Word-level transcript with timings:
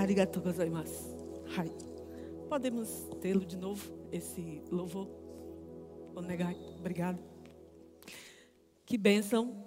Arigatou 0.00 0.42
gozaimasu. 0.42 1.14
Hai. 1.54 1.70
Podemos 2.48 3.06
tê-lo 3.20 3.44
de 3.44 3.54
novo, 3.54 3.92
esse 4.10 4.62
louvor? 4.70 5.06
Onegai. 6.16 6.56
Obrigado. 6.78 7.18
Que 8.86 8.96
bênção 8.96 9.62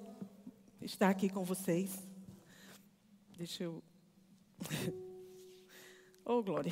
estar 0.82 1.10
aqui 1.10 1.30
com 1.30 1.44
vocês. 1.44 2.02
Deixa 3.38 3.64
eu. 3.64 3.84
Oh, 6.26 6.42
glória. 6.42 6.72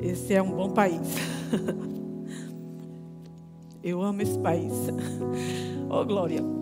Esse 0.00 0.34
é 0.34 0.40
um 0.40 0.52
bom 0.52 0.72
país. 0.72 1.00
Eu 3.82 4.00
amo 4.00 4.22
esse 4.22 4.38
país. 4.38 4.72
Oh, 5.90 6.04
glória. 6.04 6.55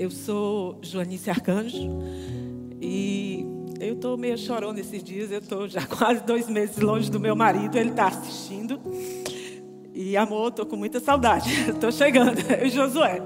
Eu 0.00 0.10
sou 0.10 0.78
Joanice 0.80 1.28
Arcanjo 1.28 1.90
e 2.80 3.44
eu 3.78 3.92
estou 3.92 4.16
meio 4.16 4.38
chorando 4.38 4.78
esses 4.78 5.04
dias. 5.04 5.30
Eu 5.30 5.40
estou 5.40 5.68
já 5.68 5.84
quase 5.98 6.24
dois 6.24 6.48
meses 6.48 6.78
longe 6.78 7.10
do 7.10 7.20
meu 7.20 7.36
marido. 7.36 7.76
Ele 7.76 7.90
está 7.90 8.06
assistindo. 8.06 8.80
E 9.92 10.16
amor, 10.16 10.48
estou 10.48 10.64
com 10.64 10.74
muita 10.76 11.00
saudade. 11.00 11.50
Estou 11.68 11.92
chegando, 11.92 12.38
eu 12.50 12.66
e 12.66 12.70
Josué. 12.70 13.20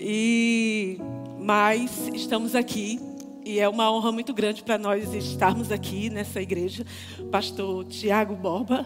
E 0.00 0.98
mas 1.38 2.08
estamos 2.12 2.56
aqui 2.56 2.98
e 3.44 3.60
é 3.60 3.68
uma 3.68 3.90
honra 3.90 4.10
muito 4.10 4.34
grande 4.34 4.64
para 4.64 4.76
nós 4.76 5.14
estarmos 5.14 5.70
aqui 5.70 6.10
nessa 6.10 6.42
igreja. 6.42 6.84
Pastor 7.30 7.84
Tiago 7.84 8.34
Borba, 8.34 8.84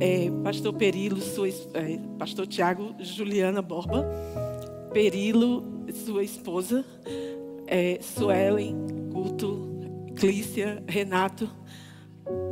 é, 0.00 0.28
Pastor 0.42 0.74
Perilo, 0.74 1.20
sua, 1.20 1.48
é, 1.48 1.98
Pastor 2.18 2.44
Tiago 2.46 2.92
Juliana 2.98 3.62
Borba, 3.62 4.04
Perilo, 4.94 5.64
sua 5.92 6.22
esposa, 6.22 6.84
é, 7.66 7.98
Suelen, 8.00 8.76
Guto, 9.10 9.68
Clícia, 10.14 10.84
Renato. 10.86 11.50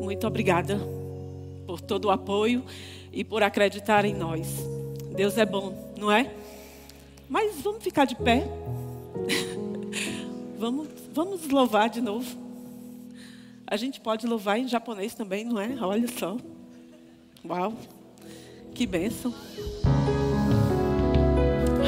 Muito 0.00 0.26
obrigada 0.26 0.76
por 1.64 1.80
todo 1.80 2.06
o 2.06 2.10
apoio 2.10 2.64
e 3.12 3.22
por 3.22 3.44
acreditar 3.44 4.04
em 4.04 4.12
nós. 4.12 4.48
Deus 5.14 5.38
é 5.38 5.46
bom, 5.46 5.94
não 5.96 6.10
é? 6.10 6.34
Mas 7.28 7.60
vamos 7.62 7.84
ficar 7.84 8.06
de 8.06 8.16
pé. 8.16 8.44
vamos, 10.58 10.88
vamos 11.14 11.48
louvar 11.48 11.88
de 11.88 12.00
novo. 12.00 12.26
A 13.64 13.76
gente 13.76 14.00
pode 14.00 14.26
louvar 14.26 14.58
em 14.58 14.66
japonês 14.66 15.14
também, 15.14 15.44
não 15.44 15.60
é? 15.60 15.76
Olha 15.80 16.08
só. 16.08 16.36
Uau. 17.44 17.72
Que 18.74 18.84
bênção. 18.84 19.32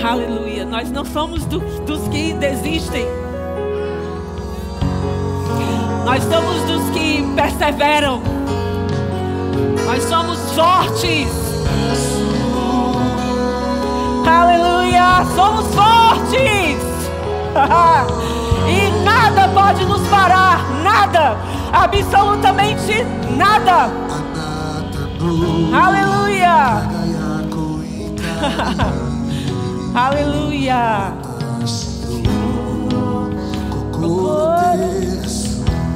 Aleluia. 0.03 0.65
Nós 0.65 0.91
não 0.91 1.05
somos 1.05 1.45
do, 1.47 1.61
dos 1.85 2.09
que 2.09 2.33
desistem. 2.35 3.07
Nós 6.05 6.23
somos 6.25 6.63
dos 6.63 6.91
que 6.91 7.23
perseveram. 7.35 8.23
Nós 9.87 10.03
somos 10.05 10.39
fortes. 10.53 11.29
Aleluia. 14.27 15.25
Somos 15.35 15.67
fortes. 15.75 16.95
e 18.69 19.05
nada 19.05 19.49
pode 19.49 19.85
nos 19.85 20.07
parar, 20.09 20.61
nada, 20.83 21.37
absolutamente 21.73 23.05
nada. 23.37 23.91
Aleluia. 25.73 26.83
Aleluia. 29.95 31.15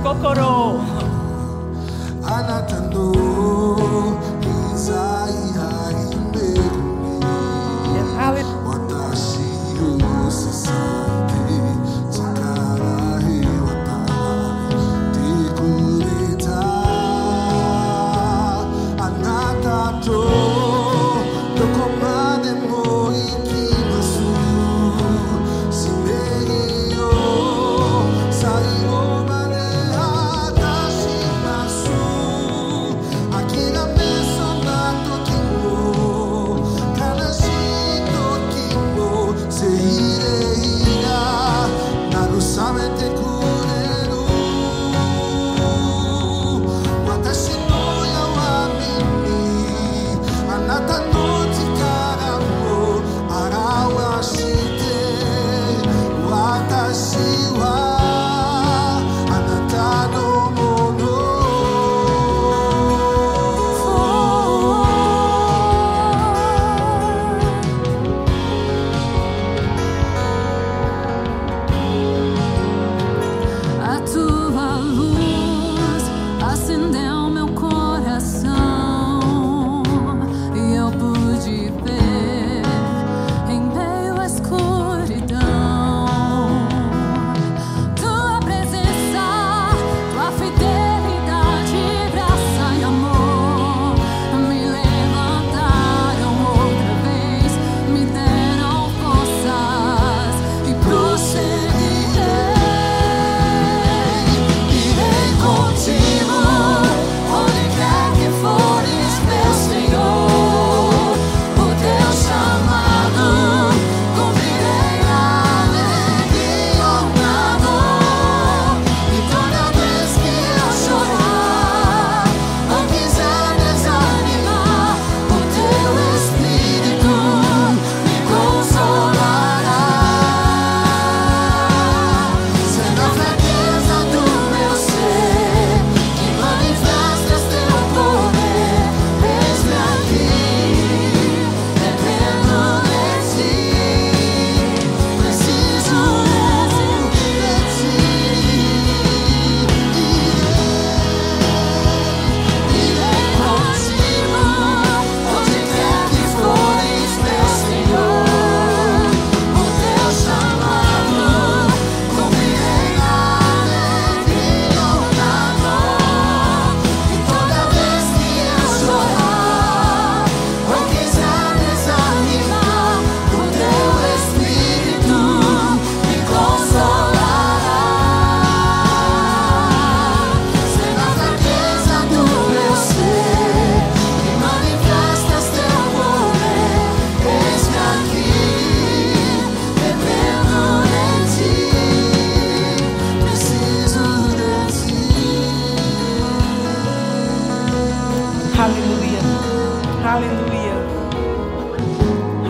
Kokoro. 0.02 0.80
Aleluia. 2.22 2.88
Aqui 19.98 20.47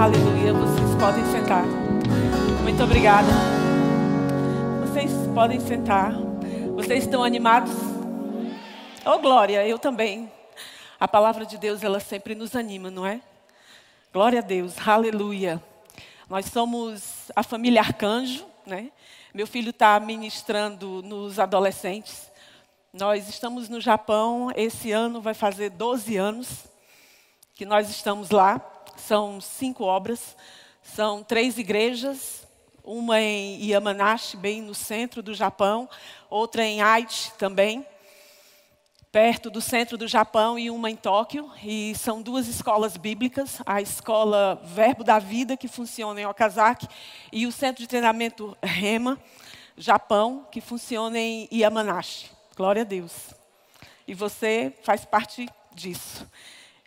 Aleluia. 0.00 0.54
Vocês 0.54 0.94
podem 0.98 1.24
sentar. 1.26 1.64
Muito 2.62 2.82
obrigada. 2.82 3.28
Vocês 4.80 5.10
podem 5.34 5.60
sentar. 5.60 6.14
Vocês 6.74 7.04
estão 7.04 7.24
animados? 7.24 7.72
Oh, 9.04 9.18
glória, 9.18 9.66
eu 9.66 9.78
também. 9.78 10.32
A 10.98 11.06
palavra 11.06 11.44
de 11.44 11.58
Deus, 11.58 11.82
ela 11.82 12.00
sempre 12.00 12.34
nos 12.34 12.56
anima, 12.56 12.90
não 12.90 13.04
é? 13.04 13.20
Glória 14.12 14.38
a 14.38 14.42
Deus. 14.42 14.76
Aleluia. 14.86 15.62
Nós 16.30 16.46
somos 16.46 17.30
a 17.36 17.42
família 17.42 17.80
Arcanjo, 17.80 18.46
né? 18.64 18.92
Meu 19.34 19.46
filho 19.46 19.70
está 19.70 20.00
ministrando 20.00 21.02
nos 21.02 21.38
adolescentes. 21.38 22.30
Nós 22.94 23.28
estamos 23.28 23.68
no 23.68 23.80
Japão, 23.80 24.50
esse 24.56 24.90
ano 24.90 25.20
vai 25.20 25.34
fazer 25.34 25.70
12 25.70 26.16
anos 26.16 26.67
que 27.58 27.66
nós 27.66 27.90
estamos 27.90 28.30
lá. 28.30 28.64
São 28.96 29.40
cinco 29.40 29.82
obras, 29.82 30.36
são 30.80 31.24
três 31.24 31.58
igrejas, 31.58 32.46
uma 32.84 33.20
em 33.20 33.60
Yamanashi, 33.64 34.36
bem 34.36 34.62
no 34.62 34.76
centro 34.76 35.24
do 35.24 35.34
Japão, 35.34 35.88
outra 36.30 36.64
em 36.64 36.80
Aichi 36.80 37.32
também, 37.32 37.84
perto 39.10 39.50
do 39.50 39.60
centro 39.60 39.98
do 39.98 40.06
Japão, 40.06 40.56
e 40.56 40.70
uma 40.70 40.88
em 40.88 40.94
Tóquio. 40.94 41.50
E 41.64 41.96
são 41.96 42.22
duas 42.22 42.46
escolas 42.46 42.96
bíblicas, 42.96 43.60
a 43.66 43.82
escola 43.82 44.62
Verbo 44.62 45.02
da 45.02 45.18
Vida, 45.18 45.56
que 45.56 45.66
funciona 45.66 46.20
em 46.20 46.26
Okazaki, 46.26 46.86
e 47.32 47.44
o 47.44 47.50
centro 47.50 47.82
de 47.82 47.88
treinamento 47.88 48.56
Rema, 48.62 49.18
Japão, 49.76 50.46
que 50.52 50.60
funciona 50.60 51.18
em 51.18 51.48
Yamanashi. 51.52 52.30
Glória 52.56 52.82
a 52.82 52.84
Deus. 52.84 53.34
E 54.06 54.14
você 54.14 54.72
faz 54.84 55.04
parte 55.04 55.48
disso. 55.74 56.24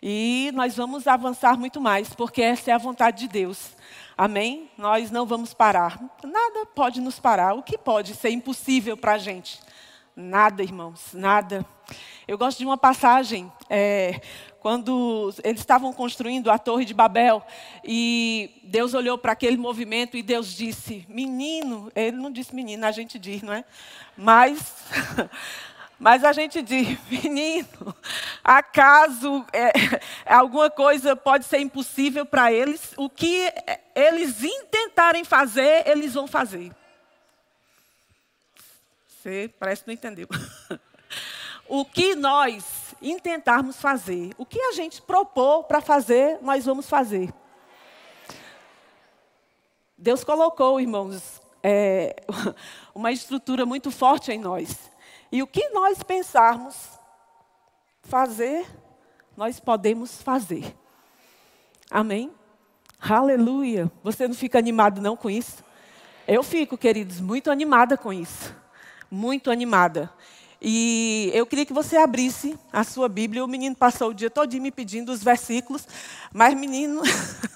E 0.02 0.50
nós 0.52 0.74
vamos 0.74 1.06
avançar 1.06 1.56
muito 1.56 1.80
mais, 1.80 2.12
porque 2.12 2.42
essa 2.42 2.72
é 2.72 2.74
a 2.74 2.78
vontade 2.78 3.20
de 3.20 3.28
Deus. 3.28 3.70
Amém? 4.18 4.68
Nós 4.76 5.12
não 5.12 5.24
vamos 5.24 5.54
parar. 5.54 5.96
Nada 6.24 6.66
pode 6.74 7.00
nos 7.00 7.20
parar. 7.20 7.54
O 7.54 7.62
que 7.62 7.78
pode 7.78 8.16
ser 8.16 8.30
impossível 8.30 8.96
para 8.96 9.12
a 9.12 9.18
gente? 9.18 9.60
Nada, 10.16 10.60
irmãos, 10.60 11.10
nada. 11.12 11.64
Eu 12.26 12.36
gosto 12.36 12.58
de 12.58 12.64
uma 12.64 12.76
passagem, 12.76 13.50
é, 13.70 14.20
quando 14.58 15.32
eles 15.44 15.60
estavam 15.60 15.92
construindo 15.92 16.50
a 16.50 16.58
Torre 16.58 16.84
de 16.84 16.92
Babel, 16.92 17.40
e 17.84 18.60
Deus 18.64 18.94
olhou 18.94 19.16
para 19.16 19.32
aquele 19.32 19.56
movimento 19.56 20.16
e 20.16 20.22
Deus 20.22 20.52
disse: 20.52 21.06
Menino, 21.08 21.90
ele 21.94 22.16
não 22.16 22.30
disse 22.30 22.54
menino, 22.54 22.84
a 22.84 22.90
gente 22.90 23.20
diz, 23.20 23.40
não 23.40 23.52
é? 23.52 23.64
Mas. 24.16 24.74
Mas 26.02 26.24
a 26.24 26.32
gente 26.32 26.60
diz, 26.62 26.98
menino, 27.08 27.94
acaso 28.42 29.46
é, 29.52 29.70
alguma 30.26 30.68
coisa 30.68 31.14
pode 31.14 31.44
ser 31.44 31.60
impossível 31.60 32.26
para 32.26 32.52
eles? 32.52 32.92
O 32.96 33.08
que 33.08 33.48
eles 33.94 34.42
intentarem 34.42 35.22
fazer, 35.22 35.86
eles 35.86 36.14
vão 36.14 36.26
fazer. 36.26 36.74
Você 39.06 39.48
parece 39.60 39.82
que 39.84 39.86
não 39.86 39.94
entendeu. 39.94 40.28
O 41.68 41.86
que 41.86 42.14
nós 42.14 42.94
intentarmos 43.00 43.80
fazer, 43.80 44.34
o 44.36 44.44
que 44.44 44.60
a 44.60 44.72
gente 44.72 45.00
propor 45.00 45.64
para 45.64 45.80
fazer, 45.80 46.38
nós 46.42 46.66
vamos 46.66 46.86
fazer. 46.86 47.32
Deus 49.96 50.22
colocou, 50.22 50.78
irmãos, 50.78 51.40
é, 51.62 52.16
uma 52.94 53.10
estrutura 53.10 53.64
muito 53.64 53.90
forte 53.90 54.32
em 54.32 54.38
nós. 54.38 54.91
E 55.32 55.42
o 55.42 55.46
que 55.46 55.70
nós 55.70 56.02
pensarmos 56.02 56.76
fazer, 58.02 58.66
nós 59.34 59.58
podemos 59.58 60.20
fazer. 60.20 60.76
Amém? 61.90 62.30
Aleluia. 63.00 63.90
Você 64.04 64.28
não 64.28 64.34
fica 64.34 64.58
animado 64.58 65.00
não 65.00 65.16
com 65.16 65.30
isso? 65.30 65.64
Eu 66.28 66.42
fico, 66.42 66.76
queridos, 66.76 67.18
muito 67.18 67.50
animada 67.50 67.96
com 67.96 68.12
isso. 68.12 68.54
Muito 69.10 69.50
animada. 69.50 70.12
E 70.60 71.30
eu 71.32 71.46
queria 71.46 71.64
que 71.64 71.72
você 71.72 71.96
abrisse 71.96 72.58
a 72.70 72.84
sua 72.84 73.08
Bíblia. 73.08 73.42
O 73.42 73.48
menino 73.48 73.74
passou 73.74 74.10
o 74.10 74.14
dia 74.14 74.28
todo 74.28 74.52
me 74.60 74.70
pedindo 74.70 75.10
os 75.10 75.24
versículos. 75.24 75.88
Mas, 76.30 76.54
menino, 76.54 77.00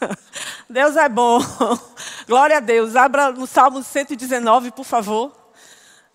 Deus 0.69 0.96
é 0.96 1.11
bom. 1.11 1.40
Glória 2.26 2.56
a 2.56 2.61
Deus. 2.61 2.96
Abra 2.96 3.31
no 3.32 3.46
Salmo 3.46 3.82
119, 3.82 4.70
por 4.70 4.84
favor. 4.84 5.46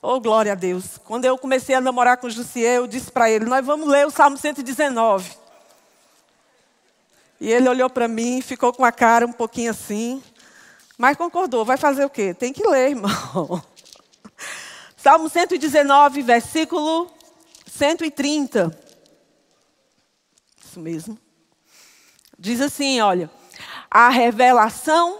Oh, 0.03 0.19
glória 0.19 0.53
a 0.53 0.55
Deus. 0.55 0.97
Quando 1.05 1.25
eu 1.25 1.37
comecei 1.37 1.75
a 1.75 1.81
namorar 1.81 2.17
com 2.17 2.27
Jussier, 2.27 2.77
eu 2.77 2.87
disse 2.87 3.11
para 3.11 3.29
ele: 3.29 3.45
Nós 3.45 3.63
vamos 3.63 3.87
ler 3.87 4.07
o 4.07 4.09
Salmo 4.09 4.35
119. 4.35 5.37
E 7.39 7.51
ele 7.51 7.69
olhou 7.69 7.87
para 7.87 8.07
mim, 8.07 8.41
ficou 8.41 8.73
com 8.73 8.83
a 8.83 8.91
cara 8.91 9.27
um 9.27 9.31
pouquinho 9.31 9.69
assim, 9.69 10.23
mas 10.97 11.15
concordou: 11.15 11.63
Vai 11.63 11.77
fazer 11.77 12.03
o 12.03 12.09
quê? 12.09 12.33
Tem 12.33 12.51
que 12.51 12.67
ler, 12.67 12.89
irmão. 12.97 13.63
Salmo 14.97 15.29
119, 15.29 16.23
versículo 16.23 17.07
130. 17.67 18.75
Isso 20.65 20.79
mesmo. 20.79 21.15
Diz 22.39 22.59
assim: 22.59 23.01
Olha, 23.01 23.29
a 23.89 24.09
revelação 24.09 25.19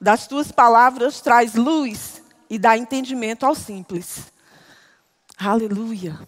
das 0.00 0.26
tuas 0.26 0.50
palavras 0.50 1.20
traz 1.20 1.54
luz 1.54 2.17
e 2.48 2.58
dá 2.58 2.76
entendimento 2.76 3.44
ao 3.44 3.54
simples. 3.54 4.32
Aleluia. 5.38 6.18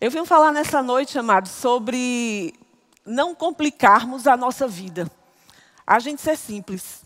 Eu 0.00 0.10
vim 0.10 0.24
falar 0.24 0.52
nessa 0.52 0.82
noite, 0.82 1.18
amados, 1.18 1.50
sobre 1.50 2.54
não 3.04 3.34
complicarmos 3.34 4.26
a 4.26 4.36
nossa 4.36 4.68
vida. 4.68 5.10
A 5.86 5.98
gente 5.98 6.22
ser 6.22 6.36
simples. 6.36 7.02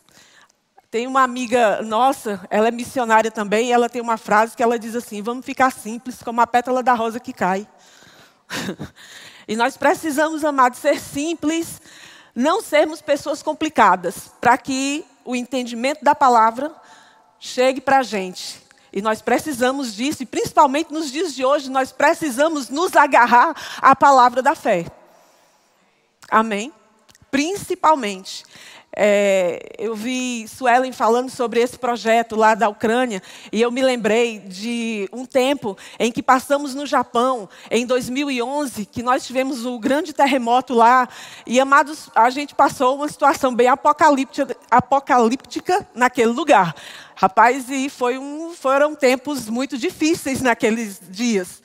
Tem 0.90 1.06
uma 1.06 1.22
amiga 1.22 1.80
nossa, 1.80 2.46
ela 2.50 2.68
é 2.68 2.70
missionária 2.70 3.30
também, 3.30 3.72
ela 3.72 3.88
tem 3.88 4.02
uma 4.02 4.18
frase 4.18 4.54
que 4.54 4.62
ela 4.62 4.78
diz 4.78 4.94
assim: 4.94 5.22
vamos 5.22 5.46
ficar 5.46 5.72
simples 5.72 6.22
como 6.22 6.40
a 6.40 6.46
pétala 6.46 6.82
da 6.82 6.92
rosa 6.92 7.18
que 7.18 7.32
cai. 7.32 7.66
e 9.48 9.56
nós 9.56 9.76
precisamos, 9.78 10.44
amados, 10.44 10.80
ser 10.80 11.00
simples, 11.00 11.80
não 12.34 12.60
sermos 12.60 13.00
pessoas 13.00 13.42
complicadas, 13.42 14.30
para 14.40 14.58
que 14.58 15.04
o 15.24 15.34
entendimento 15.34 16.04
da 16.04 16.14
palavra 16.14 16.74
chegue 17.42 17.80
para 17.80 17.98
a 17.98 18.02
gente. 18.04 18.62
E 18.92 19.02
nós 19.02 19.20
precisamos 19.20 19.96
disso, 19.96 20.22
e 20.22 20.26
principalmente 20.26 20.92
nos 20.92 21.10
dias 21.10 21.34
de 21.34 21.44
hoje, 21.44 21.68
nós 21.68 21.90
precisamos 21.90 22.68
nos 22.68 22.94
agarrar 22.94 23.54
à 23.78 23.96
palavra 23.96 24.40
da 24.40 24.54
fé. 24.54 24.86
Amém? 26.30 26.72
Principalmente. 27.30 28.44
É, 28.94 29.58
eu 29.78 29.96
vi 29.96 30.46
Suelen 30.46 30.92
falando 30.92 31.30
sobre 31.30 31.60
esse 31.60 31.78
projeto 31.78 32.36
lá 32.36 32.54
da 32.54 32.68
Ucrânia 32.68 33.22
e 33.50 33.62
eu 33.62 33.70
me 33.70 33.80
lembrei 33.80 34.38
de 34.38 35.08
um 35.10 35.24
tempo 35.24 35.76
em 35.98 36.12
que 36.12 36.22
passamos 36.22 36.74
no 36.74 36.84
Japão, 36.84 37.48
em 37.70 37.86
2011, 37.86 38.84
que 38.84 39.02
nós 39.02 39.26
tivemos 39.26 39.64
o 39.64 39.76
um 39.76 39.80
grande 39.80 40.12
terremoto 40.12 40.74
lá 40.74 41.08
e, 41.46 41.58
amados, 41.58 42.10
a 42.14 42.28
gente 42.28 42.54
passou 42.54 42.96
uma 42.96 43.08
situação 43.08 43.54
bem 43.54 43.68
apocalíptica, 43.68 44.56
apocalíptica 44.70 45.86
naquele 45.94 46.32
lugar. 46.32 46.74
Rapaz, 47.14 47.70
e 47.70 47.90
um, 48.18 48.52
foram 48.52 48.94
tempos 48.94 49.48
muito 49.48 49.78
difíceis 49.78 50.42
naqueles 50.42 51.00
dias. 51.08 51.62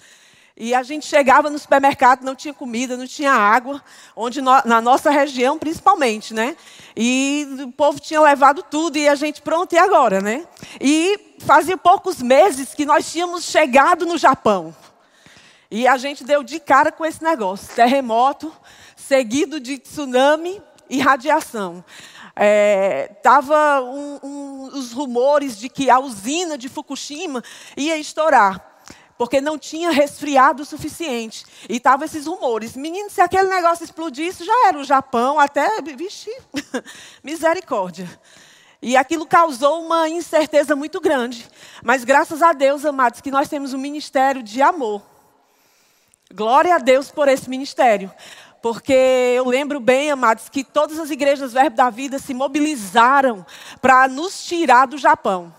E 0.60 0.74
a 0.74 0.82
gente 0.82 1.06
chegava 1.06 1.52
no 1.52 1.60
supermercado, 1.60 2.24
não 2.24 2.34
tinha 2.34 2.52
comida, 2.52 2.98
não 2.98 3.06
tinha 3.06 3.32
água, 3.32 3.80
onde 4.16 4.42
no, 4.42 4.52
na 4.66 4.82
nossa 4.82 5.12
região 5.12 5.60
principalmente, 5.60 6.34
né? 6.34 6.58
E 6.96 7.48
o 7.62 7.72
povo 7.72 8.00
tinha 8.00 8.20
levado 8.20 8.64
tudo 8.64 8.98
e 8.98 9.08
a 9.08 9.14
gente, 9.14 9.40
pronto, 9.40 9.74
e 9.74 9.78
agora, 9.78 10.20
né? 10.20 10.48
E 10.82 11.36
fazia 11.38 11.78
poucos 11.78 12.24
meses 12.24 12.74
que 12.74 12.86
nós 12.86 13.12
tínhamos 13.12 13.44
chegado 13.44 14.04
no 14.08 14.18
Japão. 14.18 14.76
E 15.70 15.88
a 15.88 15.96
gente 15.96 16.24
deu 16.24 16.42
de 16.42 16.60
cara 16.60 16.92
com 16.92 17.06
esse 17.06 17.24
negócio: 17.24 17.76
terremoto, 17.76 18.52
seguido 18.96 19.60
de 19.60 19.78
tsunami 19.78 20.60
e 20.90 21.00
radiação. 21.00 21.86
É, 22.36 23.12
um, 23.84 24.20
um, 24.24 24.64
os 24.74 24.92
rumores 24.92 25.56
de 25.56 25.70
que 25.70 25.88
a 25.88 26.00
usina 26.00 26.58
de 26.58 26.68
Fukushima 26.68 27.44
ia 27.76 27.96
estourar 27.98 28.77
porque 29.18 29.42
não 29.42 29.58
tinha 29.58 29.90
resfriado 29.90 30.64
o 30.64 30.66
suficiente. 30.66 31.46
E 31.68 31.78
estavam 31.78 32.06
esses 32.06 32.26
rumores. 32.26 32.76
Menino, 32.76 33.10
se 33.10 33.22
aquele 33.22 33.50
negócio 33.50 33.84
explodisse, 33.84 34.46
já 34.46 34.68
era 34.68 34.78
o 34.78 34.84
Japão, 34.84 35.40
até. 35.40 35.82
Vixe, 35.82 36.32
misericórdia. 37.24 38.08
E 38.82 38.96
aquilo 38.96 39.26
causou 39.26 39.84
uma 39.84 40.08
incerteza 40.08 40.76
muito 40.76 41.02
grande. 41.02 41.50
Mas 41.84 42.04
graças 42.04 42.42
a 42.42 42.54
Deus, 42.54 42.86
amados, 42.86 43.22
que 43.22 43.32
nós 43.32 43.50
temos 43.50 43.74
um 43.74 43.80
ministério 43.80 44.44
de 44.44 44.62
amor. 44.62 45.02
Glória 46.34 46.76
a 46.76 46.78
Deus 46.78 47.10
por 47.10 47.28
esse 47.28 47.50
ministério. 47.50 48.12
Porque 48.62 48.94
eu 48.94 49.48
lembro 49.48 49.80
bem, 49.80 50.12
amados, 50.12 50.50
que 50.50 50.64
todas 50.64 51.00
as 51.00 51.10
igrejas 51.10 51.54
Verbo 51.54 51.76
da 51.76 51.90
Vida 51.90 52.20
se 52.20 52.34
mobilizaram 52.34 53.46
para 53.82 54.08
nos 54.08 54.46
tirar 54.46 54.88
do 54.88 54.98
Japão. 54.98 55.54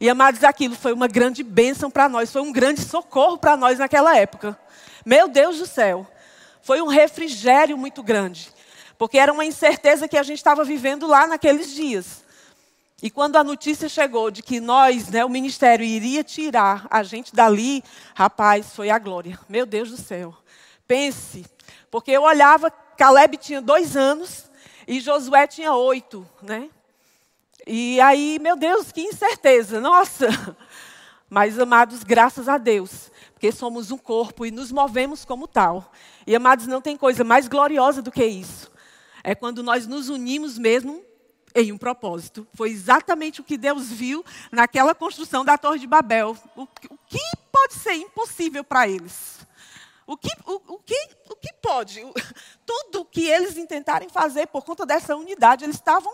E 0.00 0.08
amados, 0.08 0.42
aquilo 0.42 0.74
foi 0.74 0.92
uma 0.92 1.06
grande 1.06 1.42
bênção 1.42 1.90
para 1.90 2.08
nós, 2.08 2.32
foi 2.32 2.42
um 2.42 2.52
grande 2.52 2.80
socorro 2.80 3.38
para 3.38 3.56
nós 3.56 3.78
naquela 3.78 4.16
época. 4.16 4.58
Meu 5.04 5.28
Deus 5.28 5.58
do 5.58 5.66
céu, 5.66 6.06
foi 6.62 6.80
um 6.80 6.86
refrigério 6.86 7.76
muito 7.76 8.02
grande. 8.02 8.50
porque 9.02 9.18
era 9.18 9.32
uma 9.32 9.44
incerteza 9.44 10.06
que 10.06 10.16
a 10.16 10.22
gente 10.22 10.38
estava 10.38 10.62
vivendo 10.62 11.08
lá 11.08 11.26
naqueles 11.26 11.74
dias. 11.74 12.22
E 13.02 13.10
quando 13.10 13.34
a 13.34 13.42
notícia 13.42 13.88
chegou 13.88 14.30
de 14.30 14.44
que 14.44 14.60
nós, 14.60 15.08
né, 15.08 15.24
o 15.24 15.28
ministério, 15.28 15.84
iria 15.84 16.22
tirar 16.22 16.86
a 16.88 17.02
gente 17.02 17.34
dali, 17.34 17.82
rapaz, 18.14 18.72
foi 18.76 18.90
a 18.90 18.98
glória. 19.00 19.36
Meu 19.48 19.66
Deus 19.66 19.90
do 19.90 19.96
céu. 19.96 20.32
Pense, 20.86 21.44
porque 21.90 22.12
eu 22.12 22.22
olhava, 22.22 22.70
Caleb 22.70 23.38
tinha 23.38 23.60
dois 23.60 23.96
anos 23.96 24.48
e 24.86 25.00
Josué 25.00 25.48
tinha 25.48 25.74
oito, 25.74 26.24
né? 26.40 26.70
E 27.66 28.00
aí, 28.00 28.38
meu 28.40 28.56
Deus, 28.56 28.90
que 28.90 29.00
incerteza, 29.00 29.80
nossa. 29.80 30.28
Mas, 31.30 31.58
amados, 31.58 32.02
graças 32.02 32.48
a 32.48 32.58
Deus, 32.58 33.10
porque 33.32 33.50
somos 33.50 33.90
um 33.90 33.98
corpo 33.98 34.44
e 34.44 34.50
nos 34.50 34.70
movemos 34.70 35.24
como 35.24 35.48
tal. 35.48 35.90
E, 36.26 36.34
amados, 36.36 36.66
não 36.66 36.80
tem 36.80 36.96
coisa 36.96 37.24
mais 37.24 37.48
gloriosa 37.48 38.02
do 38.02 38.12
que 38.12 38.24
isso. 38.24 38.70
É 39.24 39.34
quando 39.34 39.62
nós 39.62 39.86
nos 39.86 40.08
unimos 40.08 40.58
mesmo 40.58 41.02
em 41.54 41.72
um 41.72 41.78
propósito. 41.78 42.46
Foi 42.54 42.70
exatamente 42.70 43.40
o 43.40 43.44
que 43.44 43.56
Deus 43.56 43.90
viu 43.90 44.24
naquela 44.50 44.94
construção 44.94 45.44
da 45.44 45.56
Torre 45.56 45.78
de 45.78 45.86
Babel. 45.86 46.36
O, 46.56 46.66
que 46.66 47.18
pode 47.50 47.74
ser 47.74 47.94
impossível 47.94 48.64
para 48.64 48.88
eles? 48.88 49.46
O 50.06 50.16
que, 50.16 50.30
o, 50.46 50.74
o, 50.74 50.78
que, 50.78 51.08
o 51.30 51.36
que 51.36 51.52
pode? 51.62 52.02
O, 52.02 52.12
tudo 52.66 53.04
que 53.04 53.26
eles 53.26 53.56
intentarem 53.56 54.08
fazer 54.08 54.46
por 54.48 54.64
conta 54.64 54.84
dessa 54.84 55.16
unidade, 55.16 55.64
eles 55.64 55.76
estavam 55.76 56.12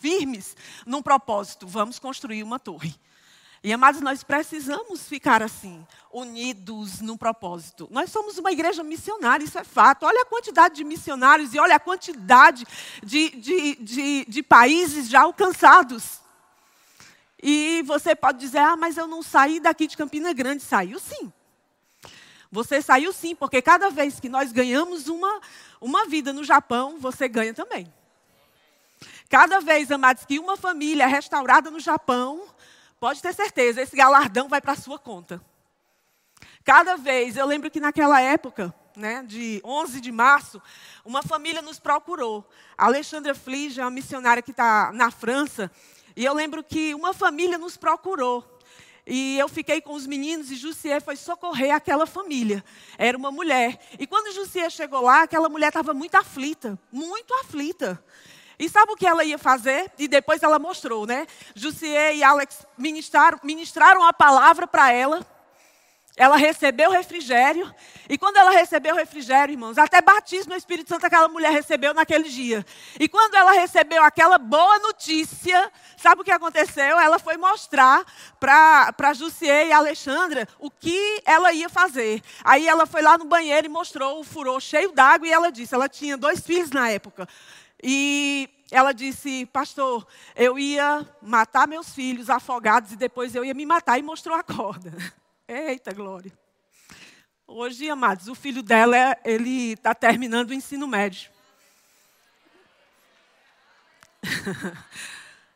firmes 0.00 0.56
num 0.86 1.02
propósito. 1.02 1.66
Vamos 1.66 1.98
construir 1.98 2.42
uma 2.42 2.58
torre. 2.58 2.94
E, 3.66 3.72
amados, 3.72 4.00
nós 4.00 4.22
precisamos 4.22 5.08
ficar 5.08 5.42
assim, 5.42 5.84
unidos 6.12 7.00
num 7.00 7.16
propósito. 7.16 7.88
Nós 7.90 8.10
somos 8.10 8.38
uma 8.38 8.52
igreja 8.52 8.84
missionária, 8.84 9.44
isso 9.44 9.58
é 9.58 9.64
fato. 9.64 10.06
Olha 10.06 10.22
a 10.22 10.26
quantidade 10.26 10.76
de 10.76 10.84
missionários 10.84 11.52
e 11.52 11.58
olha 11.58 11.74
a 11.74 11.80
quantidade 11.80 12.64
de, 13.02 13.30
de, 13.30 13.74
de, 13.76 14.24
de 14.28 14.42
países 14.42 15.08
já 15.08 15.22
alcançados. 15.22 16.20
E 17.42 17.82
você 17.82 18.14
pode 18.14 18.38
dizer, 18.38 18.58
ah, 18.58 18.76
mas 18.76 18.96
eu 18.96 19.06
não 19.06 19.22
saí 19.22 19.58
daqui 19.58 19.86
de 19.86 19.96
Campina 19.96 20.32
Grande. 20.32 20.62
Saiu 20.62 21.00
sim. 21.00 21.32
Você 22.56 22.82
saiu 22.82 23.12
sim, 23.12 23.34
porque 23.34 23.62
cada 23.62 23.90
vez 23.90 24.18
que 24.18 24.28
nós 24.28 24.50
ganhamos 24.50 25.08
uma, 25.08 25.40
uma 25.80 26.06
vida 26.06 26.32
no 26.32 26.42
Japão, 26.42 26.98
você 26.98 27.28
ganha 27.28 27.54
também. 27.54 27.92
Cada 29.28 29.60
vez, 29.60 29.90
amados, 29.90 30.24
que 30.24 30.38
uma 30.38 30.56
família 30.56 31.04
é 31.04 31.06
restaurada 31.06 31.70
no 31.70 31.80
Japão, 31.80 32.48
Pode 32.98 33.20
ter 33.20 33.34
certeza, 33.34 33.82
esse 33.82 33.94
galardão 33.94 34.48
vai 34.48 34.60
para 34.60 34.72
a 34.72 34.76
sua 34.76 34.98
conta. 34.98 35.40
Cada 36.64 36.96
vez, 36.96 37.36
eu 37.36 37.46
lembro 37.46 37.70
que 37.70 37.78
naquela 37.78 38.20
época, 38.20 38.74
né, 38.96 39.22
de 39.22 39.60
11 39.62 40.00
de 40.00 40.10
março, 40.10 40.60
uma 41.04 41.22
família 41.22 41.60
nos 41.60 41.78
procurou. 41.78 42.48
A 42.76 42.86
Alexandra 42.86 43.34
Flige 43.34 43.80
é 43.80 43.84
uma 43.84 43.90
missionária 43.90 44.42
que 44.42 44.50
está 44.50 44.90
na 44.92 45.10
França. 45.10 45.70
E 46.16 46.24
eu 46.24 46.32
lembro 46.32 46.64
que 46.64 46.94
uma 46.94 47.12
família 47.12 47.58
nos 47.58 47.76
procurou. 47.76 48.55
E 49.06 49.38
eu 49.38 49.48
fiquei 49.48 49.80
com 49.80 49.92
os 49.92 50.04
meninos 50.04 50.50
e 50.50 50.56
Jussier 50.56 51.00
foi 51.00 51.14
socorrer 51.14 51.72
aquela 51.72 52.06
família. 52.06 52.64
Era 52.98 53.16
uma 53.16 53.30
mulher. 53.30 53.78
E 54.00 54.06
quando 54.06 54.34
Jussier 54.34 54.68
chegou 54.68 55.00
lá, 55.00 55.22
aquela 55.22 55.48
mulher 55.48 55.68
estava 55.68 55.94
muito 55.94 56.16
aflita, 56.16 56.76
muito 56.90 57.32
aflita. 57.34 58.02
E 58.58 58.68
sabe 58.68 58.92
o 58.92 58.96
que 58.96 59.06
ela 59.06 59.22
ia 59.22 59.38
fazer? 59.38 59.92
E 59.96 60.08
depois 60.08 60.42
ela 60.42 60.58
mostrou, 60.58 61.06
né? 61.06 61.26
Jussier 61.54 62.16
e 62.16 62.24
Alex 62.24 62.66
ministraram, 62.76 63.38
ministraram 63.44 64.02
a 64.02 64.12
palavra 64.12 64.66
para 64.66 64.90
ela. 64.90 65.24
Ela 66.16 66.36
recebeu 66.36 66.90
refrigério. 66.90 67.72
E 68.08 68.16
quando 68.16 68.38
ela 68.38 68.50
recebeu 68.50 68.94
refrigério, 68.94 69.52
irmãos, 69.52 69.76
até 69.76 70.00
batismo 70.00 70.52
no 70.52 70.56
Espírito 70.56 70.88
Santo 70.88 71.04
aquela 71.04 71.28
mulher 71.28 71.52
recebeu 71.52 71.92
naquele 71.92 72.28
dia. 72.30 72.64
E 72.98 73.06
quando 73.06 73.34
ela 73.34 73.52
recebeu 73.52 74.02
aquela 74.02 74.38
boa 74.38 74.78
notícia, 74.78 75.70
sabe 75.98 76.22
o 76.22 76.24
que 76.24 76.30
aconteceu? 76.30 76.98
Ela 76.98 77.18
foi 77.18 77.36
mostrar 77.36 78.02
para 78.40 79.12
Jussier 79.12 79.66
e 79.66 79.72
Alexandra 79.72 80.48
o 80.58 80.70
que 80.70 81.20
ela 81.26 81.52
ia 81.52 81.68
fazer. 81.68 82.22
Aí 82.42 82.66
ela 82.66 82.86
foi 82.86 83.02
lá 83.02 83.18
no 83.18 83.26
banheiro 83.26 83.66
e 83.66 83.70
mostrou 83.70 84.18
o 84.18 84.24
furor 84.24 84.58
cheio 84.58 84.92
d'água 84.92 85.28
e 85.28 85.32
ela 85.32 85.52
disse, 85.52 85.74
ela 85.74 85.88
tinha 85.88 86.16
dois 86.16 86.40
filhos 86.40 86.70
na 86.70 86.88
época. 86.88 87.28
E 87.82 88.48
ela 88.70 88.92
disse, 88.92 89.44
pastor, 89.52 90.06
eu 90.34 90.58
ia 90.58 91.06
matar 91.20 91.68
meus 91.68 91.94
filhos 91.94 92.30
afogados 92.30 92.92
e 92.92 92.96
depois 92.96 93.34
eu 93.34 93.44
ia 93.44 93.52
me 93.52 93.66
matar. 93.66 93.98
E 93.98 94.02
mostrou 94.02 94.34
a 94.34 94.42
corda. 94.42 94.92
Eita, 95.48 95.92
glória. 95.92 96.36
Hoje, 97.46 97.88
amados, 97.88 98.26
o 98.26 98.34
filho 98.34 98.64
dela, 98.64 99.16
ele 99.24 99.74
está 99.74 99.94
terminando 99.94 100.50
o 100.50 100.54
ensino 100.54 100.88
médio. 100.88 101.30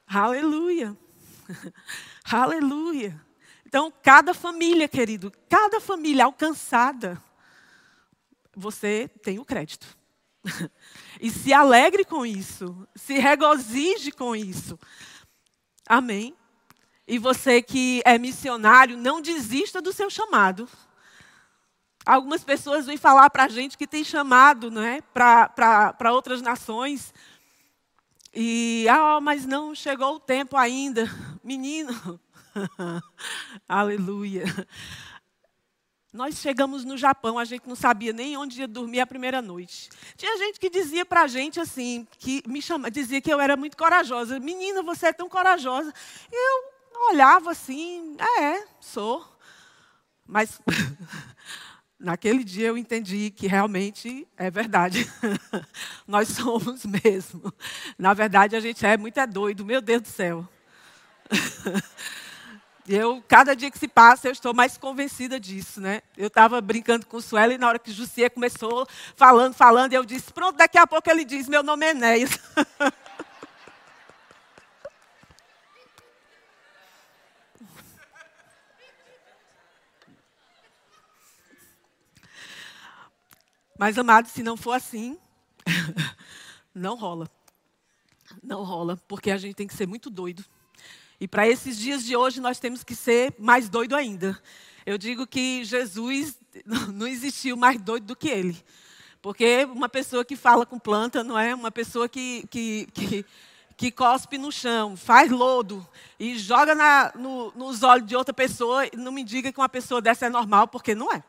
Aleluia. 0.07 0.97
Aleluia. 2.23 3.21
Então, 3.67 3.93
cada 4.01 4.33
família, 4.33 4.87
querido, 4.87 5.33
cada 5.49 5.81
família 5.81 6.25
alcançada, 6.25 7.21
você 8.55 9.09
tem 9.23 9.39
o 9.39 9.45
crédito. 9.45 9.99
E 11.23 11.31
se 11.31 11.53
alegre 11.53 12.03
com 12.03 12.25
isso. 12.25 12.89
Se 12.95 13.19
regozije 13.19 14.11
com 14.11 14.35
isso. 14.35 14.79
Amém? 15.87 16.35
E 17.11 17.19
você 17.19 17.61
que 17.61 18.01
é 18.05 18.17
missionário, 18.17 18.97
não 18.97 19.21
desista 19.21 19.83
do 19.83 19.93
seu 19.93 20.09
chamado. 20.09 20.69
Algumas 22.07 22.45
pessoas 22.45 22.87
vêm 22.87 22.97
falar 22.97 23.29
para 23.31 23.47
a 23.47 23.49
gente 23.49 23.77
que 23.77 23.85
tem 23.85 24.05
chamado 24.05 24.71
né, 24.71 25.03
para 25.13 26.13
outras 26.13 26.41
nações. 26.41 27.13
E, 28.33 28.87
ah, 28.89 29.21
mas 29.21 29.45
não 29.45 29.75
chegou 29.75 30.15
o 30.15 30.21
tempo 30.21 30.57
ainda. 30.57 31.11
Menino, 31.43 32.21
aleluia. 33.69 34.45
Nós 36.13 36.37
chegamos 36.37 36.85
no 36.85 36.97
Japão, 36.97 37.41
a 37.41 37.45
gente 37.45 37.69
não 37.69 37.75
sabia 37.75 38.13
nem 38.13 38.37
onde 38.37 38.61
ia 38.61 38.69
dormir 38.69 39.01
a 39.01 39.07
primeira 39.07 39.43
noite. 39.43 39.89
Tinha 40.17 40.39
gente 40.39 40.61
que 40.61 40.71
dizia 40.71 41.05
para 41.05 41.23
a 41.23 41.27
gente 41.27 41.59
assim, 41.59 42.07
que 42.21 42.41
me 42.47 42.63
chama, 42.63 42.89
dizia 42.89 43.21
que 43.21 43.33
eu 43.35 43.41
era 43.41 43.57
muito 43.57 43.77
corajosa. 43.77 44.39
Menina, 44.39 44.81
você 44.81 45.09
é 45.09 45.13
tão 45.13 45.29
corajosa. 45.29 45.93
Eu 46.31 46.70
olhava 47.09 47.51
assim, 47.51 48.17
é, 48.39 48.65
sou. 48.81 49.27
Mas 50.27 50.61
naquele 51.99 52.45
dia 52.45 52.69
eu 52.69 52.79
entendi 52.79 53.31
que 53.31 53.47
realmente 53.47 54.27
é 54.37 54.51
verdade. 54.51 55.11
Nós 56.07 56.29
somos 56.29 56.85
mesmo. 56.85 57.53
Na 57.99 58.15
verdade, 58.15 58.57
a 58.57 58.61
gente 58.61 58.85
é 58.85 58.97
muito 58.97 59.19
é 59.19 59.27
doido, 59.27 59.65
meu 59.65 59.81
Deus 59.81 60.03
do 60.03 60.09
céu. 60.09 60.49
Eu, 62.89 63.23
cada 63.29 63.55
dia 63.55 63.71
que 63.71 63.79
se 63.79 63.87
passa, 63.87 64.27
eu 64.27 64.33
estou 64.33 64.53
mais 64.53 64.77
convencida 64.77 65.39
disso, 65.39 65.81
né? 65.81 66.03
Eu 66.17 66.27
estava 66.27 66.61
brincando 66.61 67.07
com 67.07 67.19
o 67.19 67.23
Suela 67.23 67.55
e 67.55 67.59
na 67.59 67.69
hora 67.69 67.79
que 67.79 67.93
Jussier 67.93 68.29
começou 68.29 68.85
falando, 69.15 69.55
falando, 69.55 69.93
eu 69.93 70.05
disse, 70.05 70.33
pronto, 70.33 70.57
daqui 70.57 70.77
a 70.77 70.85
pouco 70.89 71.09
ele 71.09 71.25
diz, 71.25 71.49
meu 71.49 71.63
nome 71.63 71.87
é 71.87 71.91
Enéas. 71.91 72.31
Mas, 83.81 83.97
amados, 83.97 84.33
se 84.33 84.43
não 84.43 84.59
for 84.59 84.73
assim, 84.73 85.17
não 86.75 86.95
rola. 86.95 87.27
Não 88.43 88.63
rola, 88.63 88.99
porque 89.09 89.31
a 89.31 89.39
gente 89.39 89.55
tem 89.55 89.67
que 89.67 89.75
ser 89.75 89.89
muito 89.89 90.11
doido 90.11 90.45
e 91.21 91.29
para 91.29 91.47
esses 91.47 91.77
dias 91.77 92.03
de 92.03 92.17
hoje 92.17 92.41
nós 92.41 92.59
temos 92.59 92.83
que 92.83 92.95
ser 92.95 93.35
mais 93.39 93.69
doido 93.69 93.95
ainda. 93.95 94.41
Eu 94.87 94.97
digo 94.97 95.27
que 95.27 95.63
Jesus 95.65 96.39
não 96.95 97.07
existiu 97.07 97.59
mais 97.59 97.79
doido 97.79 98.05
do 98.05 98.17
que 98.17 98.29
ele. 98.29 98.57
Porque 99.21 99.69
uma 99.71 99.89
pessoa 99.89 100.25
que 100.25 100.35
fala 100.35 100.65
com 100.65 100.79
planta 100.79 101.23
não 101.23 101.39
é 101.39 101.55
uma 101.55 101.71
pessoa 101.71 102.09
que, 102.09 102.47
que, 102.51 102.89
que, 102.95 103.27
que 103.77 103.91
cospe 103.91 104.39
no 104.39 104.51
chão, 104.51 104.97
faz 104.97 105.31
lodo 105.31 105.87
e 106.19 106.39
joga 106.39 106.75
na, 106.75 107.13
no, 107.15 107.53
nos 107.55 107.83
olhos 107.83 108.07
de 108.07 108.17
outra 108.17 108.33
pessoa. 108.33 108.85
Não 108.97 109.13
me 109.13 109.23
diga 109.23 109.53
que 109.53 109.61
uma 109.61 109.69
pessoa 109.69 110.01
dessa 110.01 110.25
é 110.25 110.31
normal, 110.31 110.69
porque 110.69 110.95
não 110.95 111.13
é. 111.13 111.23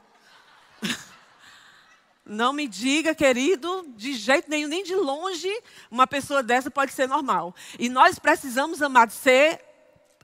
Não 2.32 2.54
me 2.54 2.66
diga, 2.66 3.14
querido, 3.14 3.86
de 3.90 4.14
jeito 4.14 4.50
nenhum, 4.50 4.70
nem 4.70 4.86
de 4.86 4.96
longe, 4.96 5.52
uma 5.92 6.08
pessoa 6.08 6.42
dessa 6.42 6.72
pode 6.72 6.94
ser 6.94 7.06
normal. 7.06 7.54
E 7.78 7.90
nós 7.90 8.18
precisamos, 8.18 8.82
amados, 8.82 9.16
ser 9.16 9.60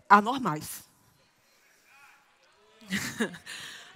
anormais. 0.08 0.86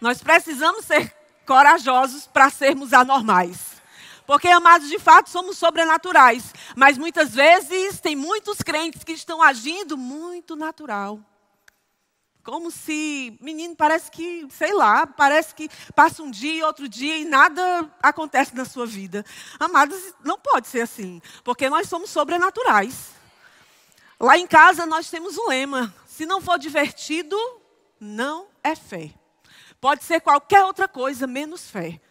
Nós 0.01 0.21
precisamos 0.21 0.83
ser 0.83 1.15
corajosos 1.45 2.27
para 2.27 2.49
sermos 2.49 2.91
anormais. 2.91 3.81
Porque, 4.27 4.49
amados, 4.49 4.89
de 4.89 4.99
fato 4.99 5.29
somos 5.29 5.57
sobrenaturais. 5.57 6.53
Mas 6.75 6.97
muitas 6.97 7.33
vezes 7.33 8.01
tem 8.01 8.13
muitos 8.13 8.57
crentes 8.57 9.05
que 9.05 9.13
estão 9.13 9.41
agindo 9.41 9.97
muito 9.97 10.57
natural. 10.57 11.17
Como 12.43 12.71
se, 12.71 13.37
menino, 13.39 13.75
parece 13.75 14.09
que, 14.09 14.47
sei 14.49 14.73
lá, 14.73 15.05
parece 15.05 15.53
que 15.53 15.69
passa 15.93 16.23
um 16.23 16.31
dia 16.31 16.53
e 16.53 16.63
outro 16.63 16.89
dia 16.89 17.17
e 17.17 17.25
nada 17.25 17.87
acontece 18.01 18.55
na 18.55 18.65
sua 18.65 18.87
vida. 18.87 19.23
Amados, 19.59 20.13
não 20.23 20.39
pode 20.39 20.67
ser 20.67 20.81
assim, 20.81 21.21
porque 21.43 21.69
nós 21.69 21.87
somos 21.87 22.09
sobrenaturais. 22.09 23.11
Lá 24.19 24.37
em 24.37 24.47
casa 24.47 24.87
nós 24.87 25.09
temos 25.09 25.37
um 25.37 25.49
lema: 25.49 25.93
se 26.07 26.25
não 26.25 26.41
for 26.41 26.57
divertido, 26.57 27.37
não 27.99 28.47
é 28.63 28.75
fé. 28.75 29.11
Pode 29.79 30.03
ser 30.03 30.19
qualquer 30.19 30.63
outra 30.63 30.87
coisa, 30.87 31.27
menos 31.27 31.69
fé. 31.69 32.01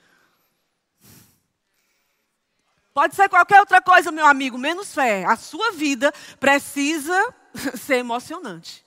Pode 2.94 3.16
ser 3.16 3.28
qualquer 3.28 3.60
outra 3.60 3.80
coisa, 3.80 4.12
meu 4.12 4.26
amigo, 4.26 4.58
menos 4.58 4.94
fé. 4.94 5.24
A 5.24 5.36
sua 5.36 5.72
vida 5.72 6.12
precisa 6.38 7.34
ser 7.78 7.96
emocionante. 7.96 8.84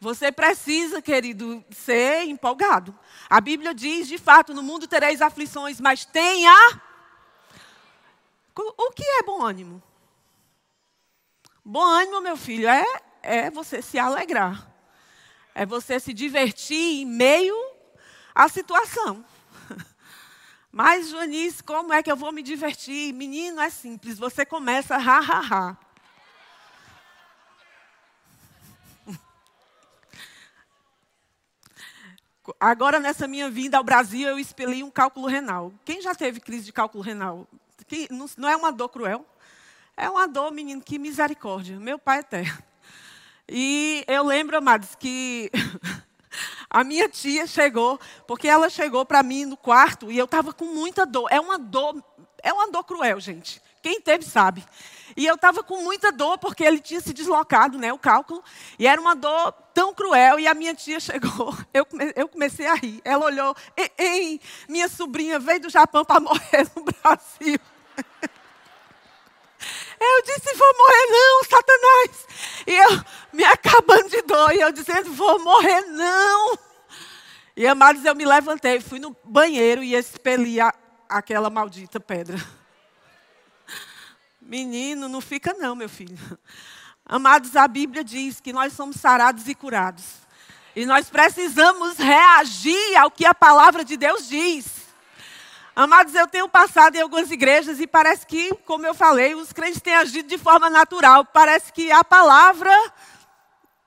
Você 0.00 0.32
precisa, 0.32 1.02
querido, 1.02 1.62
ser 1.70 2.24
empolgado. 2.24 2.98
A 3.28 3.38
Bíblia 3.38 3.74
diz, 3.74 4.08
de 4.08 4.16
fato, 4.16 4.54
no 4.54 4.62
mundo 4.62 4.88
tereis 4.88 5.20
aflições, 5.20 5.78
mas 5.78 6.06
tenha. 6.06 6.54
O 8.56 8.90
que 8.92 9.04
é 9.04 9.22
bom 9.22 9.42
ânimo? 9.42 9.82
Bom 11.62 11.84
ânimo, 11.84 12.22
meu 12.22 12.36
filho, 12.36 12.66
é, 12.66 12.84
é 13.22 13.50
você 13.50 13.82
se 13.82 13.98
alegrar. 13.98 14.72
É 15.54 15.66
você 15.66 16.00
se 16.00 16.14
divertir 16.14 17.02
em 17.02 17.04
meio 17.04 17.54
à 18.34 18.48
situação. 18.48 19.22
Mas, 20.72 21.10
Joanice, 21.10 21.62
como 21.62 21.92
é 21.92 22.02
que 22.02 22.10
eu 22.10 22.16
vou 22.16 22.32
me 22.32 22.42
divertir? 22.42 23.12
Menino, 23.12 23.60
é 23.60 23.68
simples. 23.68 24.18
Você 24.18 24.46
começa 24.46 24.96
ha, 24.96 25.18
ha, 25.18 25.40
ha. 25.40 25.89
Agora, 32.58 32.98
nessa 32.98 33.28
minha 33.28 33.50
vinda 33.50 33.78
ao 33.78 33.84
Brasil, 33.84 34.28
eu 34.28 34.38
expeli 34.38 34.82
um 34.82 34.90
cálculo 34.90 35.26
renal. 35.26 35.72
Quem 35.84 36.00
já 36.00 36.14
teve 36.14 36.40
crise 36.40 36.64
de 36.64 36.72
cálculo 36.72 37.02
renal? 37.02 37.46
Que 37.86 38.08
não 38.36 38.48
é 38.48 38.56
uma 38.56 38.72
dor 38.72 38.88
cruel? 38.88 39.24
É 39.96 40.08
uma 40.08 40.26
dor, 40.26 40.50
menino, 40.50 40.80
que 40.80 40.98
misericórdia. 40.98 41.78
Meu 41.78 41.98
pai 41.98 42.20
é 42.20 42.22
terra. 42.22 42.64
E 43.48 44.04
eu 44.06 44.24
lembro, 44.24 44.56
amados, 44.56 44.94
que 44.94 45.50
a 46.70 46.84
minha 46.84 47.08
tia 47.08 47.46
chegou, 47.46 47.98
porque 48.26 48.48
ela 48.48 48.70
chegou 48.70 49.04
para 49.04 49.22
mim 49.22 49.44
no 49.44 49.56
quarto 49.56 50.10
e 50.10 50.16
eu 50.16 50.24
estava 50.24 50.52
com 50.52 50.66
muita 50.66 51.04
dor. 51.04 51.28
É 51.30 51.40
uma 51.40 51.58
dor, 51.58 52.02
é 52.42 52.52
uma 52.52 52.70
dor 52.70 52.84
cruel, 52.84 53.20
gente. 53.20 53.60
Quem 53.82 54.00
teve 54.00 54.24
sabe. 54.24 54.64
E 55.16 55.26
eu 55.26 55.34
estava 55.34 55.62
com 55.62 55.82
muita 55.82 56.12
dor 56.12 56.38
porque 56.38 56.62
ele 56.62 56.80
tinha 56.80 57.00
se 57.00 57.12
deslocado, 57.12 57.78
né, 57.78 57.92
o 57.92 57.98
cálculo. 57.98 58.42
E 58.78 58.86
era 58.86 59.00
uma 59.00 59.14
dor 59.14 59.52
tão 59.74 59.92
cruel. 59.94 60.38
E 60.38 60.46
a 60.46 60.54
minha 60.54 60.74
tia 60.74 60.98
chegou, 61.00 61.56
eu, 61.72 61.86
eu 62.14 62.28
comecei 62.28 62.66
a 62.66 62.74
rir. 62.74 63.00
Ela 63.04 63.26
olhou, 63.26 63.56
ei 63.98 64.40
minha 64.68 64.88
sobrinha 64.88 65.38
veio 65.38 65.60
do 65.60 65.70
Japão 65.70 66.04
para 66.04 66.20
morrer 66.20 66.70
no 66.76 66.84
Brasil. 67.02 67.58
Eu 70.00 70.22
disse, 70.22 70.54
vou 70.54 70.74
morrer 70.78 71.06
não, 71.10 71.44
Satanás. 71.44 72.26
E 72.66 72.74
eu 72.74 73.04
me 73.34 73.44
acabando 73.44 74.08
de 74.08 74.22
dor, 74.22 74.54
e 74.54 74.60
eu 74.60 74.72
dizendo, 74.72 75.12
vou 75.12 75.38
morrer 75.44 75.82
não. 75.82 76.58
E 77.54 77.66
amados, 77.66 78.02
eu 78.06 78.14
me 78.14 78.24
levantei, 78.24 78.80
fui 78.80 78.98
no 78.98 79.14
banheiro 79.22 79.82
e 79.82 79.94
expeli 79.94 80.58
a, 80.58 80.72
aquela 81.06 81.50
maldita 81.50 82.00
pedra. 82.00 82.38
Menino, 84.50 85.08
não 85.08 85.20
fica 85.20 85.54
não, 85.54 85.76
meu 85.76 85.88
filho. 85.88 86.18
Amados, 87.06 87.54
a 87.54 87.68
Bíblia 87.68 88.02
diz 88.02 88.40
que 88.40 88.52
nós 88.52 88.72
somos 88.72 88.96
sarados 88.96 89.46
e 89.46 89.54
curados. 89.54 90.04
E 90.74 90.84
nós 90.84 91.08
precisamos 91.08 91.96
reagir 91.96 92.96
ao 92.96 93.12
que 93.12 93.24
a 93.24 93.32
palavra 93.32 93.84
de 93.84 93.96
Deus 93.96 94.28
diz. 94.28 94.66
Amados, 95.74 96.16
eu 96.16 96.26
tenho 96.26 96.48
passado 96.48 96.96
em 96.96 97.00
algumas 97.00 97.30
igrejas 97.30 97.78
e 97.78 97.86
parece 97.86 98.26
que, 98.26 98.52
como 98.66 98.84
eu 98.84 98.92
falei, 98.92 99.36
os 99.36 99.52
crentes 99.52 99.80
têm 99.80 99.94
agido 99.94 100.28
de 100.28 100.36
forma 100.36 100.68
natural. 100.68 101.24
Parece 101.24 101.72
que 101.72 101.92
a 101.92 102.02
palavra 102.02 102.74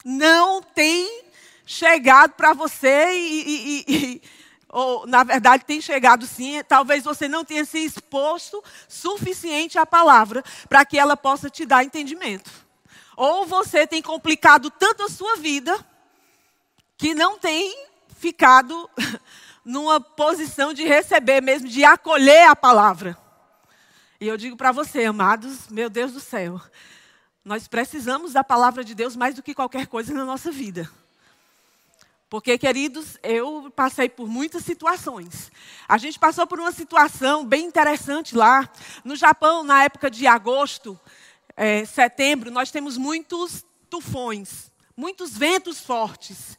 não 0.06 0.62
tem 0.62 1.26
chegado 1.66 2.36
para 2.36 2.54
você 2.54 3.12
e, 3.12 3.44
e, 3.46 3.86
e 3.86 4.22
ou 4.74 5.06
na 5.06 5.24
verdade 5.24 5.64
tem 5.66 5.80
chegado 5.80 6.26
sim, 6.26 6.64
talvez 6.68 7.04
você 7.04 7.28
não 7.28 7.46
tenha 7.46 7.64
se 7.64 7.78
exposto 7.78 8.62
suficiente 8.88 9.78
à 9.78 9.86
palavra 9.86 10.44
para 10.68 10.84
que 10.84 10.98
ela 10.98 11.16
possa 11.16 11.48
te 11.48 11.64
dar 11.64 11.84
entendimento. 11.84 12.50
Ou 13.16 13.46
você 13.46 13.86
tem 13.86 14.02
complicado 14.02 14.72
tanto 14.72 15.04
a 15.04 15.10
sua 15.10 15.36
vida 15.36 15.78
que 16.98 17.14
não 17.14 17.38
tem 17.38 17.86
ficado 18.18 18.90
numa 19.64 20.02
posição 20.02 20.74
de 20.74 20.84
receber 20.84 21.40
mesmo, 21.40 21.68
de 21.68 21.86
acolher 21.86 22.50
a 22.50 22.56
palavra. 22.56 23.16
E 24.20 24.28
eu 24.28 24.38
digo 24.38 24.58
para 24.58 24.72
você, 24.72 25.06
amados, 25.06 25.68
meu 25.70 25.88
Deus 25.88 26.14
do 26.14 26.20
céu, 26.20 26.60
nós 27.46 27.68
precisamos 27.68 28.34
da 28.34 28.44
palavra 28.44 28.84
de 28.84 28.96
Deus 28.96 29.16
mais 29.16 29.36
do 29.36 29.44
que 29.44 29.54
qualquer 29.54 29.86
coisa 29.86 30.14
na 30.16 30.26
nossa 30.26 30.52
vida. 30.52 30.90
Porque, 32.34 32.58
queridos, 32.58 33.20
eu 33.22 33.72
passei 33.76 34.10
por 34.10 34.28
muitas 34.28 34.66
situações. 34.66 35.52
A 35.88 36.00
gente 36.00 36.18
passou 36.18 36.48
por 36.48 36.60
uma 36.60 36.72
situação 36.72 37.46
bem 37.46 37.64
interessante 37.64 38.36
lá. 38.36 38.68
No 39.06 39.16
Japão, 39.16 39.64
na 39.64 39.84
época 39.84 40.10
de 40.10 40.26
agosto, 40.26 41.00
é, 41.56 41.86
setembro, 41.86 42.50
nós 42.50 42.72
temos 42.72 42.98
muitos 42.98 43.64
tufões, 43.88 44.72
muitos 44.98 45.38
ventos 45.38 45.82
fortes. 45.82 46.58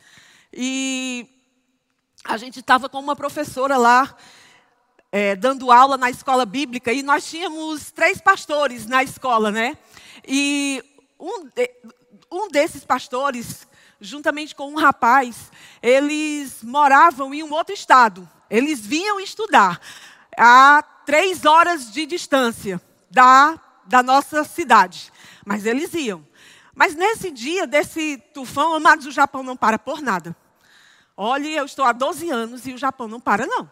E 0.52 1.26
a 2.22 2.36
gente 2.36 2.60
estava 2.60 2.88
com 2.88 3.00
uma 3.00 3.16
professora 3.16 3.76
lá, 3.76 4.16
é, 5.10 5.34
dando 5.34 5.72
aula 5.72 5.98
na 5.98 6.08
escola 6.08 6.46
bíblica, 6.46 6.92
e 6.92 7.02
nós 7.02 7.28
tínhamos 7.28 7.90
três 7.90 8.20
pastores 8.20 8.86
na 8.86 9.02
escola, 9.02 9.50
né? 9.50 9.76
E 10.24 10.84
um, 11.18 11.46
de, 11.46 11.68
um 12.30 12.48
desses 12.48 12.84
pastores 12.84 13.66
juntamente 14.04 14.54
com 14.54 14.70
um 14.70 14.76
rapaz, 14.76 15.50
eles 15.82 16.62
moravam 16.62 17.32
em 17.34 17.42
um 17.42 17.52
outro 17.52 17.74
estado. 17.74 18.28
Eles 18.50 18.80
vinham 18.80 19.18
estudar 19.18 19.80
a 20.36 20.82
três 21.06 21.44
horas 21.44 21.90
de 21.90 22.06
distância 22.06 22.80
da, 23.10 23.58
da 23.86 24.02
nossa 24.02 24.44
cidade. 24.44 25.12
Mas 25.44 25.66
eles 25.66 25.92
iam. 25.94 26.24
Mas 26.74 26.94
nesse 26.94 27.30
dia 27.30 27.66
desse 27.66 28.18
tufão, 28.32 28.74
amados, 28.74 29.06
o 29.06 29.12
Japão 29.12 29.42
não 29.42 29.56
para 29.56 29.78
por 29.78 30.00
nada. 30.00 30.36
Olhe, 31.16 31.54
eu 31.54 31.64
estou 31.64 31.84
há 31.84 31.92
12 31.92 32.28
anos 32.30 32.66
e 32.66 32.72
o 32.72 32.78
Japão 32.78 33.06
não 33.06 33.20
para, 33.20 33.46
não. 33.46 33.70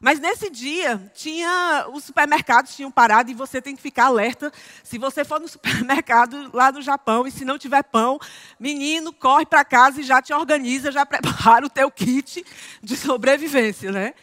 Mas 0.00 0.18
nesse 0.18 0.48
dia, 0.48 1.00
tinha 1.14 1.86
os 1.92 2.04
supermercados 2.04 2.74
tinham 2.74 2.90
parado 2.90 3.30
e 3.30 3.34
você 3.34 3.60
tem 3.60 3.76
que 3.76 3.82
ficar 3.82 4.06
alerta. 4.06 4.50
Se 4.82 4.96
você 4.96 5.24
for 5.24 5.38
no 5.38 5.46
supermercado 5.48 6.50
lá 6.54 6.72
no 6.72 6.80
Japão 6.80 7.26
e 7.26 7.30
se 7.30 7.44
não 7.44 7.58
tiver 7.58 7.82
pão, 7.82 8.18
menino, 8.58 9.12
corre 9.12 9.44
para 9.44 9.64
casa 9.64 10.00
e 10.00 10.04
já 10.04 10.22
te 10.22 10.32
organiza, 10.32 10.90
já 10.90 11.04
prepara 11.06 11.66
o 11.66 11.70
teu 11.70 11.90
kit 11.90 12.44
de 12.82 12.96
sobrevivência, 12.96 13.92
né? 13.92 14.14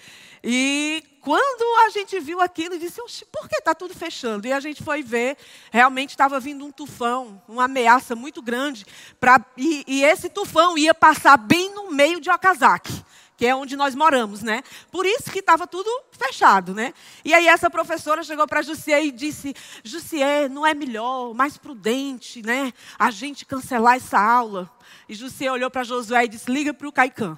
E 0.43 1.03
quando 1.21 1.85
a 1.85 1.89
gente 1.89 2.19
viu 2.19 2.39
aquilo, 2.39 2.75
e 2.75 2.79
disse, 2.79 3.01
por 3.31 3.49
que 3.49 3.57
está 3.57 3.75
tudo 3.75 3.93
fechando? 3.93 4.47
E 4.47 4.53
a 4.53 4.59
gente 4.59 4.81
foi 4.81 5.03
ver, 5.03 5.37
realmente 5.71 6.11
estava 6.11 6.39
vindo 6.39 6.65
um 6.65 6.71
tufão, 6.71 7.41
uma 7.47 7.65
ameaça 7.65 8.15
muito 8.15 8.41
grande. 8.41 8.85
Pra, 9.19 9.43
e, 9.57 9.83
e 9.85 10.03
esse 10.03 10.29
tufão 10.29 10.77
ia 10.77 10.93
passar 10.93 11.37
bem 11.37 11.73
no 11.73 11.91
meio 11.91 12.21
de 12.21 12.29
Okazaki 12.29 13.03
que 13.37 13.45
é 13.45 13.55
onde 13.55 13.77
nós 13.77 13.93
moramos, 13.93 14.41
né? 14.41 14.63
Por 14.91 15.05
isso 15.05 15.31
que 15.31 15.39
estava 15.39 15.67
tudo 15.67 15.89
fechado, 16.11 16.73
né? 16.73 16.91
E 17.23 17.35
aí 17.35 17.47
essa 17.47 17.69
professora 17.69 18.23
chegou 18.23 18.47
para 18.47 18.63
Jussier 18.63 19.05
e 19.05 19.11
disse: 19.11 19.55
Jussier, 19.83 20.49
não 20.49 20.65
é 20.65 20.73
melhor, 20.73 21.35
mais 21.35 21.55
prudente, 21.55 22.41
né? 22.41 22.73
A 22.97 23.11
gente 23.11 23.45
cancelar 23.45 23.95
essa 23.95 24.19
aula. 24.19 24.69
E 25.07 25.13
Jussier 25.13 25.53
olhou 25.53 25.69
para 25.69 25.83
Josué 25.83 26.25
e 26.25 26.27
disse: 26.27 26.51
liga 26.51 26.73
para 26.73 26.87
o 26.87 26.91
Caican. 26.91 27.37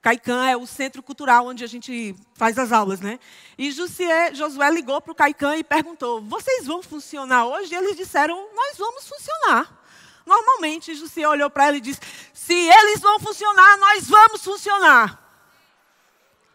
Caican 0.00 0.46
é 0.46 0.56
o 0.56 0.66
centro 0.66 1.02
cultural 1.02 1.46
onde 1.46 1.64
a 1.64 1.66
gente 1.66 2.14
faz 2.34 2.58
as 2.58 2.72
aulas, 2.72 3.00
né? 3.00 3.18
E 3.58 3.70
Jussier, 3.70 4.34
Josué 4.34 4.70
ligou 4.70 5.00
para 5.02 5.12
o 5.12 5.14
Caican 5.14 5.56
e 5.56 5.62
perguntou: 5.62 6.22
vocês 6.22 6.66
vão 6.66 6.82
funcionar 6.82 7.44
hoje? 7.44 7.74
E 7.74 7.76
eles 7.76 7.94
disseram: 7.94 8.48
nós 8.54 8.78
vamos 8.78 9.06
funcionar. 9.06 9.84
Normalmente, 10.24 10.94
Jussier 10.94 11.28
olhou 11.28 11.50
para 11.50 11.66
ela 11.66 11.76
e 11.76 11.80
disse: 11.80 12.00
se 12.32 12.54
eles 12.54 13.00
vão 13.00 13.20
funcionar, 13.20 13.76
nós 13.76 14.08
vamos 14.08 14.42
funcionar. 14.42 15.25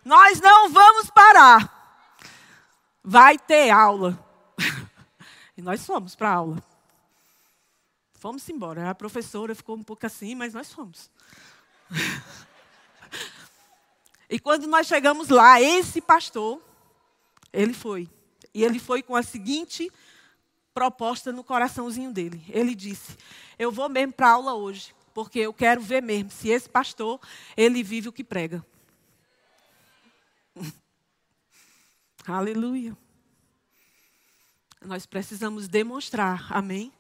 Nós 0.04 0.40
não 0.40 0.70
vamos 0.70 1.10
parar. 1.10 1.80
Vai 3.04 3.38
ter 3.38 3.70
aula. 3.70 4.18
e 5.58 5.62
nós 5.62 5.86
fomos 5.86 6.16
para 6.16 6.30
a 6.30 6.36
aula. 6.36 6.64
Fomos 8.14 8.48
embora. 8.50 8.90
A 8.90 8.96
professora 8.96 9.56
ficou 9.56 9.76
um 9.76 9.84
pouco 9.84 10.06
assim, 10.06 10.36
mas 10.36 10.54
nós 10.54 10.72
fomos. 10.72 11.10
e 14.30 14.40
quando 14.40 14.68
nós 14.68 14.88
chegamos 14.88 15.30
lá, 15.30 15.62
esse 15.62 16.02
pastor, 16.02 16.62
ele 17.52 17.74
foi. 17.74 18.10
E 18.54 18.64
ele 18.64 18.80
foi 18.80 19.02
com 19.02 19.16
a 19.16 19.24
seguinte 19.24 19.92
proposta 20.74 21.32
no 21.32 21.44
coraçãozinho 21.44 22.12
dele. 22.12 22.44
Ele 22.50 22.76
disse: 22.76 23.18
Eu 23.58 23.72
vou 23.72 23.90
mesmo 23.90 24.14
para 24.14 24.32
aula 24.32 24.54
hoje, 24.54 24.94
porque 25.14 25.40
eu 25.40 25.54
quero 25.54 25.82
ver 25.82 26.02
mesmo 26.02 26.32
se 26.32 26.50
esse 26.50 26.70
pastor, 26.70 27.20
ele 27.56 27.84
vive 27.84 28.10
o 28.10 28.14
que 28.14 28.24
prega. 28.24 28.66
Aleluia. 32.32 32.98
Nós 34.84 35.06
precisamos 35.06 35.68
demonstrar, 35.68 36.48
amém? 36.50 36.92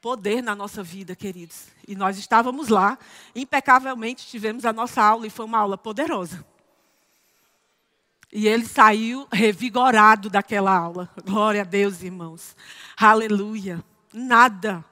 Poder 0.00 0.42
na 0.42 0.54
nossa 0.54 0.82
vida, 0.82 1.14
queridos. 1.14 1.66
E 1.86 1.94
nós 1.94 2.18
estávamos 2.18 2.68
lá, 2.68 2.98
impecavelmente 3.34 4.26
tivemos 4.26 4.64
a 4.64 4.72
nossa 4.72 5.02
aula 5.02 5.26
e 5.26 5.30
foi 5.30 5.44
uma 5.44 5.58
aula 5.58 5.76
poderosa. 5.76 6.44
E 8.32 8.48
ele 8.48 8.66
saiu 8.66 9.28
revigorado 9.30 10.28
daquela 10.28 10.76
aula. 10.76 11.08
Glória 11.24 11.62
a 11.62 11.64
Deus, 11.64 12.02
irmãos. 12.02 12.56
Aleluia. 12.96 13.84
Nada, 14.12 14.84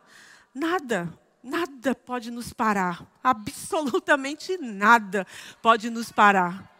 nada, 0.54 1.12
nada 1.42 1.94
pode 1.94 2.30
nos 2.30 2.52
parar. 2.52 3.04
Absolutamente 3.22 4.56
nada 4.58 5.26
pode 5.60 5.90
nos 5.90 6.12
parar. 6.12 6.71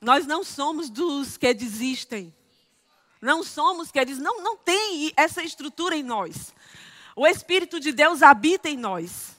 Nós 0.00 0.26
não 0.26 0.44
somos 0.44 0.90
dos 0.90 1.36
que 1.36 1.52
desistem. 1.54 2.34
Não 3.20 3.42
somos 3.42 3.90
que 3.90 4.04
dizem, 4.04 4.22
não, 4.22 4.42
não 4.42 4.56
tem 4.56 5.12
essa 5.16 5.42
estrutura 5.42 5.96
em 5.96 6.02
nós. 6.02 6.54
O 7.14 7.26
Espírito 7.26 7.80
de 7.80 7.92
Deus 7.92 8.22
habita 8.22 8.68
em 8.68 8.76
nós. 8.76 9.34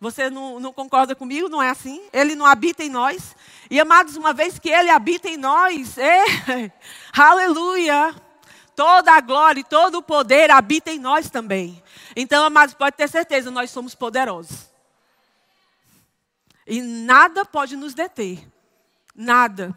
Você 0.00 0.28
não, 0.28 0.60
não, 0.60 0.72
concorda 0.72 1.14
comigo? 1.14 1.48
Não 1.48 1.62
é 1.62 1.70
assim? 1.70 2.02
Ele 2.12 2.34
não 2.34 2.44
habita 2.44 2.82
em 2.82 2.90
nós. 2.90 3.34
E 3.70 3.80
amados, 3.80 4.16
uma 4.16 4.32
vez 4.32 4.58
que 4.58 4.68
Ele 4.68 4.90
habita 4.90 5.28
em 5.28 5.36
nós, 5.36 5.96
é, 5.98 6.72
aleluia! 7.12 8.14
Toda 8.74 9.12
a 9.12 9.20
glória 9.22 9.60
e 9.60 9.64
todo 9.64 9.96
o 9.98 10.02
poder 10.02 10.50
habita 10.50 10.90
em 10.90 10.98
nós 10.98 11.30
também. 11.30 11.82
Então, 12.14 12.44
amados, 12.44 12.74
pode 12.74 12.94
ter 12.94 13.08
certeza, 13.08 13.50
nós 13.50 13.70
somos 13.70 13.94
poderosos. 13.94 14.70
E 16.66 16.82
nada 16.82 17.44
pode 17.44 17.74
nos 17.74 17.94
deter. 17.94 18.46
Nada. 19.16 19.76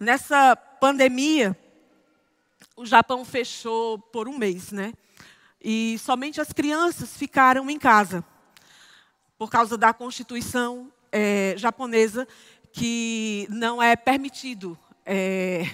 Nessa 0.00 0.56
pandemia, 0.56 1.54
o 2.74 2.86
Japão 2.86 3.22
fechou 3.22 3.98
por 3.98 4.26
um 4.26 4.38
mês, 4.38 4.72
né? 4.72 4.94
E 5.62 5.98
somente 5.98 6.40
as 6.40 6.54
crianças 6.54 7.14
ficaram 7.14 7.68
em 7.68 7.78
casa 7.78 8.24
por 9.36 9.50
causa 9.50 9.76
da 9.76 9.92
Constituição 9.92 10.90
é, 11.12 11.54
japonesa, 11.58 12.26
que 12.72 13.46
não 13.50 13.82
é 13.82 13.94
permitido 13.94 14.78
é, 15.04 15.68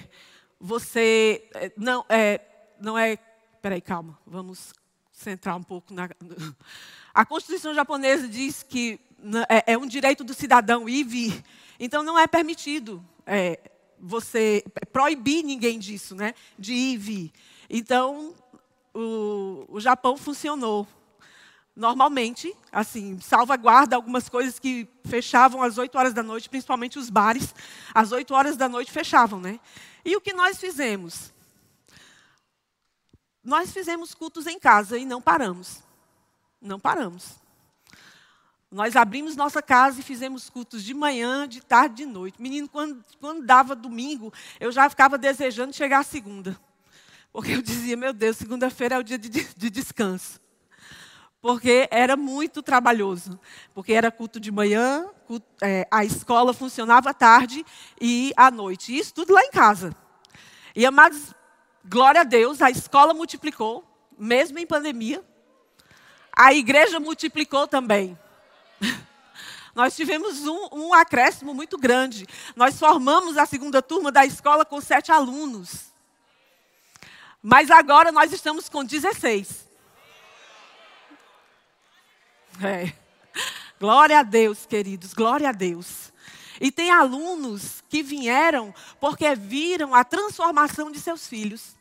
você. 0.59 1.47
É, 1.53 1.71
não 1.77 2.05
é. 2.09 2.41
Não 2.81 2.97
é 2.97 3.17
peraí, 3.61 3.79
calma, 3.79 4.19
vamos 4.27 4.73
centrar 5.13 5.55
um 5.55 5.63
pouco 5.63 5.93
na. 5.93 6.09
A 7.13 7.25
Constituição 7.25 7.73
japonesa 7.73 8.27
diz 8.27 8.61
que 8.61 8.99
é, 9.47 9.73
é 9.73 9.77
um 9.77 9.87
direito 9.87 10.23
do 10.23 10.33
cidadão 10.33 10.87
ir 10.89 10.99
e 10.99 11.03
vir. 11.03 11.43
Então 11.79 12.03
não 12.03 12.19
é 12.19 12.27
permitido 12.27 13.03
é, 13.25 13.59
você 13.97 14.63
proibir 14.91 15.43
ninguém 15.43 15.79
disso, 15.79 16.15
né? 16.15 16.33
De 16.57 16.73
ir 16.73 16.93
e 16.93 16.97
vir. 16.97 17.31
Então 17.69 18.35
o, 18.93 19.65
o 19.69 19.79
Japão 19.79 20.17
funcionou 20.17 20.87
normalmente, 21.75 22.53
assim, 22.73 23.21
salvaguarda 23.21 23.95
algumas 23.95 24.27
coisas 24.27 24.59
que 24.59 24.85
fechavam 25.05 25.63
às 25.63 25.77
8 25.77 25.97
horas 25.97 26.13
da 26.13 26.21
noite, 26.21 26.49
principalmente 26.49 26.99
os 26.99 27.09
bares, 27.09 27.55
às 27.95 28.11
8 28.11 28.33
horas 28.33 28.57
da 28.57 28.67
noite 28.67 28.91
fechavam, 28.91 29.39
né? 29.39 29.59
E 30.03 30.13
o 30.15 30.19
que 30.19 30.33
nós 30.33 30.59
fizemos? 30.59 31.31
Nós 33.41 33.71
fizemos 33.71 34.13
cultos 34.13 34.45
em 34.45 34.59
casa 34.59 34.97
e 34.97 35.05
não 35.05 35.21
paramos. 35.21 35.81
Não 36.61 36.79
paramos. 36.79 37.38
Nós 38.71 38.95
abrimos 38.95 39.35
nossa 39.35 39.61
casa 39.61 39.99
e 39.99 40.03
fizemos 40.03 40.49
cultos 40.49 40.83
de 40.83 40.93
manhã, 40.93 41.47
de 41.47 41.61
tarde, 41.61 41.95
de 41.95 42.05
noite. 42.05 42.41
Menino, 42.41 42.69
quando, 42.69 43.03
quando 43.19 43.45
dava 43.45 43.75
domingo, 43.75 44.31
eu 44.59 44.71
já 44.71 44.89
ficava 44.89 45.17
desejando 45.17 45.75
chegar 45.75 45.99
a 45.99 46.03
segunda. 46.03 46.59
Porque 47.33 47.51
eu 47.53 47.61
dizia, 47.61 47.97
meu 47.97 48.13
Deus, 48.13 48.37
segunda-feira 48.37 48.95
é 48.95 48.99
o 48.99 49.03
dia 49.03 49.17
de, 49.17 49.29
de 49.29 49.69
descanso 49.69 50.39
porque 51.41 51.87
era 51.89 52.17
muito 52.17 52.61
trabalhoso. 52.61 53.39
Porque 53.73 53.93
era 53.93 54.11
culto 54.11 54.39
de 54.39 54.51
manhã, 54.51 55.05
culto, 55.25 55.45
é, 55.61 55.87
a 55.89 56.03
escola 56.03 56.53
funcionava 56.53 57.11
à 57.11 57.13
tarde 57.13 57.65
e 57.99 58.33
à 58.35 58.51
noite. 58.51 58.97
Isso 58.97 59.13
tudo 59.13 59.33
lá 59.33 59.41
em 59.43 59.51
casa. 59.51 59.95
E 60.75 60.85
amados, 60.85 61.33
glória 61.85 62.21
a 62.21 62.25
Deus, 62.25 62.61
a 62.61 62.69
escola 62.69 63.13
multiplicou, 63.13 63.83
mesmo 64.17 64.59
em 64.59 64.67
pandemia. 64.67 65.23
A 66.35 66.53
igreja 66.53 66.99
multiplicou 66.99 67.67
também. 67.67 68.17
Nós 69.75 69.95
tivemos 69.95 70.45
um, 70.45 70.69
um 70.71 70.93
acréscimo 70.93 71.53
muito 71.53 71.77
grande. 71.77 72.27
Nós 72.55 72.77
formamos 72.77 73.37
a 73.37 73.45
segunda 73.45 73.81
turma 73.81 74.11
da 74.11 74.25
escola 74.25 74.65
com 74.65 74.81
sete 74.81 75.11
alunos. 75.11 75.93
Mas 77.41 77.71
agora 77.71 78.11
nós 78.11 78.33
estamos 78.33 78.67
com 78.67 78.83
16. 78.83 79.67
É. 82.61 82.91
Glória 83.79 84.19
a 84.19 84.23
Deus, 84.23 84.65
queridos, 84.65 85.13
glória 85.13 85.47
a 85.47 85.53
Deus. 85.53 86.11
E 86.59 86.69
tem 86.69 86.91
alunos 86.91 87.81
que 87.87 88.03
vieram 88.03 88.73
porque 88.99 89.33
viram 89.33 89.95
a 89.95 90.03
transformação 90.03 90.91
de 90.91 90.99
seus 90.99 91.25
filhos. 91.25 91.77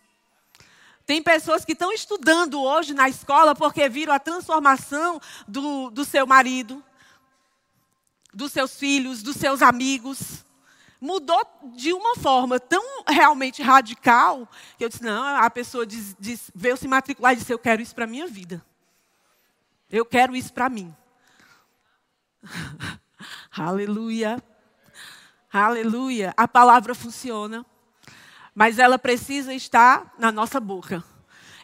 Tem 1.05 1.21
pessoas 1.21 1.65
que 1.65 1.73
estão 1.73 1.91
estudando 1.91 2.63
hoje 2.63 2.95
na 2.95 3.09
escola 3.09 3.55
porque 3.55 3.89
viram 3.89 4.13
a 4.13 4.21
transformação 4.21 5.21
do, 5.49 5.91
do 5.91 6.05
seu 6.05 6.27
marido, 6.27 6.85
dos 8.33 8.53
seus 8.53 8.77
filhos, 8.77 9.23
dos 9.23 9.37
seus 9.37 9.63
amigos. 9.63 10.45
Mudou 11.01 11.41
de 11.77 11.93
uma 11.93 12.17
forma 12.17 12.59
tão 12.59 13.05
realmente 13.07 13.63
radical 13.63 14.49
que 14.77 14.85
eu 14.85 14.89
disse: 14.89 15.03
não, 15.03 15.23
a 15.23 15.49
pessoa 15.49 15.87
diz, 15.87 16.17
diz, 16.19 16.51
veio 16.55 16.77
se 16.77 16.89
matricular 16.89 17.33
e 17.33 17.37
disse: 17.37 17.53
eu 17.53 17.59
quero 17.59 17.81
isso 17.81 17.95
para 17.95 18.05
a 18.05 18.09
minha 18.09 18.27
vida. 18.27 18.65
Eu 19.91 20.05
quero 20.05 20.37
isso 20.37 20.53
para 20.53 20.69
mim. 20.69 20.95
Aleluia. 23.51 24.43
Aleluia. 25.53 26.35
A 26.37 26.47
palavra 26.47 26.95
funciona, 26.95 27.65
mas 28.55 28.79
ela 28.79 28.99
precisa 28.99 29.55
estar 29.55 30.15
na 30.19 30.31
nossa 30.31 30.61
boca. 30.61 31.03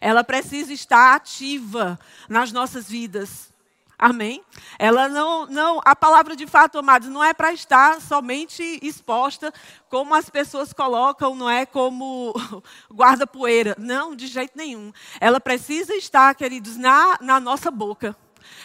Ela 0.00 0.24
precisa 0.24 0.72
estar 0.72 1.14
ativa 1.14 1.98
nas 2.29 2.53
nossas 2.53 2.88
vidas. 2.88 3.54
Amém? 3.98 4.44
Ela 4.78 5.09
não, 5.09 5.46
não, 5.46 5.80
a 5.85 5.94
palavra 5.94 6.35
de 6.35 6.46
fato, 6.46 6.78
amados, 6.78 7.09
não 7.09 7.22
é 7.22 7.33
para 7.33 7.52
estar 7.52 8.00
somente 8.00 8.78
exposta 8.83 9.52
como 9.88 10.14
as 10.14 10.28
pessoas 10.28 10.72
colocam, 10.72 11.37
não 11.37 11.48
é 11.48 11.64
como 11.64 12.35
guarda-poeira. 12.92 13.76
Não, 13.78 14.16
de 14.16 14.26
jeito 14.26 14.57
nenhum. 14.57 14.92
Ela 15.20 15.40
precisa 15.40 15.94
estar, 15.94 16.35
queridos, 16.35 16.76
na, 16.76 17.18
na 17.20 17.38
nossa 17.38 17.70
boca. 17.70 18.16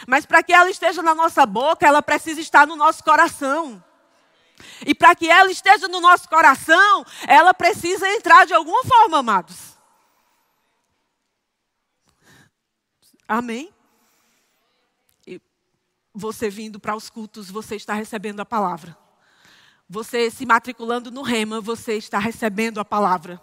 Mas 0.07 0.25
para 0.25 0.41
que 0.41 0.51
ela 0.51 0.69
esteja 0.69 1.01
na 1.03 1.13
nossa 1.13 1.45
boca, 1.45 1.85
ela 1.85 2.01
precisa 2.01 2.41
estar 2.41 2.65
no 2.65 2.75
nosso 2.75 3.03
coração. 3.03 3.83
E 4.85 4.93
para 4.93 5.15
que 5.15 5.29
ela 5.29 5.51
esteja 5.51 5.87
no 5.87 6.01
nosso 6.01 6.27
coração, 6.27 7.05
ela 7.27 7.53
precisa 7.53 8.07
entrar 8.09 8.45
de 8.45 8.53
alguma 8.53 8.83
forma, 8.83 9.19
amados. 9.19 9.77
Amém? 13.27 13.71
Você 16.19 16.49
vindo 16.49 16.79
para 16.79 16.95
os 16.95 17.10
cultos, 17.10 17.49
você 17.49 17.75
está 17.75 17.93
recebendo 17.93 18.41
a 18.41 18.45
palavra. 18.45 18.95
Você 19.89 20.29
se 20.29 20.45
matriculando 20.45 21.10
no 21.10 21.23
rema, 21.23 21.60
você 21.60 21.93
está 21.93 22.19
recebendo 22.19 22.79
a 22.79 22.86
palavra. 22.86 23.41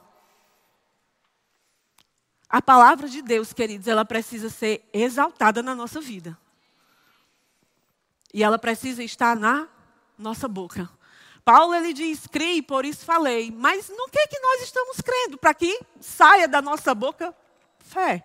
A 2.49 2.63
palavra 2.63 3.09
de 3.09 3.23
Deus, 3.23 3.53
queridos, 3.53 3.89
ela 3.89 4.05
precisa 4.05 4.49
ser 4.49 4.89
exaltada 4.93 5.63
na 5.63 5.75
nossa 5.75 6.01
vida. 6.01 6.39
E 8.33 8.45
ela 8.45 8.59
precisa 8.59 9.03
estar 9.03 9.35
na 9.35 9.67
nossa 10.17 10.47
boca. 10.47 10.89
Paulo 11.45 11.75
ele 11.75 11.93
diz: 11.93 12.27
"Criei, 12.27 12.63
por 12.63 12.85
isso 12.85 13.05
falei". 13.05 13.51
Mas 13.51 13.89
no 13.89 14.09
que 14.09 14.27
que 14.29 14.39
nós 14.39 14.63
estamos 14.63 15.01
crendo 15.01 15.39
para 15.39 15.55
que 15.55 15.81
saia 16.01 16.47
da 16.47 16.63
nossa 16.63 16.95
boca 16.95 17.35
fé? 17.79 18.25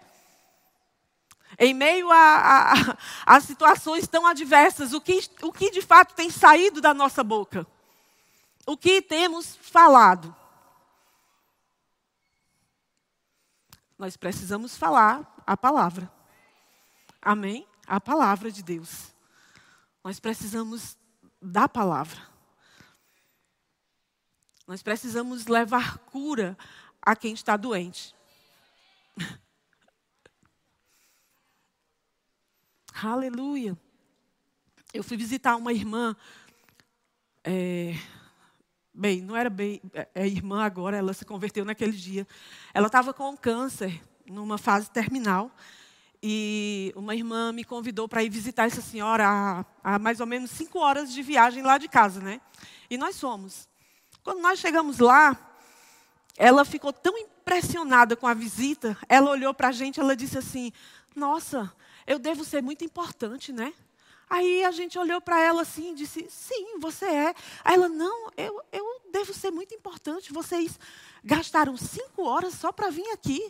Em 1.63 1.75
meio 1.75 2.09
a, 2.11 2.73
a, 2.73 3.35
a, 3.35 3.39
situações 3.39 4.07
tão 4.07 4.25
adversas, 4.25 4.93
o 4.93 4.99
que, 4.99 5.19
o 5.43 5.53
que 5.53 5.69
de 5.69 5.79
fato 5.79 6.15
tem 6.15 6.31
saído 6.31 6.81
da 6.81 6.91
nossa 6.91 7.23
boca? 7.23 7.67
O 8.65 8.75
que 8.75 8.99
temos 8.99 9.57
falado? 9.57 10.35
Nós 13.95 14.17
precisamos 14.17 14.75
falar 14.75 15.35
a 15.45 15.55
palavra. 15.55 16.11
Amém? 17.21 17.67
A 17.85 18.01
palavra 18.01 18.51
de 18.51 18.63
Deus. 18.63 19.13
Nós 20.03 20.19
precisamos 20.19 20.97
da 21.39 21.69
palavra. 21.69 22.19
Nós 24.65 24.81
precisamos 24.81 25.45
levar 25.45 25.99
cura 25.99 26.57
a 26.99 27.15
quem 27.15 27.35
está 27.35 27.55
doente. 27.55 28.15
Aleluia. 32.93 33.77
eu 34.93 35.03
fui 35.03 35.15
visitar 35.15 35.55
uma 35.55 35.71
irmã. 35.71 36.15
É, 37.43 37.95
bem, 38.93 39.21
não 39.21 39.35
era 39.35 39.49
bem 39.49 39.81
é, 39.93 40.07
é 40.13 40.27
irmã 40.27 40.63
agora, 40.63 40.97
ela 40.97 41.13
se 41.13 41.25
converteu 41.25 41.63
naquele 41.63 41.93
dia. 41.93 42.27
Ela 42.73 42.87
estava 42.87 43.13
com 43.13 43.35
câncer, 43.35 44.01
numa 44.27 44.57
fase 44.57 44.91
terminal. 44.91 45.51
E 46.21 46.93
uma 46.95 47.15
irmã 47.15 47.51
me 47.51 47.63
convidou 47.63 48.07
para 48.07 48.23
ir 48.23 48.29
visitar 48.29 48.65
essa 48.65 48.81
senhora 48.81 49.65
há, 49.83 49.97
mais 49.97 50.19
ou 50.19 50.27
menos 50.27 50.51
cinco 50.51 50.77
horas 50.77 51.11
de 51.11 51.23
viagem 51.23 51.63
lá 51.63 51.79
de 51.79 51.87
casa, 51.87 52.19
né? 52.19 52.39
E 52.89 52.97
nós 52.97 53.19
fomos. 53.19 53.67
Quando 54.21 54.41
nós 54.41 54.59
chegamos 54.59 54.99
lá, 54.99 55.35
ela 56.37 56.63
ficou 56.63 56.93
tão 56.93 57.17
impressionada 57.17 58.15
com 58.15 58.27
a 58.27 58.35
visita, 58.35 58.95
ela 59.09 59.31
olhou 59.31 59.53
para 59.53 59.69
a 59.69 59.71
gente, 59.71 59.99
ela 59.99 60.15
disse 60.15 60.37
assim: 60.37 60.71
Nossa, 61.15 61.73
eu 62.05 62.19
devo 62.19 62.43
ser 62.43 62.61
muito 62.61 62.83
importante, 62.83 63.51
né? 63.51 63.73
Aí 64.31 64.63
a 64.63 64.71
gente 64.71 64.97
olhou 64.97 65.19
para 65.19 65.41
ela 65.41 65.63
assim 65.63 65.91
e 65.91 65.95
disse: 65.95 66.25
Sim, 66.29 66.79
você 66.79 67.05
é. 67.05 67.35
Aí 67.65 67.75
ela: 67.75 67.89
Não, 67.89 68.31
eu, 68.37 68.61
eu 68.71 69.01
devo 69.11 69.33
ser 69.33 69.51
muito 69.51 69.75
importante. 69.75 70.31
Vocês 70.31 70.79
gastaram 71.21 71.75
cinco 71.75 72.23
horas 72.23 72.53
só 72.53 72.71
para 72.71 72.89
vir 72.89 73.09
aqui. 73.11 73.41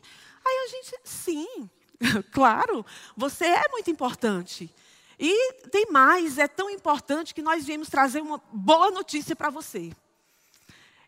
Aí 0.44 0.66
a 0.66 0.68
gente: 0.70 0.96
Sim, 1.04 1.70
claro, 2.34 2.84
você 3.16 3.46
é 3.46 3.68
muito 3.70 3.92
importante. 3.92 4.74
E 5.20 5.54
tem 5.70 5.86
mais, 5.92 6.40
é 6.40 6.48
tão 6.48 6.68
importante 6.68 7.36
que 7.36 7.44
nós 7.44 7.64
viemos 7.64 7.88
trazer 7.88 8.22
uma 8.22 8.42
boa 8.52 8.90
notícia 8.90 9.36
para 9.36 9.52
você. 9.52 9.92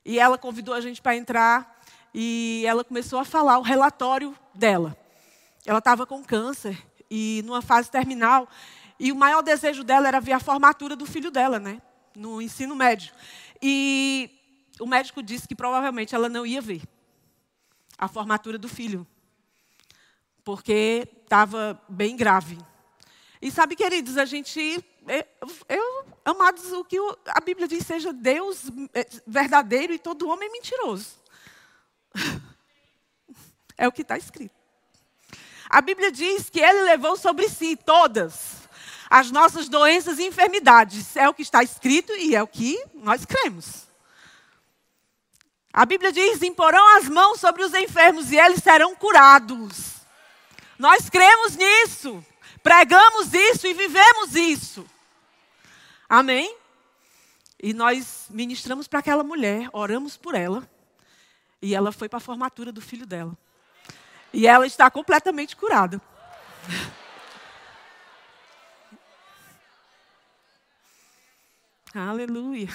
E 0.06 0.20
ela 0.20 0.38
convidou 0.38 0.76
a 0.76 0.82
gente 0.82 1.02
para 1.02 1.16
entrar 1.16 1.82
e 2.14 2.64
ela 2.68 2.84
começou 2.84 3.18
a 3.18 3.26
falar 3.26 3.58
o 3.58 3.64
relatório 3.64 4.38
dela. 4.54 4.96
Ela 5.66 5.80
estava 5.80 6.06
com 6.06 6.24
câncer 6.24 6.78
e 7.16 7.44
numa 7.46 7.62
fase 7.62 7.92
terminal. 7.92 8.50
E 9.00 9.12
o 9.12 9.16
maior 9.16 9.44
desejo 9.44 9.84
dela 9.84 10.08
era 10.08 10.20
ver 10.20 10.32
a 10.32 10.40
formatura 10.40 10.96
do 10.96 11.06
filho 11.06 11.30
dela, 11.30 11.60
né? 11.60 11.80
No 12.16 12.42
ensino 12.42 12.76
médio. 12.76 13.14
E 13.62 14.32
o 14.80 14.88
médico 14.88 15.22
disse 15.22 15.48
que 15.48 15.56
provavelmente 15.56 16.16
ela 16.16 16.28
não 16.28 16.44
ia 16.44 16.60
ver 16.60 16.82
a 18.00 18.08
formatura 18.08 18.58
do 18.58 18.68
filho 18.68 19.06
porque 20.44 21.08
estava 21.24 21.80
bem 21.88 22.18
grave. 22.18 22.58
E 23.40 23.52
sabe, 23.52 23.76
queridos, 23.76 24.18
a 24.18 24.26
gente, 24.26 24.84
eu, 25.70 26.06
amados, 26.26 26.72
o 26.72 26.84
que 26.84 26.98
a 27.28 27.40
Bíblia 27.42 27.68
diz 27.68 27.86
seja 27.86 28.12
Deus 28.12 28.64
é, 28.92 29.08
verdadeiro 29.28 29.94
e 29.94 30.00
todo 30.00 30.28
homem 30.28 30.52
mentiroso. 30.52 31.22
É 33.76 33.88
o 33.88 33.92
que 33.92 34.04
está 34.04 34.16
escrito. 34.16 34.63
A 35.74 35.82
Bíblia 35.82 36.12
diz 36.12 36.52
que 36.52 36.60
Ele 36.60 36.84
levou 36.84 37.18
sobre 37.18 37.50
si 37.50 37.76
todas 37.76 38.62
as 39.10 39.32
nossas 39.32 39.68
doenças 39.68 40.20
e 40.20 40.24
enfermidades. 40.28 41.16
É 41.18 41.28
o 41.28 41.34
que 41.34 41.42
está 41.42 41.64
escrito 41.64 42.14
e 42.14 42.36
é 42.36 42.44
o 42.44 42.48
que 42.48 42.80
nós 42.94 43.26
cremos. 43.26 43.88
A 45.74 45.84
Bíblia 45.84 46.12
diz: 46.12 46.44
imporão 46.44 46.98
as 47.00 47.10
mãos 47.10 47.40
sobre 47.40 47.64
os 47.64 47.74
enfermos 47.74 48.32
e 48.32 48.38
eles 48.38 48.62
serão 48.62 48.96
curados. 48.96 49.96
Nós 50.78 51.10
cremos 51.10 51.56
nisso, 51.56 52.24
pregamos 52.62 53.34
isso 53.34 53.66
e 53.66 53.74
vivemos 53.74 54.36
isso. 54.36 54.86
Amém? 56.08 56.56
E 57.60 57.74
nós 57.74 58.28
ministramos 58.30 58.88
para 58.88 59.00
aquela 59.00 59.24
mulher, 59.24 59.70
oramos 59.74 60.18
por 60.18 60.36
ela, 60.36 60.70
e 61.60 61.74
ela 61.74 61.92
foi 61.92 62.08
para 62.08 62.18
a 62.18 62.22
formatura 62.22 62.72
do 62.72 62.80
filho 62.80 63.08
dela. 63.08 63.36
E 64.34 64.48
ela 64.48 64.66
está 64.66 64.90
completamente 64.90 65.56
curada. 65.56 66.02
Aleluia. 71.94 72.68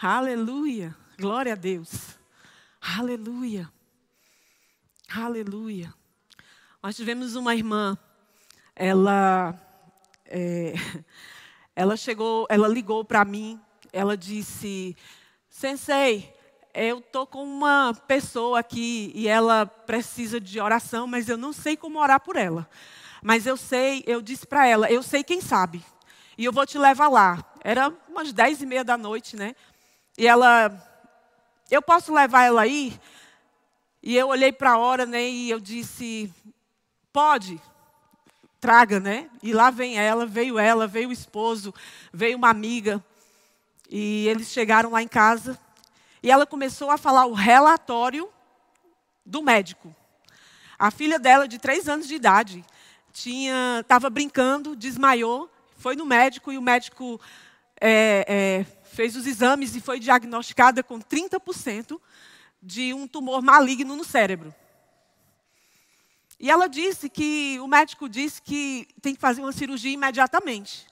Aleluia. 0.00 0.96
Glória 1.18 1.54
a 1.54 1.56
Deus. 1.56 2.16
Aleluia. 2.80 3.68
Aleluia. 5.12 5.92
Nós 6.80 6.96
tivemos 6.96 7.34
uma 7.34 7.54
irmã, 7.54 7.98
ela, 8.74 9.54
é, 10.24 10.74
ela 11.74 11.96
chegou, 11.96 12.46
ela 12.48 12.68
ligou 12.68 13.04
para 13.04 13.24
mim, 13.24 13.60
ela 13.92 14.16
disse, 14.16 14.96
Sensei, 15.48 16.34
eu 16.74 17.00
tô 17.00 17.26
com 17.26 17.44
uma 17.44 17.94
pessoa 18.06 18.58
aqui 18.58 19.12
e 19.14 19.28
ela 19.28 19.66
precisa 19.66 20.40
de 20.40 20.60
oração, 20.60 21.06
mas 21.06 21.28
eu 21.28 21.36
não 21.36 21.52
sei 21.52 21.76
como 21.76 21.98
orar 21.98 22.20
por 22.20 22.36
ela. 22.36 22.68
Mas 23.22 23.46
eu 23.46 23.56
sei, 23.56 24.02
eu 24.06 24.20
disse 24.22 24.46
para 24.46 24.66
ela, 24.66 24.90
eu 24.90 25.02
sei 25.02 25.22
quem 25.22 25.40
sabe. 25.40 25.84
E 26.36 26.44
eu 26.44 26.52
vou 26.52 26.66
te 26.66 26.78
levar 26.78 27.08
lá. 27.08 27.44
Era 27.62 27.92
umas 28.08 28.32
dez 28.32 28.60
e 28.62 28.66
meia 28.66 28.82
da 28.82 28.96
noite, 28.96 29.36
né? 29.36 29.54
E 30.16 30.26
ela, 30.26 30.72
eu 31.70 31.82
posso 31.82 32.12
levar 32.12 32.44
ela 32.44 32.62
aí? 32.62 32.98
E 34.02 34.16
eu 34.16 34.28
olhei 34.28 34.50
para 34.50 34.72
a 34.72 34.78
hora, 34.78 35.06
né? 35.06 35.28
E 35.28 35.50
eu 35.50 35.60
disse, 35.60 36.32
Pode, 37.12 37.60
traga, 38.58 38.98
né? 38.98 39.28
E 39.42 39.52
lá 39.52 39.70
vem 39.70 39.98
ela, 39.98 40.24
veio 40.24 40.58
ela, 40.58 40.86
veio 40.86 41.10
o 41.10 41.12
esposo, 41.12 41.74
veio 42.10 42.38
uma 42.38 42.48
amiga. 42.48 43.04
E 43.90 44.26
eles 44.28 44.48
chegaram 44.48 44.92
lá 44.92 45.02
em 45.02 45.08
casa. 45.08 45.58
E 46.22 46.30
ela 46.30 46.46
começou 46.46 46.90
a 46.90 46.96
falar 46.96 47.26
o 47.26 47.32
relatório 47.32 48.28
do 49.26 49.42
médico. 49.42 49.94
A 50.78 50.90
filha 50.90 51.18
dela, 51.18 51.48
de 51.48 51.58
três 51.58 51.88
anos 51.88 52.06
de 52.06 52.14
idade, 52.14 52.64
tinha, 53.12 53.80
estava 53.80 54.08
brincando, 54.08 54.76
desmaiou, 54.76 55.50
foi 55.76 55.96
no 55.96 56.06
médico 56.06 56.52
e 56.52 56.58
o 56.58 56.62
médico 56.62 57.20
é, 57.80 58.24
é, 58.28 58.66
fez 58.84 59.16
os 59.16 59.26
exames 59.26 59.74
e 59.74 59.80
foi 59.80 59.98
diagnosticada 59.98 60.82
com 60.82 61.00
30% 61.00 62.00
de 62.62 62.94
um 62.94 63.08
tumor 63.08 63.42
maligno 63.42 63.96
no 63.96 64.04
cérebro. 64.04 64.54
E 66.38 66.50
ela 66.50 66.68
disse 66.68 67.08
que 67.08 67.58
o 67.60 67.66
médico 67.66 68.08
disse 68.08 68.40
que 68.40 68.86
tem 69.00 69.14
que 69.14 69.20
fazer 69.20 69.40
uma 69.40 69.52
cirurgia 69.52 69.92
imediatamente. 69.92 70.86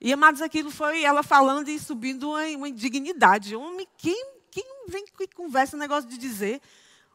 E, 0.00 0.12
amados, 0.12 0.40
aquilo 0.40 0.70
foi 0.70 1.02
ela 1.02 1.22
falando 1.22 1.68
e 1.68 1.78
subindo 1.78 2.30
uma, 2.30 2.44
uma 2.56 2.68
indignidade. 2.68 3.56
Homem, 3.56 3.86
quem, 3.96 4.37
quem 4.50 4.64
vem 4.88 5.04
que 5.06 5.26
conversa 5.28 5.76
negócio 5.76 6.08
de 6.08 6.18
dizer? 6.18 6.60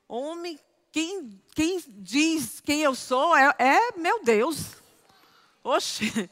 Homem, 0.08 0.60
quem, 0.92 1.42
quem 1.56 1.84
diz 1.88 2.60
quem 2.62 2.82
eu 2.82 2.94
sou 2.94 3.36
é, 3.36 3.54
é 3.58 3.98
meu 3.98 4.24
Deus. 4.24 4.68
Oxe. 5.64 6.30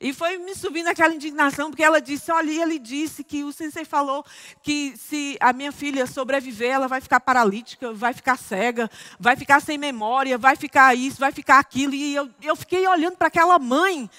E 0.00 0.12
foi 0.12 0.36
me 0.36 0.54
subindo 0.54 0.88
aquela 0.88 1.14
indignação, 1.14 1.70
porque 1.70 1.82
ela 1.82 2.00
disse: 2.00 2.30
olha, 2.30 2.50
ele 2.62 2.78
disse 2.78 3.22
que 3.24 3.44
o 3.44 3.52
sensei 3.52 3.84
falou 3.84 4.24
que 4.62 4.94
se 4.96 5.36
a 5.40 5.52
minha 5.52 5.72
filha 5.72 6.06
sobreviver, 6.06 6.70
ela 6.70 6.88
vai 6.88 7.00
ficar 7.00 7.20
paralítica, 7.20 7.92
vai 7.92 8.12
ficar 8.12 8.36
cega, 8.36 8.90
vai 9.18 9.36
ficar 9.36 9.60
sem 9.60 9.78
memória, 9.78 10.36
vai 10.36 10.56
ficar 10.56 10.94
isso, 10.94 11.18
vai 11.18 11.32
ficar 11.32 11.58
aquilo. 11.58 11.94
E 11.94 12.14
eu, 12.14 12.28
eu 12.42 12.56
fiquei 12.56 12.86
olhando 12.86 13.16
para 13.16 13.28
aquela 13.28 13.58
mãe, 13.58 14.10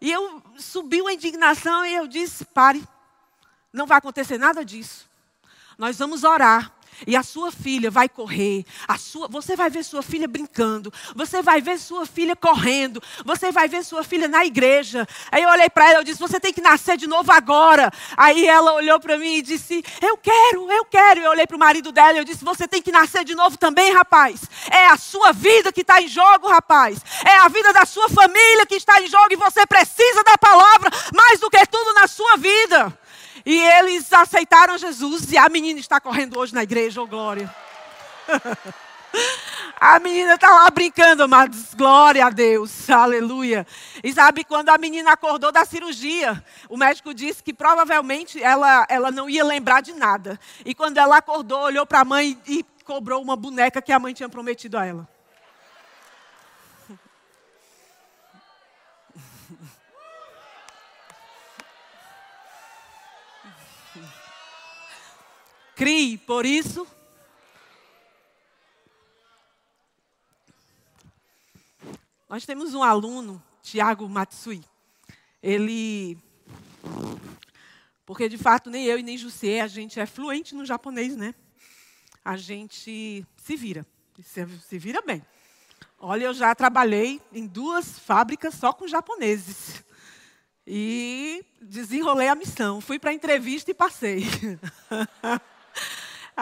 e 0.00 0.10
eu 0.10 0.42
subi 0.58 1.00
uma 1.00 1.12
indignação 1.12 1.86
e 1.86 1.94
eu 1.94 2.06
disse: 2.06 2.44
pare, 2.44 2.82
não 3.72 3.86
vai 3.86 3.98
acontecer 3.98 4.36
nada 4.36 4.64
disso. 4.64 5.09
Nós 5.80 5.96
vamos 5.96 6.24
orar. 6.24 6.70
E 7.06 7.16
a 7.16 7.22
sua 7.22 7.50
filha 7.50 7.90
vai 7.90 8.06
correr, 8.06 8.66
a 8.86 8.98
sua, 8.98 9.26
você 9.28 9.56
vai 9.56 9.70
ver 9.70 9.82
sua 9.82 10.02
filha 10.02 10.28
brincando, 10.28 10.92
você 11.16 11.40
vai 11.40 11.62
ver 11.62 11.78
sua 11.78 12.04
filha 12.04 12.36
correndo, 12.36 13.02
você 13.24 13.50
vai 13.50 13.66
ver 13.66 13.82
sua 13.82 14.04
filha 14.04 14.28
na 14.28 14.44
igreja. 14.44 15.08
Aí 15.32 15.42
eu 15.42 15.48
olhei 15.48 15.70
para 15.70 15.90
ela 15.90 16.02
e 16.02 16.04
disse: 16.04 16.18
Você 16.18 16.38
tem 16.38 16.52
que 16.52 16.60
nascer 16.60 16.98
de 16.98 17.06
novo 17.06 17.32
agora. 17.32 17.90
Aí 18.18 18.46
ela 18.46 18.74
olhou 18.74 19.00
para 19.00 19.16
mim 19.16 19.36
e 19.36 19.40
disse: 19.40 19.82
Eu 20.02 20.18
quero, 20.18 20.70
eu 20.70 20.84
quero. 20.84 21.20
Eu 21.22 21.30
olhei 21.30 21.46
para 21.46 21.56
o 21.56 21.58
marido 21.58 21.90
dela 21.90 22.12
e 22.12 22.18
eu 22.18 22.24
disse: 22.24 22.44
Você 22.44 22.68
tem 22.68 22.82
que 22.82 22.92
nascer 22.92 23.24
de 23.24 23.34
novo 23.34 23.56
também, 23.56 23.90
rapaz. 23.94 24.42
É 24.70 24.88
a 24.88 24.98
sua 24.98 25.32
vida 25.32 25.72
que 25.72 25.80
está 25.80 26.02
em 26.02 26.08
jogo, 26.08 26.48
rapaz. 26.48 27.00
É 27.24 27.38
a 27.38 27.48
vida 27.48 27.72
da 27.72 27.86
sua 27.86 28.10
família 28.10 28.66
que 28.66 28.74
está 28.74 29.00
em 29.00 29.06
jogo 29.06 29.28
e 29.30 29.36
você 29.36 29.64
precisa 29.64 30.22
da 30.22 30.36
palavra 30.36 30.90
mais 31.14 31.40
do 31.40 31.48
que 31.48 31.64
tudo 31.64 31.94
na 31.94 32.06
sua 32.06 32.36
vida. 32.36 33.00
E 33.44 33.58
eles 33.58 34.12
aceitaram 34.12 34.78
Jesus 34.78 35.32
e 35.32 35.38
a 35.38 35.48
menina 35.48 35.80
está 35.80 36.00
correndo 36.00 36.38
hoje 36.38 36.54
na 36.54 36.62
igreja, 36.62 37.00
oh 37.00 37.06
glória. 37.06 37.52
A 39.80 39.98
menina 39.98 40.34
está 40.34 40.50
lá 40.50 40.70
brincando, 40.70 41.22
amados. 41.22 41.74
Glória 41.74 42.26
a 42.26 42.30
Deus. 42.30 42.88
Aleluia. 42.90 43.66
E 44.04 44.12
sabe, 44.12 44.44
quando 44.44 44.68
a 44.68 44.76
menina 44.76 45.12
acordou 45.12 45.50
da 45.50 45.64
cirurgia, 45.64 46.44
o 46.68 46.76
médico 46.76 47.14
disse 47.14 47.42
que 47.42 47.54
provavelmente 47.54 48.42
ela, 48.42 48.86
ela 48.90 49.10
não 49.10 49.28
ia 49.28 49.42
lembrar 49.42 49.80
de 49.80 49.94
nada. 49.94 50.38
E 50.66 50.74
quando 50.74 50.98
ela 50.98 51.16
acordou, 51.16 51.62
olhou 51.62 51.86
para 51.86 52.00
a 52.00 52.04
mãe 52.04 52.38
e 52.46 52.62
cobrou 52.84 53.22
uma 53.22 53.36
boneca 53.36 53.80
que 53.80 53.90
a 53.90 53.98
mãe 53.98 54.12
tinha 54.12 54.28
prometido 54.28 54.76
a 54.76 54.84
ela. 54.84 55.08
Crie, 65.80 66.18
por 66.18 66.44
isso. 66.44 66.86
Nós 72.28 72.44
temos 72.44 72.74
um 72.74 72.82
aluno, 72.82 73.42
Tiago 73.62 74.06
Matsui. 74.06 74.62
ele. 75.42 76.18
Porque 78.04 78.28
de 78.28 78.36
fato 78.36 78.68
nem 78.68 78.84
eu 78.84 78.98
e 78.98 79.02
nem 79.02 79.16
José, 79.16 79.62
a 79.62 79.66
gente 79.66 79.98
é 79.98 80.04
fluente 80.04 80.54
no 80.54 80.66
japonês, 80.66 81.16
né? 81.16 81.34
A 82.22 82.36
gente 82.36 83.24
se 83.38 83.56
vira, 83.56 83.86
se 84.22 84.78
vira 84.78 85.00
bem. 85.00 85.24
Olha, 85.98 86.24
eu 86.24 86.34
já 86.34 86.54
trabalhei 86.54 87.22
em 87.32 87.46
duas 87.46 87.98
fábricas 87.98 88.54
só 88.54 88.70
com 88.74 88.86
japoneses. 88.86 89.82
E 90.66 91.42
desenrolei 91.58 92.28
a 92.28 92.34
missão. 92.34 92.82
Fui 92.82 92.98
para 92.98 93.12
a 93.12 93.14
entrevista 93.14 93.70
e 93.70 93.74
passei. 93.74 94.24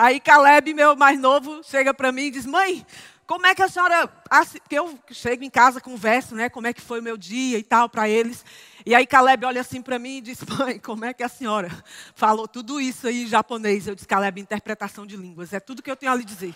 Aí 0.00 0.20
Caleb, 0.20 0.72
meu 0.74 0.94
mais 0.94 1.18
novo, 1.18 1.60
chega 1.64 1.92
para 1.92 2.12
mim 2.12 2.26
e 2.26 2.30
diz: 2.30 2.46
Mãe, 2.46 2.86
como 3.26 3.44
é 3.48 3.52
que 3.52 3.64
a 3.64 3.68
senhora. 3.68 4.06
Porque 4.06 4.78
eu 4.78 4.96
chego 5.10 5.42
em 5.42 5.50
casa, 5.50 5.80
converso, 5.80 6.36
né? 6.36 6.48
Como 6.48 6.68
é 6.68 6.72
que 6.72 6.80
foi 6.80 7.00
o 7.00 7.02
meu 7.02 7.16
dia 7.16 7.58
e 7.58 7.64
tal 7.64 7.88
para 7.88 8.08
eles. 8.08 8.44
E 8.86 8.94
aí 8.94 9.04
Caleb 9.04 9.44
olha 9.44 9.60
assim 9.60 9.82
para 9.82 9.98
mim 9.98 10.18
e 10.18 10.20
diz: 10.20 10.40
Mãe, 10.56 10.78
como 10.78 11.04
é 11.04 11.12
que 11.12 11.24
a 11.24 11.28
senhora 11.28 11.68
falou 12.14 12.46
tudo 12.46 12.80
isso 12.80 13.08
aí 13.08 13.24
em 13.24 13.26
japonês? 13.26 13.88
Eu 13.88 13.96
disse: 13.96 14.06
Caleb, 14.06 14.40
interpretação 14.40 15.04
de 15.04 15.16
línguas. 15.16 15.52
É 15.52 15.58
tudo 15.58 15.82
que 15.82 15.90
eu 15.90 15.96
tenho 15.96 16.12
a 16.12 16.14
lhe 16.14 16.24
dizer. 16.24 16.54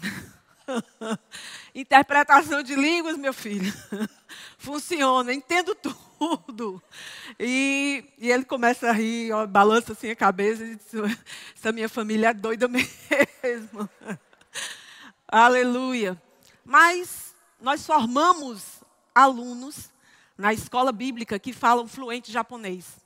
Interpretação 1.78 2.60
de 2.60 2.74
línguas, 2.74 3.16
meu 3.16 3.32
filho. 3.32 3.72
Funciona, 4.58 5.32
entendo 5.32 5.76
tudo. 5.76 6.82
E, 7.38 8.04
e 8.18 8.32
ele 8.32 8.44
começa 8.44 8.88
a 8.88 8.92
rir, 8.92 9.30
ó, 9.30 9.46
balança 9.46 9.92
assim 9.92 10.10
a 10.10 10.16
cabeça 10.16 10.64
e 10.64 10.74
diz: 10.74 10.88
Essa 11.56 11.70
minha 11.70 11.88
família 11.88 12.30
é 12.30 12.34
doida 12.34 12.66
mesmo. 12.66 13.88
Aleluia. 15.28 16.20
Mas 16.64 17.32
nós 17.60 17.86
formamos 17.86 18.82
alunos 19.14 19.88
na 20.36 20.52
escola 20.52 20.90
bíblica 20.90 21.38
que 21.38 21.52
falam 21.52 21.86
fluente 21.86 22.32
japonês. 22.32 22.96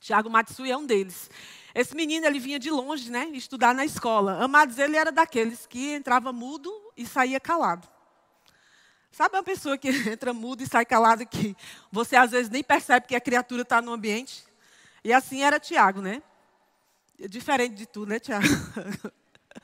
Tiago 0.00 0.28
Matsui 0.28 0.72
é 0.72 0.76
um 0.76 0.84
deles. 0.84 1.30
Esse 1.76 1.94
menino, 1.94 2.24
ele 2.24 2.38
vinha 2.38 2.58
de 2.58 2.70
longe, 2.70 3.10
né, 3.10 3.28
estudar 3.34 3.74
na 3.74 3.84
escola. 3.84 4.42
Amados, 4.42 4.78
ele 4.78 4.96
era 4.96 5.12
daqueles 5.12 5.66
que 5.66 5.92
entrava 5.92 6.32
mudo 6.32 6.72
e 6.96 7.04
saía 7.06 7.38
calado. 7.38 7.86
Sabe 9.12 9.36
uma 9.36 9.42
pessoa 9.42 9.76
que 9.76 9.88
entra 10.08 10.32
mudo 10.32 10.62
e 10.62 10.66
sai 10.66 10.86
calado 10.86 11.26
que 11.26 11.54
você 11.92 12.16
às 12.16 12.30
vezes 12.30 12.48
nem 12.48 12.64
percebe 12.64 13.06
que 13.06 13.14
a 13.14 13.20
criatura 13.20 13.60
está 13.60 13.82
no 13.82 13.92
ambiente? 13.92 14.42
E 15.04 15.12
assim 15.12 15.42
era 15.42 15.60
Tiago, 15.60 16.00
né? 16.00 16.22
Diferente 17.28 17.74
de 17.74 17.84
tu, 17.84 18.06
né, 18.06 18.18
Tiago? 18.18 18.46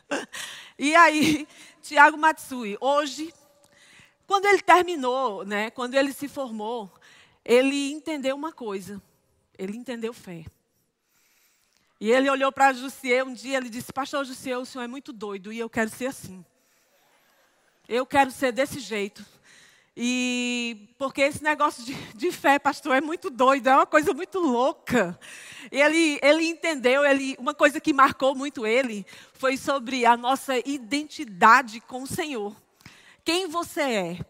e 0.79 0.94
aí, 0.94 1.48
Tiago 1.81 2.18
Matsui, 2.18 2.77
hoje, 2.79 3.33
quando 4.27 4.44
ele 4.44 4.61
terminou, 4.61 5.46
né, 5.46 5.70
quando 5.70 5.94
ele 5.94 6.12
se 6.12 6.29
formou, 6.29 6.92
ele 7.42 7.90
entendeu 7.90 8.37
uma 8.37 8.53
coisa. 8.53 9.01
Ele 9.59 9.79
entendeu 9.79 10.12
fé. 10.12 10.44
E 12.03 12.11
ele 12.11 12.29
olhou 12.29 12.51
para 12.51 12.73
Jussier 12.73 13.25
um 13.25 13.33
dia, 13.33 13.59
ele 13.59 13.69
disse: 13.69 13.93
Pastor 13.93 14.25
Jussier, 14.25 14.59
o 14.59 14.67
senhor 14.67 14.83
é 14.83 14.88
muito 14.88 15.12
doido 15.12 15.53
e 15.53 15.61
eu 15.61 15.71
quero 15.71 15.88
ser 15.88 16.07
assim. 16.07 16.45
Eu 17.88 18.05
quero 18.05 18.29
ser 18.33 18.51
desse 18.51 18.81
jeito. 18.81 19.25
E 19.97 20.88
porque 20.99 21.21
esse 21.21 21.45
negócio 21.45 21.85
de, 21.85 21.95
de, 22.17 22.33
fé, 22.33 22.59
pastor, 22.59 22.97
é 22.97 23.01
muito 23.01 23.31
doido, 23.31 23.69
é 23.69 23.77
uma 23.77 23.87
coisa 23.87 24.12
muito 24.12 24.41
louca. 24.41 25.17
E 25.71 25.81
ele, 25.81 26.19
ele 26.25 26.45
entendeu, 26.45 27.05
ele, 27.05 27.37
uma 27.38 27.55
coisa 27.55 27.79
que 27.79 27.93
marcou 27.93 28.35
muito 28.35 28.67
ele 28.67 29.07
foi 29.35 29.57
sobre 29.57 30.05
a 30.05 30.17
nossa 30.17 30.59
identidade 30.69 31.81
com 31.83 32.03
o 32.03 32.07
Senhor. 32.09 32.57
Quem 33.25 33.47
você 33.47 33.81
é? 33.81 34.27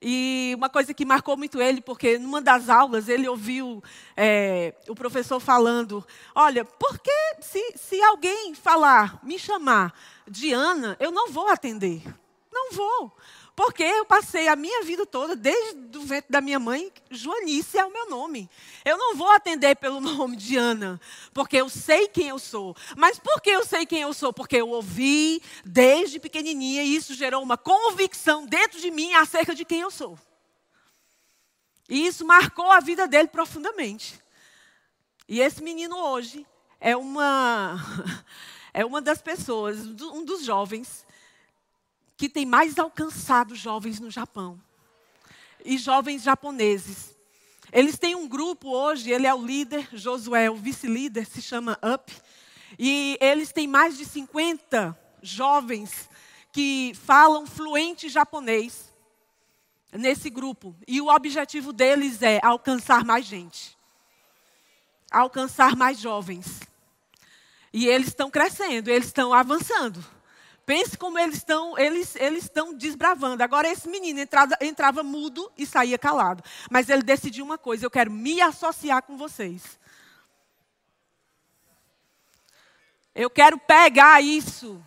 E 0.00 0.52
uma 0.56 0.68
coisa 0.68 0.92
que 0.92 1.04
marcou 1.04 1.36
muito 1.36 1.60
ele, 1.60 1.80
porque 1.80 2.18
numa 2.18 2.40
das 2.40 2.68
aulas 2.68 3.08
ele 3.08 3.28
ouviu 3.28 3.82
é, 4.16 4.74
o 4.88 4.94
professor 4.94 5.40
falando: 5.40 6.04
Olha, 6.34 6.64
porque 6.64 7.10
se, 7.40 7.74
se 7.76 8.02
alguém 8.02 8.54
falar, 8.54 9.18
me 9.22 9.38
chamar 9.38 9.94
de 10.28 10.52
Ana, 10.52 10.96
eu 11.00 11.10
não 11.10 11.30
vou 11.30 11.48
atender. 11.48 12.02
Não 12.52 12.72
vou. 12.72 13.16
Porque 13.56 13.84
eu 13.84 14.04
passei 14.04 14.48
a 14.48 14.56
minha 14.56 14.82
vida 14.82 15.06
toda, 15.06 15.36
desde 15.36 15.96
o 15.96 16.02
ventre 16.02 16.30
da 16.30 16.40
minha 16.40 16.58
mãe, 16.58 16.92
Joanice 17.08 17.78
é 17.78 17.84
o 17.84 17.92
meu 17.92 18.10
nome. 18.10 18.50
Eu 18.84 18.98
não 18.98 19.14
vou 19.14 19.30
atender 19.30 19.76
pelo 19.76 20.00
nome 20.02 20.36
de 20.36 20.56
Ana, 20.56 21.00
porque 21.32 21.56
eu 21.56 21.68
sei 21.68 22.08
quem 22.08 22.28
eu 22.28 22.38
sou. 22.38 22.76
Mas 22.96 23.18
por 23.18 23.40
que 23.40 23.50
eu 23.50 23.64
sei 23.64 23.86
quem 23.86 24.00
eu 24.02 24.12
sou? 24.12 24.32
Porque 24.32 24.56
eu 24.56 24.70
ouvi 24.70 25.40
desde 25.64 26.18
pequenininha 26.18 26.82
e 26.82 26.96
isso 26.96 27.14
gerou 27.14 27.42
uma 27.42 27.56
convicção 27.56 28.44
dentro 28.44 28.80
de 28.80 28.90
mim 28.90 29.14
acerca 29.14 29.54
de 29.54 29.64
quem 29.64 29.80
eu 29.80 29.90
sou. 29.90 30.18
E 31.88 32.06
isso 32.06 32.26
marcou 32.26 32.72
a 32.72 32.80
vida 32.80 33.06
dele 33.06 33.28
profundamente. 33.28 34.20
E 35.28 35.40
esse 35.40 35.62
menino 35.62 35.96
hoje 35.96 36.44
é 36.80 36.96
uma 36.96 37.76
é 38.74 38.84
uma 38.84 39.00
das 39.00 39.22
pessoas, 39.22 39.78
um 39.86 40.24
dos 40.24 40.44
jovens 40.44 41.03
que 42.16 42.28
tem 42.28 42.46
mais 42.46 42.78
alcançado 42.78 43.54
jovens 43.54 44.00
no 44.00 44.10
Japão. 44.10 44.60
E 45.64 45.78
jovens 45.78 46.22
japoneses. 46.22 47.14
Eles 47.72 47.98
têm 47.98 48.14
um 48.14 48.28
grupo 48.28 48.70
hoje, 48.70 49.10
ele 49.10 49.26
é 49.26 49.34
o 49.34 49.44
líder, 49.44 49.88
Josué, 49.92 50.48
o 50.50 50.56
vice-líder, 50.56 51.26
se 51.26 51.42
chama 51.42 51.78
UP. 51.82 52.12
E 52.78 53.18
eles 53.20 53.52
têm 53.52 53.66
mais 53.66 53.96
de 53.96 54.04
50 54.04 54.96
jovens 55.22 56.08
que 56.52 56.92
falam 57.04 57.46
fluente 57.46 58.08
japonês 58.08 58.92
nesse 59.92 60.30
grupo. 60.30 60.76
E 60.86 61.00
o 61.00 61.08
objetivo 61.08 61.72
deles 61.72 62.22
é 62.22 62.38
alcançar 62.42 63.04
mais 63.04 63.24
gente, 63.24 63.76
alcançar 65.10 65.74
mais 65.74 65.98
jovens. 65.98 66.60
E 67.72 67.88
eles 67.88 68.08
estão 68.08 68.30
crescendo, 68.30 68.88
eles 68.88 69.06
estão 69.06 69.32
avançando. 69.32 70.04
Pense 70.66 70.96
como 70.96 71.18
eles 71.18 71.36
estão, 71.36 71.78
eles, 71.78 72.16
eles 72.16 72.44
estão 72.44 72.72
desbravando. 72.72 73.42
Agora 73.42 73.68
esse 73.68 73.86
menino 73.88 74.20
entrava, 74.20 74.56
entrava 74.62 75.02
mudo 75.02 75.52
e 75.58 75.66
saía 75.66 75.98
calado. 75.98 76.42
Mas 76.70 76.88
ele 76.88 77.02
decidiu 77.02 77.44
uma 77.44 77.58
coisa: 77.58 77.84
eu 77.84 77.90
quero 77.90 78.10
me 78.10 78.40
associar 78.40 79.02
com 79.02 79.16
vocês. 79.16 79.78
Eu 83.14 83.28
quero 83.28 83.58
pegar 83.58 84.22
isso 84.22 84.84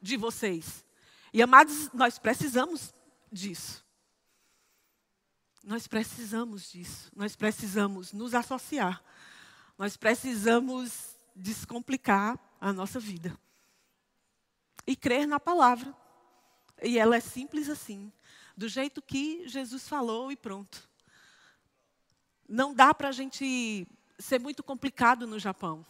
de 0.00 0.16
vocês. 0.16 0.84
E 1.32 1.42
amados, 1.42 1.90
nós 1.92 2.18
precisamos 2.18 2.94
disso. 3.30 3.84
Nós 5.64 5.88
precisamos 5.88 6.70
disso. 6.70 7.10
Nós 7.14 7.34
precisamos 7.34 8.12
nos 8.12 8.32
associar. 8.32 9.02
Nós 9.76 9.96
precisamos 9.96 11.16
descomplicar 11.34 12.38
a 12.60 12.72
nossa 12.72 13.00
vida 13.00 13.36
e 14.86 14.94
crer 14.94 15.26
na 15.26 15.40
palavra. 15.40 15.94
E 16.82 16.98
ela 16.98 17.16
é 17.16 17.20
simples 17.20 17.68
assim, 17.68 18.12
do 18.56 18.68
jeito 18.68 19.02
que 19.02 19.48
Jesus 19.48 19.88
falou 19.88 20.30
e 20.30 20.36
pronto. 20.36 20.88
Não 22.48 22.74
dá 22.74 22.94
para 22.94 23.08
a 23.08 23.12
gente 23.12 23.86
ser 24.18 24.38
muito 24.38 24.62
complicado 24.62 25.26
no 25.26 25.38
Japão. 25.38 25.84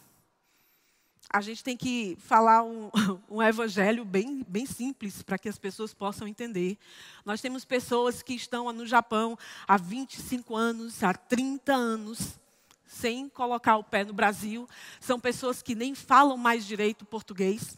A 1.29 1.41
gente 1.41 1.61
tem 1.61 1.75
que 1.75 2.17
falar 2.21 2.63
um, 2.63 2.89
um 3.29 3.43
evangelho 3.43 4.05
bem, 4.05 4.45
bem 4.47 4.65
simples 4.65 5.21
para 5.21 5.37
que 5.37 5.49
as 5.49 5.57
pessoas 5.57 5.93
possam 5.93 6.27
entender. 6.27 6.77
Nós 7.25 7.41
temos 7.41 7.65
pessoas 7.65 8.21
que 8.21 8.33
estão 8.33 8.71
no 8.71 8.85
Japão 8.85 9.37
há 9.67 9.77
25 9.77 10.55
anos, 10.55 11.03
há 11.03 11.13
30 11.13 11.73
anos, 11.73 12.39
sem 12.85 13.27
colocar 13.27 13.75
o 13.75 13.83
pé 13.83 14.05
no 14.05 14.13
Brasil. 14.13 14.67
São 15.01 15.19
pessoas 15.19 15.61
que 15.61 15.75
nem 15.75 15.93
falam 15.93 16.37
mais 16.37 16.65
direito 16.65 17.05
português. 17.05 17.77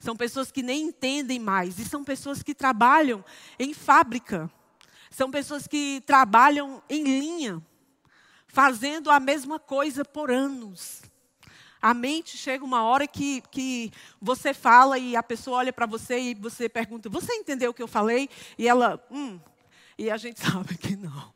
São 0.00 0.16
pessoas 0.16 0.50
que 0.50 0.62
nem 0.62 0.84
entendem 0.84 1.38
mais. 1.38 1.78
E 1.78 1.84
são 1.84 2.04
pessoas 2.04 2.42
que 2.42 2.54
trabalham 2.54 3.24
em 3.58 3.74
fábrica. 3.74 4.50
São 5.10 5.30
pessoas 5.30 5.66
que 5.66 6.02
trabalham 6.06 6.82
em 6.88 7.02
linha, 7.02 7.62
fazendo 8.46 9.10
a 9.10 9.18
mesma 9.18 9.58
coisa 9.58 10.04
por 10.04 10.30
anos. 10.30 11.02
A 11.80 11.94
mente 11.94 12.36
chega 12.36 12.64
uma 12.64 12.82
hora 12.82 13.06
que, 13.06 13.40
que 13.50 13.92
você 14.20 14.52
fala 14.52 14.98
e 14.98 15.14
a 15.14 15.22
pessoa 15.22 15.58
olha 15.58 15.72
para 15.72 15.86
você 15.86 16.18
e 16.18 16.34
você 16.34 16.68
pergunta: 16.68 17.08
Você 17.08 17.32
entendeu 17.34 17.70
o 17.70 17.74
que 17.74 17.82
eu 17.82 17.88
falei? 17.88 18.28
E 18.56 18.68
ela, 18.68 19.04
hum. 19.10 19.38
E 19.96 20.10
a 20.10 20.16
gente 20.16 20.38
sabe 20.42 20.76
que 20.76 20.96
não. 20.96 21.32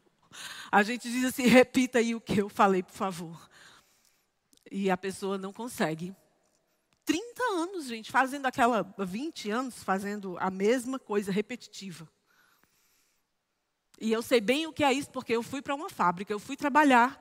A 0.70 0.82
gente 0.82 1.10
diz 1.10 1.24
assim: 1.24 1.46
Repita 1.46 1.98
aí 1.98 2.14
o 2.14 2.20
que 2.20 2.40
eu 2.40 2.48
falei, 2.48 2.82
por 2.82 2.94
favor. 2.94 3.48
E 4.70 4.90
a 4.90 4.96
pessoa 4.96 5.38
não 5.38 5.52
consegue. 5.52 6.14
30 7.04 7.42
anos, 7.54 7.86
gente, 7.86 8.10
fazendo 8.10 8.46
aquela, 8.46 8.94
20 8.98 9.50
anos 9.50 9.82
fazendo 9.82 10.36
a 10.38 10.50
mesma 10.50 10.98
coisa 10.98 11.32
repetitiva. 11.32 12.08
E 14.00 14.12
eu 14.12 14.22
sei 14.22 14.40
bem 14.40 14.66
o 14.66 14.72
que 14.72 14.82
é 14.82 14.92
isso, 14.92 15.10
porque 15.10 15.34
eu 15.34 15.42
fui 15.42 15.62
para 15.62 15.74
uma 15.74 15.88
fábrica, 15.88 16.32
eu 16.32 16.40
fui 16.40 16.56
trabalhar 16.56 17.20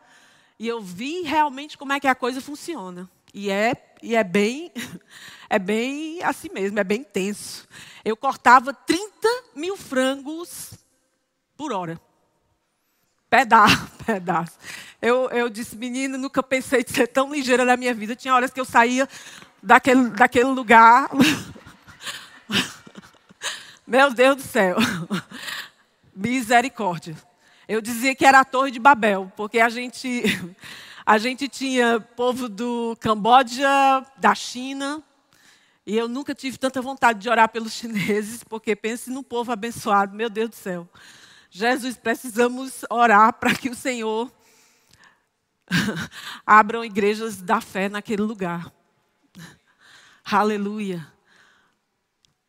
e 0.57 0.67
eu 0.67 0.81
vi 0.81 1.21
realmente 1.21 1.77
como 1.77 1.93
é 1.93 1.99
que 1.99 2.07
a 2.07 2.15
coisa 2.15 2.41
funciona. 2.41 3.09
E 3.33 3.49
é, 3.49 3.95
e 4.01 4.15
é 4.15 4.23
bem, 4.23 4.71
é 5.49 5.57
bem 5.57 6.21
assim 6.23 6.49
mesmo, 6.49 6.79
é 6.79 6.83
bem 6.83 7.03
tenso. 7.03 7.67
Eu 8.03 8.17
cortava 8.17 8.73
30 8.73 9.27
mil 9.55 9.77
frangos 9.77 10.73
por 11.55 11.71
hora. 11.71 11.99
Pedaço, 13.29 13.89
pedaço. 14.05 14.57
Eu, 15.01 15.29
eu 15.29 15.49
disse, 15.49 15.75
menina, 15.75 16.17
nunca 16.17 16.43
pensei 16.43 16.83
de 16.83 16.91
ser 16.91 17.07
tão 17.07 17.31
ligeira 17.31 17.63
na 17.63 17.77
minha 17.77 17.93
vida. 17.93 18.15
Tinha 18.15 18.35
horas 18.35 18.51
que 18.51 18.59
eu 18.59 18.65
saía 18.65 19.07
daquele, 19.61 20.09
daquele 20.09 20.45
lugar. 20.45 21.09
Meu 23.85 24.13
Deus 24.13 24.37
do 24.37 24.41
céu. 24.41 24.77
Misericórdia. 26.15 27.15
Eu 27.67 27.81
dizia 27.81 28.15
que 28.15 28.25
era 28.25 28.39
a 28.39 28.45
Torre 28.45 28.71
de 28.71 28.79
Babel, 28.79 29.31
porque 29.35 29.59
a 29.59 29.69
gente, 29.69 30.23
a 31.05 31.17
gente 31.17 31.47
tinha 31.47 31.99
povo 31.99 32.49
do 32.49 32.97
Camboja, 32.99 34.05
da 34.17 34.35
China, 34.35 35.01
e 35.85 35.97
eu 35.97 36.07
nunca 36.07 36.35
tive 36.35 36.57
tanta 36.57 36.81
vontade 36.81 37.19
de 37.19 37.29
orar 37.29 37.49
pelos 37.49 37.73
chineses, 37.73 38.43
porque 38.43 38.75
pense 38.75 39.09
no 39.09 39.23
povo 39.23 39.51
abençoado, 39.51 40.15
meu 40.15 40.29
Deus 40.29 40.49
do 40.49 40.55
céu. 40.55 40.87
Jesus, 41.49 41.97
precisamos 41.97 42.85
orar 42.89 43.33
para 43.33 43.53
que 43.53 43.69
o 43.69 43.75
Senhor 43.75 44.31
abram 46.45 46.83
igrejas 46.83 47.41
da 47.41 47.59
fé 47.59 47.89
naquele 47.89 48.21
lugar. 48.21 48.71
Aleluia. 50.23 51.11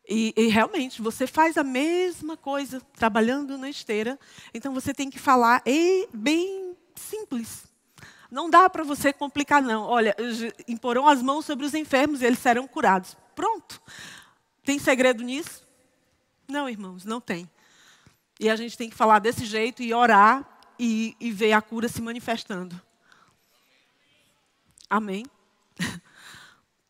E, 0.07 0.33
e, 0.35 0.47
realmente, 0.47 1.01
você 1.01 1.25
faz 1.25 1.57
a 1.57 1.63
mesma 1.63 2.35
coisa 2.35 2.81
trabalhando 2.97 3.57
na 3.57 3.69
esteira, 3.69 4.19
então 4.53 4.73
você 4.73 4.93
tem 4.93 5.09
que 5.09 5.17
falar 5.17 5.61
e 5.65 6.09
bem 6.13 6.75
simples. 6.95 7.63
Não 8.29 8.49
dá 8.49 8.69
para 8.69 8.83
você 8.83 9.13
complicar, 9.13 9.61
não. 9.61 9.83
Olha, 9.83 10.15
imporão 10.67 11.07
as 11.07 11.21
mãos 11.21 11.45
sobre 11.45 11.65
os 11.65 11.73
enfermos 11.73 12.21
e 12.21 12.25
eles 12.25 12.39
serão 12.39 12.67
curados. 12.67 13.15
Pronto. 13.35 13.81
Tem 14.63 14.77
segredo 14.77 15.23
nisso? 15.23 15.65
Não, 16.47 16.67
irmãos, 16.67 17.05
não 17.05 17.21
tem. 17.21 17.49
E 18.39 18.49
a 18.49 18.55
gente 18.55 18.77
tem 18.77 18.89
que 18.89 18.95
falar 18.95 19.19
desse 19.19 19.45
jeito 19.45 19.81
e 19.81 19.93
orar 19.93 20.45
e, 20.77 21.15
e 21.19 21.31
ver 21.31 21.53
a 21.53 21.61
cura 21.61 21.87
se 21.87 22.01
manifestando. 22.01 22.79
Amém? 24.89 25.25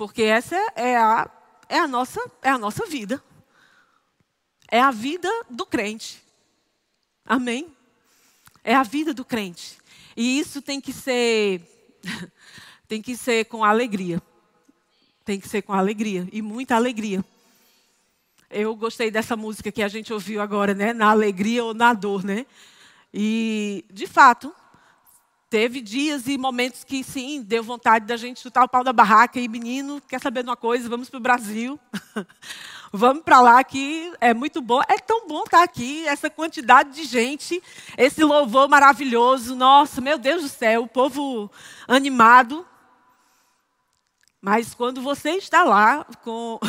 Porque 0.04 0.24
essa 0.24 0.58
é 0.76 0.98
a, 0.98 1.32
é, 1.70 1.80
a 1.80 1.88
nossa, 1.88 2.20
é 2.42 2.50
a 2.50 2.58
nossa 2.58 2.86
vida. 2.86 3.24
É 4.70 4.82
a 4.82 4.92
vida 4.92 5.30
do 5.50 5.66
crente. 5.66 6.22
Amém? 7.26 7.74
É 8.66 8.76
a 8.76 8.84
vida 8.84 9.14
do 9.14 9.24
crente. 9.24 9.78
E 10.18 10.38
isso 10.38 10.62
tem 10.62 10.82
que 10.82 10.92
ser 10.92 11.62
tem 12.86 13.02
que 13.02 13.16
ser 13.16 13.46
com 13.46 13.64
alegria. 13.64 14.22
Tem 15.24 15.40
que 15.40 15.48
ser 15.48 15.62
com 15.62 15.72
alegria 15.72 16.28
e 16.34 16.42
muita 16.42 16.76
alegria. 16.76 17.24
Eu 18.50 18.76
gostei 18.76 19.10
dessa 19.10 19.38
música 19.38 19.72
que 19.72 19.82
a 19.82 19.88
gente 19.88 20.12
ouviu 20.12 20.42
agora, 20.42 20.74
né? 20.74 20.92
Na 20.92 21.12
alegria 21.12 21.64
ou 21.64 21.74
na 21.74 21.94
dor, 21.94 22.26
né? 22.26 22.46
E 23.14 23.86
de 23.90 24.06
fato, 24.06 24.54
Teve 25.54 25.82
dias 25.82 26.26
e 26.26 26.36
momentos 26.36 26.84
que, 26.84 27.04
sim, 27.04 27.44
deu 27.44 27.62
vontade 27.62 28.08
da 28.08 28.18
gente 28.18 28.40
chutar 28.40 28.64
o 28.64 28.68
pau 28.68 28.84
da 28.84 28.92
barraca 28.92 29.40
e, 29.40 29.48
menino, 29.48 30.02
quer 30.02 30.20
saber 30.20 30.42
de 30.42 30.50
uma 30.50 30.58
coisa? 30.58 30.90
Vamos 30.90 31.12
para 31.12 31.18
o 31.20 31.22
Brasil. 31.22 31.80
Vamos 32.92 33.22
para 33.22 33.40
lá 33.40 33.64
que 33.64 34.12
é 34.20 34.34
muito 34.34 34.64
bom. 34.64 34.82
É 34.88 34.98
tão 34.98 35.28
bom 35.28 35.44
estar 35.44 35.62
aqui, 35.62 36.08
essa 36.08 36.28
quantidade 36.28 36.90
de 36.96 37.04
gente, 37.04 37.62
esse 37.96 38.24
louvor 38.24 38.68
maravilhoso. 38.68 39.56
Nossa, 39.56 40.02
meu 40.02 40.18
Deus 40.18 40.42
do 40.42 40.50
céu, 40.50 40.86
o 40.86 40.88
povo 40.88 41.52
animado. 41.88 42.66
Mas 44.42 44.74
quando 44.74 45.04
você 45.04 45.34
está 45.34 45.64
lá, 45.64 46.04
com... 46.24 46.60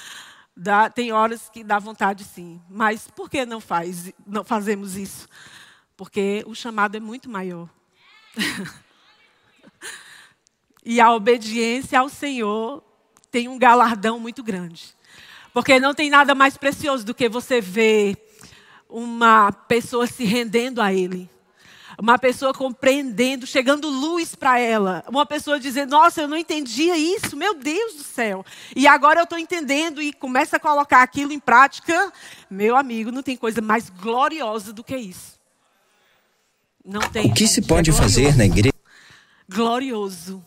dá, 0.56 0.88
tem 0.88 1.12
horas 1.12 1.50
que 1.50 1.62
dá 1.62 1.78
vontade 1.78 2.24
sim. 2.24 2.58
Mas 2.70 3.06
por 3.06 3.28
que 3.28 3.44
não, 3.44 3.60
faz, 3.60 4.10
não 4.26 4.44
fazemos 4.44 4.96
isso? 4.96 5.28
Porque 5.94 6.42
o 6.46 6.54
chamado 6.54 6.96
é 6.96 7.00
muito 7.00 7.28
maior. 7.28 7.68
E 10.84 11.00
a 11.00 11.12
obediência 11.12 11.98
ao 11.98 12.08
Senhor 12.08 12.82
tem 13.30 13.48
um 13.48 13.58
galardão 13.58 14.18
muito 14.18 14.42
grande. 14.42 14.94
Porque 15.52 15.80
não 15.80 15.94
tem 15.94 16.10
nada 16.10 16.34
mais 16.34 16.56
precioso 16.56 17.04
do 17.04 17.14
que 17.14 17.28
você 17.28 17.60
ver 17.60 18.16
uma 18.88 19.52
pessoa 19.52 20.06
se 20.06 20.24
rendendo 20.24 20.80
a 20.80 20.92
Ele. 20.92 21.28
Uma 21.98 22.18
pessoa 22.18 22.54
compreendendo, 22.54 23.46
chegando 23.46 23.90
luz 23.90 24.34
para 24.34 24.58
ela. 24.58 25.04
Uma 25.06 25.26
pessoa 25.26 25.60
dizendo: 25.60 25.90
Nossa, 25.90 26.22
eu 26.22 26.28
não 26.28 26.36
entendia 26.36 26.96
isso, 26.96 27.36
meu 27.36 27.54
Deus 27.54 27.94
do 27.94 28.02
céu. 28.02 28.44
E 28.74 28.86
agora 28.86 29.20
eu 29.20 29.24
estou 29.24 29.38
entendendo 29.38 30.00
e 30.00 30.10
começa 30.10 30.56
a 30.56 30.60
colocar 30.60 31.02
aquilo 31.02 31.30
em 31.30 31.38
prática. 31.38 32.10
Meu 32.48 32.74
amigo, 32.74 33.12
não 33.12 33.22
tem 33.22 33.36
coisa 33.36 33.60
mais 33.60 33.90
gloriosa 33.90 34.72
do 34.72 34.82
que 34.82 34.96
isso. 34.96 35.39
Não 36.84 37.00
tem. 37.00 37.30
O 37.30 37.34
que 37.34 37.46
se 37.46 37.62
pode 37.62 37.90
é 37.90 37.92
fazer 37.92 38.36
na 38.36 38.44
igreja? 38.44 38.72
Glorioso. 39.48 40.44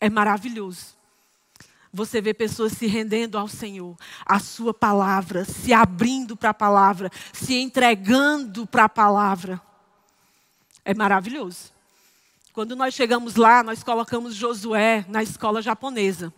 É 0.00 0.08
maravilhoso. 0.08 0.96
Você 1.92 2.20
vê 2.20 2.34
pessoas 2.34 2.72
se 2.72 2.86
rendendo 2.86 3.38
ao 3.38 3.48
Senhor, 3.48 3.96
a 4.26 4.38
Sua 4.38 4.74
palavra, 4.74 5.44
se 5.44 5.72
abrindo 5.72 6.36
para 6.36 6.50
a 6.50 6.54
palavra, 6.54 7.10
se 7.32 7.54
entregando 7.54 8.66
para 8.66 8.84
a 8.84 8.88
palavra. 8.88 9.60
É 10.84 10.92
maravilhoso. 10.92 11.72
Quando 12.52 12.76
nós 12.76 12.94
chegamos 12.94 13.36
lá, 13.36 13.62
nós 13.62 13.82
colocamos 13.82 14.34
Josué 14.34 15.04
na 15.08 15.22
escola 15.22 15.60
japonesa. 15.60 16.32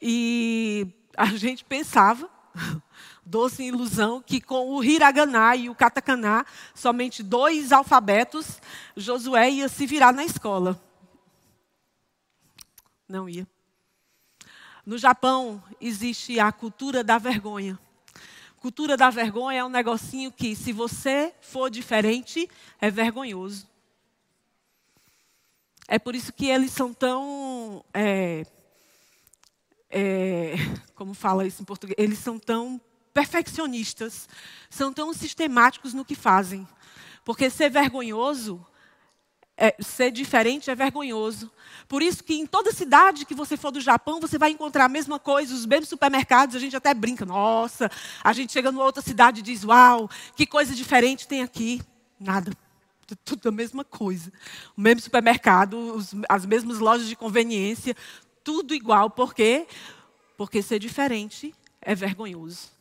E 0.00 0.86
a 1.16 1.26
gente 1.26 1.64
pensava 1.64 2.28
doce 3.24 3.62
ilusão 3.62 4.20
que 4.20 4.40
com 4.40 4.70
o 4.70 4.82
hiragana 4.82 5.54
e 5.56 5.68
o 5.70 5.74
katakana, 5.74 6.44
somente 6.74 7.22
dois 7.22 7.72
alfabetos, 7.72 8.60
Josué 8.96 9.50
ia 9.50 9.68
se 9.68 9.86
virar 9.86 10.12
na 10.12 10.24
escola. 10.24 10.80
Não 13.08 13.28
ia. 13.28 13.46
No 14.84 14.98
Japão 14.98 15.62
existe 15.80 16.40
a 16.40 16.50
cultura 16.50 17.04
da 17.04 17.18
vergonha. 17.18 17.78
Cultura 18.58 18.96
da 18.96 19.10
vergonha 19.10 19.60
é 19.60 19.64
um 19.64 19.68
negocinho 19.68 20.30
que, 20.30 20.54
se 20.54 20.72
você 20.72 21.34
for 21.40 21.70
diferente, 21.70 22.48
é 22.80 22.90
vergonhoso. 22.90 23.68
É 25.88 25.98
por 25.98 26.14
isso 26.14 26.32
que 26.32 26.46
eles 26.46 26.70
são 26.70 26.94
tão. 26.94 27.84
É, 27.92 28.46
é, 29.90 30.54
como 30.94 31.12
fala 31.12 31.46
isso 31.46 31.60
em 31.60 31.64
português? 31.64 31.96
Eles 31.98 32.18
são 32.18 32.38
tão 32.38 32.80
perfeccionistas, 33.12 34.28
são 34.70 34.92
tão 34.92 35.12
sistemáticos 35.12 35.94
no 35.94 36.04
que 36.04 36.14
fazem. 36.14 36.66
Porque 37.24 37.48
ser 37.50 37.70
vergonhoso, 37.70 38.64
é, 39.56 39.76
ser 39.80 40.10
diferente 40.10 40.70
é 40.70 40.74
vergonhoso. 40.74 41.50
Por 41.86 42.02
isso 42.02 42.24
que 42.24 42.34
em 42.34 42.46
toda 42.46 42.72
cidade 42.72 43.24
que 43.24 43.34
você 43.34 43.56
for 43.56 43.70
do 43.70 43.80
Japão, 43.80 44.20
você 44.20 44.38
vai 44.38 44.50
encontrar 44.50 44.86
a 44.86 44.88
mesma 44.88 45.18
coisa, 45.18 45.54
os 45.54 45.64
mesmos 45.66 45.88
supermercados, 45.88 46.56
a 46.56 46.58
gente 46.58 46.74
até 46.74 46.92
brinca, 46.92 47.24
nossa, 47.24 47.90
a 48.24 48.32
gente 48.32 48.52
chega 48.52 48.72
numa 48.72 48.84
outra 48.84 49.02
cidade 49.02 49.40
e 49.40 49.42
diz, 49.42 49.62
uau, 49.62 50.10
que 50.34 50.46
coisa 50.46 50.74
diferente 50.74 51.28
tem 51.28 51.42
aqui. 51.42 51.80
Nada. 52.18 52.52
Tudo 53.24 53.50
a 53.50 53.52
mesma 53.52 53.84
coisa. 53.84 54.32
O 54.76 54.80
mesmo 54.80 55.02
supermercado, 55.02 55.74
os, 55.94 56.14
as 56.28 56.46
mesmas 56.46 56.78
lojas 56.78 57.06
de 57.06 57.14
conveniência, 57.14 57.94
tudo 58.42 58.74
igual. 58.74 59.10
Por 59.10 59.34
quê? 59.34 59.66
Porque 60.36 60.62
ser 60.62 60.78
diferente 60.78 61.54
é 61.80 61.94
vergonhoso. 61.94 62.71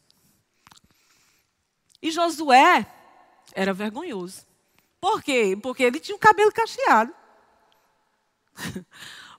E 2.01 2.11
Josué 2.11 2.85
era 3.53 3.73
vergonhoso. 3.73 4.45
Por 4.99 5.21
quê? 5.21 5.57
Porque 5.61 5.83
ele 5.83 5.99
tinha 5.99 6.15
o 6.15 6.19
cabelo 6.19 6.51
cacheado. 6.51 7.13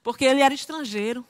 porque 0.03 0.25
ele 0.25 0.41
era 0.41 0.55
estrangeiro. 0.55 1.27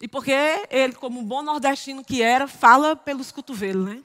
E 0.00 0.08
porque 0.08 0.32
ele, 0.70 0.94
como 0.94 1.20
um 1.20 1.24
bom 1.24 1.42
nordestino 1.42 2.02
que 2.04 2.22
era, 2.22 2.48
fala 2.48 2.96
pelos 2.96 3.30
cotovelos, 3.30 3.86
né? 3.86 4.04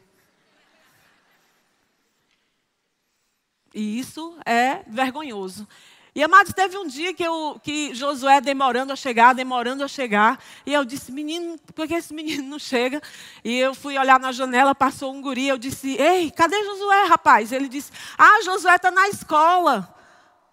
E 3.74 4.00
isso 4.00 4.38
é 4.46 4.84
vergonhoso. 4.88 5.68
E 6.16 6.24
amados, 6.24 6.54
teve 6.54 6.78
um 6.78 6.88
dia 6.88 7.14
que, 7.14 7.22
eu, 7.22 7.60
que 7.62 7.94
Josué 7.94 8.40
demorando 8.40 8.94
a 8.94 8.96
chegar, 8.96 9.36
demorando 9.36 9.84
a 9.84 9.88
chegar, 9.88 10.42
e 10.66 10.74
eu 10.74 10.86
disse, 10.86 11.12
menino, 11.12 11.60
por 11.76 11.86
que 11.86 11.94
esse 11.94 12.14
menino 12.14 12.48
não 12.48 12.58
chega? 12.58 13.02
E 13.44 13.60
eu 13.60 13.76
fui 13.76 13.98
olhar 13.98 14.18
na 14.18 14.32
janela, 14.32 14.74
passou 14.74 15.14
um 15.14 15.22
guri, 15.22 15.50
eu 15.50 15.58
disse, 15.58 15.98
ei, 15.98 16.32
cadê 16.32 16.56
Josué, 16.64 17.04
rapaz? 17.04 17.52
Ele 17.52 17.68
disse, 17.68 17.92
ah, 18.18 18.42
Josué 18.46 18.78
está 18.78 18.90
na 18.90 19.10
escola. 19.10 19.94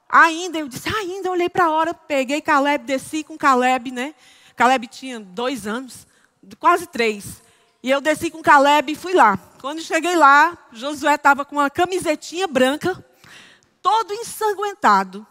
Ainda, 0.09 0.59
eu 0.59 0.67
disse, 0.67 0.89
ainda, 0.89 1.29
eu 1.29 1.33
olhei 1.33 1.49
para 1.49 1.67
a 1.67 1.71
hora, 1.71 1.95
peguei 1.95 2.41
Caleb, 2.41 2.85
desci 2.85 3.23
com 3.23 3.39
Caleb, 3.39 3.93
né? 3.93 4.17
Caleb 4.57 4.89
tinha 4.89 5.21
dois 5.21 5.65
anos, 5.65 6.09
quase 6.59 6.89
três. 6.89 7.41
E 7.85 7.89
eu 7.89 8.01
desci 8.01 8.33
com 8.33 8.43
Caleb 8.43 8.91
e 8.91 8.97
fui 8.97 9.13
lá. 9.13 9.39
Quando 9.61 9.81
cheguei 9.81 10.17
lá, 10.17 10.59
Josué 10.73 11.15
estava 11.15 11.45
com 11.45 11.55
uma 11.55 11.71
camisetinha 11.71 12.49
branca, 12.49 13.05
todo 13.81 14.13
ensanguentado. 14.13 15.25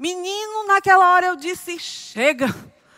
Menino, 0.00 0.66
naquela 0.66 1.12
hora 1.12 1.26
eu 1.26 1.36
disse: 1.36 1.78
chega. 1.78 2.46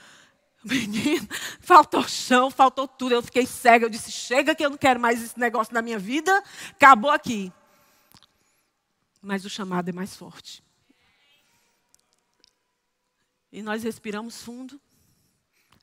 Menino, 0.63 1.27
faltou 1.59 2.07
chão, 2.07 2.49
faltou 2.49 2.87
tudo. 2.87 3.13
Eu 3.13 3.23
fiquei 3.23 3.45
cega. 3.45 3.87
Eu 3.87 3.91
disse: 3.91 4.13
chega, 4.13 4.55
que 4.55 4.65
eu 4.65 4.71
não 4.71 4.79
quero 4.79 5.01
mais 5.01 5.21
esse 5.21 5.37
negócio 5.37 5.75
na 5.75 5.83
minha 5.83 5.99
vida. 5.99 6.41
Acabou 6.71 7.11
aqui. 7.11 7.53
mas 9.21 9.45
o 9.45 9.51
chamado 9.51 9.89
é 9.89 9.93
mais 9.93 10.15
forte. 10.15 10.63
E 13.51 13.63
nós 13.63 13.83
respiramos 13.83 14.41
fundo, 14.41 14.81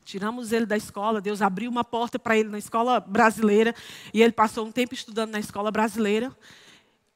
tiramos 0.06 0.54
ele 0.54 0.66
da 0.66 0.78
escola, 0.78 1.22
Deus 1.22 1.42
abriu 1.42 1.70
uma 1.70 1.84
porta 1.84 2.18
para 2.18 2.36
ele 2.36 2.50
na 2.50 2.58
escola 2.58 3.00
brasileira, 3.00 3.76
e 4.12 4.24
ele 4.24 4.32
passou 4.32 4.66
um 4.66 4.72
tempo 4.72 4.94
estudando 4.96 5.32
na 5.32 5.40
escola 5.40 5.70
brasileira, 5.70 6.36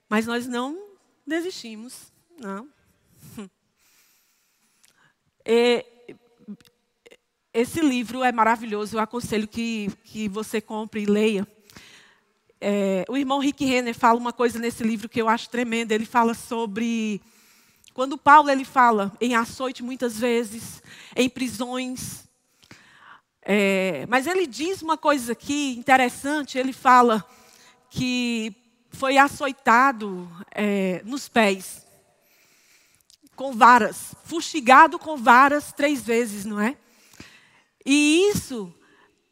mas 0.07 0.27
nós 0.27 0.45
não 0.45 0.89
desistimos, 1.25 2.13
não. 2.37 2.69
E, 5.45 5.85
esse 7.53 7.81
livro 7.81 8.23
é 8.23 8.31
maravilhoso, 8.31 8.95
eu 8.95 8.99
aconselho 8.99 9.47
que, 9.47 9.91
que 10.03 10.27
você 10.27 10.59
compre 10.59 11.03
e 11.03 11.05
leia. 11.05 11.47
É, 12.59 13.05
o 13.07 13.15
irmão 13.15 13.37
Rick 13.37 13.63
Renner 13.63 13.93
fala 13.93 14.17
uma 14.17 14.33
coisa 14.33 14.57
nesse 14.57 14.83
livro 14.83 15.07
que 15.07 15.21
eu 15.21 15.29
acho 15.29 15.49
tremenda. 15.49 15.93
Ele 15.93 16.05
fala 16.05 16.33
sobre 16.33 17.21
quando 17.93 18.17
Paulo 18.17 18.49
ele 18.49 18.65
fala 18.65 19.11
em 19.21 19.35
açoite 19.35 19.83
muitas 19.83 20.17
vezes, 20.17 20.81
em 21.15 21.29
prisões. 21.29 22.27
É, 23.43 24.07
mas 24.09 24.25
ele 24.25 24.47
diz 24.47 24.81
uma 24.81 24.97
coisa 24.97 25.33
aqui 25.33 25.75
interessante. 25.77 26.57
Ele 26.57 26.73
fala 26.73 27.23
que 27.87 28.55
foi 28.89 29.17
açoitado 29.17 30.27
é, 30.55 31.03
nos 31.05 31.29
pés 31.29 31.82
com 33.35 33.53
varas, 33.53 34.13
fustigado 34.23 34.97
com 34.99 35.17
varas 35.17 35.71
três 35.71 36.01
vezes, 36.01 36.45
não 36.45 36.59
é? 36.59 36.77
E 37.85 38.29
isso 38.31 38.73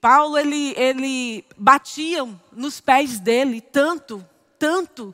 Paulo, 0.02 0.36
ele, 0.36 0.74
ele 0.76 1.46
batiam 1.56 2.42
nos 2.52 2.82
pés 2.82 3.20
dele 3.20 3.62
tanto, 3.62 4.28
tanto, 4.58 5.14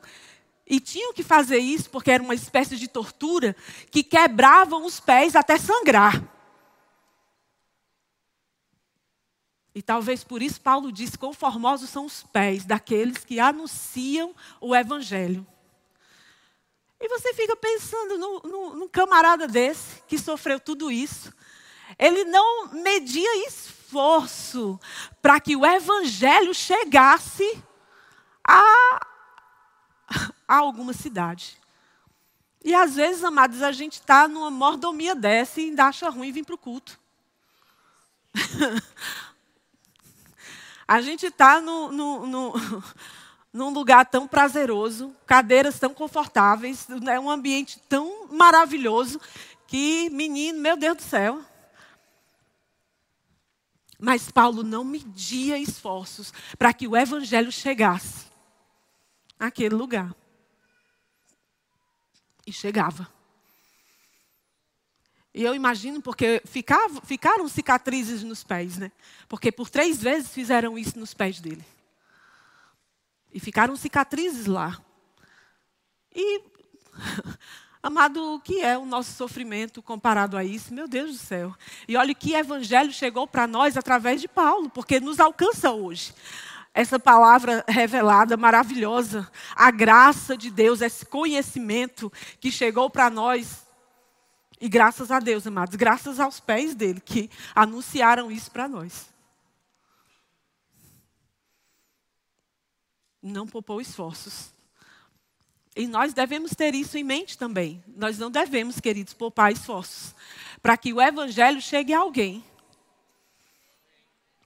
e 0.66 0.80
tinham 0.80 1.12
que 1.12 1.22
fazer 1.22 1.58
isso 1.58 1.90
porque 1.90 2.10
era 2.10 2.22
uma 2.22 2.34
espécie 2.34 2.74
de 2.76 2.88
tortura, 2.88 3.54
que 3.90 4.02
quebravam 4.02 4.86
os 4.86 4.98
pés 4.98 5.36
até 5.36 5.58
sangrar. 5.58 6.22
E 9.74 9.82
talvez 9.82 10.24
por 10.24 10.42
isso 10.42 10.60
Paulo 10.60 10.90
disse: 10.90 11.18
conformosos 11.18 11.90
são 11.90 12.06
os 12.06 12.22
pés 12.22 12.64
daqueles 12.64 13.24
que 13.24 13.38
anunciam 13.38 14.34
o 14.58 14.74
Evangelho. 14.74 15.46
E 17.00 17.08
você 17.08 17.32
fica 17.32 17.54
pensando 17.54 18.18
num 18.18 18.88
camarada 18.88 19.46
desse 19.46 20.02
que 20.06 20.18
sofreu 20.18 20.58
tudo 20.58 20.90
isso. 20.90 21.32
Ele 21.98 22.24
não 22.24 22.68
media 22.68 23.46
esforço 23.46 24.78
para 25.22 25.38
que 25.40 25.54
o 25.54 25.64
evangelho 25.64 26.52
chegasse 26.52 27.62
a, 28.46 29.06
a 30.46 30.56
alguma 30.56 30.92
cidade. 30.92 31.56
E 32.64 32.74
às 32.74 32.96
vezes, 32.96 33.22
amados, 33.22 33.62
a 33.62 33.70
gente 33.70 33.94
está 33.94 34.26
numa 34.26 34.50
mordomia 34.50 35.14
dessa 35.14 35.60
e 35.60 35.66
ainda 35.66 35.84
acha 35.84 36.10
ruim 36.10 36.32
vir 36.32 36.44
para 36.44 36.56
o 36.56 36.58
culto. 36.58 36.98
a 40.86 41.00
gente 41.00 41.26
está 41.26 41.60
no, 41.60 41.92
no, 41.92 42.26
no, 42.26 42.52
num 43.52 43.70
lugar 43.70 44.06
tão 44.06 44.28
prazeroso, 44.28 45.14
cadeiras 45.26 45.78
tão 45.78 45.94
confortáveis, 45.94 46.86
é 47.08 47.18
um 47.18 47.30
ambiente 47.30 47.80
tão 47.88 48.28
maravilhoso 48.28 49.20
que, 49.66 50.10
menino, 50.10 50.58
meu 50.58 50.76
Deus 50.76 50.96
do 50.96 51.02
céu, 51.02 51.42
mas 53.98 54.30
Paulo 54.30 54.62
não 54.62 54.84
media 54.84 55.58
esforços 55.58 56.32
para 56.56 56.72
que 56.72 56.86
o 56.86 56.96
evangelho 56.96 57.50
chegasse 57.50 58.26
àquele 59.38 59.74
lugar. 59.74 60.14
E 62.46 62.52
chegava. 62.52 63.08
E 65.34 65.42
eu 65.42 65.54
imagino 65.54 66.00
porque 66.00 66.42
ficaram 67.04 67.48
cicatrizes 67.48 68.22
nos 68.22 68.42
pés, 68.42 68.78
né? 68.78 68.90
Porque 69.28 69.52
por 69.52 69.68
três 69.68 70.00
vezes 70.00 70.30
fizeram 70.30 70.78
isso 70.78 70.98
nos 70.98 71.12
pés 71.12 71.40
dele. 71.40 71.64
E 73.32 73.40
ficaram 73.40 73.76
cicatrizes 73.76 74.46
lá. 74.46 74.80
E 76.14 76.42
Amado, 77.80 78.34
o 78.34 78.40
que 78.40 78.60
é 78.60 78.76
o 78.76 78.84
nosso 78.84 79.12
sofrimento 79.12 79.80
comparado 79.80 80.36
a 80.36 80.42
isso? 80.42 80.74
Meu 80.74 80.88
Deus 80.88 81.12
do 81.12 81.18
céu. 81.18 81.54
E 81.86 81.96
olha 81.96 82.12
que 82.12 82.34
evangelho 82.34 82.92
chegou 82.92 83.26
para 83.26 83.46
nós 83.46 83.76
através 83.76 84.20
de 84.20 84.26
Paulo, 84.26 84.68
porque 84.68 84.98
nos 84.98 85.20
alcança 85.20 85.70
hoje. 85.70 86.12
Essa 86.74 86.98
palavra 86.98 87.64
revelada, 87.68 88.36
maravilhosa, 88.36 89.30
a 89.54 89.70
graça 89.70 90.36
de 90.36 90.50
Deus, 90.50 90.80
esse 90.80 91.06
conhecimento 91.06 92.12
que 92.40 92.50
chegou 92.50 92.90
para 92.90 93.08
nós. 93.08 93.64
E 94.60 94.68
graças 94.68 95.10
a 95.12 95.20
Deus, 95.20 95.46
amados, 95.46 95.76
graças 95.76 96.18
aos 96.18 96.40
pés 96.40 96.74
dele 96.74 97.00
que 97.00 97.30
anunciaram 97.54 98.30
isso 98.30 98.50
para 98.50 98.68
nós. 98.68 99.07
Não 103.28 103.46
poupou 103.46 103.80
esforços. 103.80 104.52
E 105.76 105.86
nós 105.86 106.12
devemos 106.12 106.52
ter 106.56 106.74
isso 106.74 106.98
em 106.98 107.04
mente 107.04 107.38
também. 107.38 107.82
Nós 107.86 108.18
não 108.18 108.30
devemos, 108.30 108.80
queridos, 108.80 109.14
poupar 109.14 109.52
esforços 109.52 110.14
para 110.60 110.76
que 110.76 110.92
o 110.92 111.00
evangelho 111.00 111.60
chegue 111.60 111.92
a 111.92 112.00
alguém. 112.00 112.44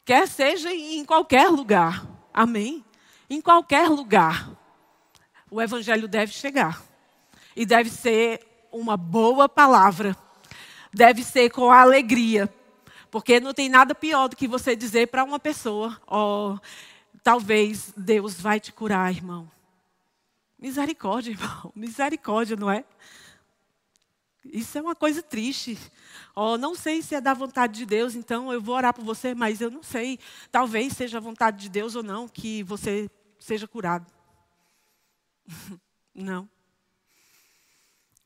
Quer 0.05 0.27
seja 0.29 0.73
em 0.73 1.05
qualquer 1.05 1.49
lugar. 1.49 2.07
Amém? 2.35 2.85
Em 3.31 3.41
qualquer 3.41 3.89
lugar. 3.89 4.51
O 5.51 5.61
evangelho 5.61 6.09
deve 6.09 6.33
chegar. 6.33 6.83
E 7.55 7.65
deve 7.65 7.89
ser 7.89 8.41
uma 8.71 8.97
boa 8.97 9.49
palavra. 9.49 10.17
Deve 10.93 11.23
ser 11.23 11.51
com 11.51 11.71
alegria. 11.71 12.53
Porque 13.11 13.41
não 13.41 13.55
tem 13.55 13.69
nada 13.69 13.95
pior 13.95 14.29
do 14.29 14.37
que 14.37 14.49
você 14.49 14.75
dizer 14.75 15.09
para 15.09 15.23
uma 15.23 15.39
pessoa: 15.39 16.01
Ó, 16.07 16.55
oh, 16.55 16.59
talvez 17.23 17.93
Deus 17.97 18.41
vai 18.41 18.59
te 18.59 18.73
curar, 18.73 19.13
irmão. 19.13 19.51
Misericórdia, 20.59 21.33
irmão. 21.33 21.73
Misericórdia, 21.77 22.57
não 22.57 22.71
é? 22.71 22.85
Isso 24.45 24.77
é 24.77 24.83
uma 24.83 24.95
coisa 24.95 25.23
triste. 25.23 25.79
Oh, 26.35 26.57
não 26.57 26.75
sei 26.75 27.01
se 27.03 27.15
é 27.15 27.21
da 27.21 27.33
vontade 27.33 27.79
de 27.79 27.87
Deus, 27.87 28.15
então 28.15 28.53
eu 28.53 28.61
vou 28.61 28.75
orar 28.75 28.93
por 28.93 29.05
você, 29.05 29.35
mas 29.35 29.61
eu 29.61 29.71
não 29.71 29.83
sei. 29.83 30.19
Talvez 30.51 30.95
seja 30.95 31.19
a 31.19 31.21
vontade 31.21 31.59
de 31.59 31.69
Deus 31.69 31.95
ou 31.95 32.03
não 32.03 32.27
que 32.27 32.63
você 32.65 33.09
seja 33.39 33.67
curado. 33.69 34.07
Não. 36.15 36.47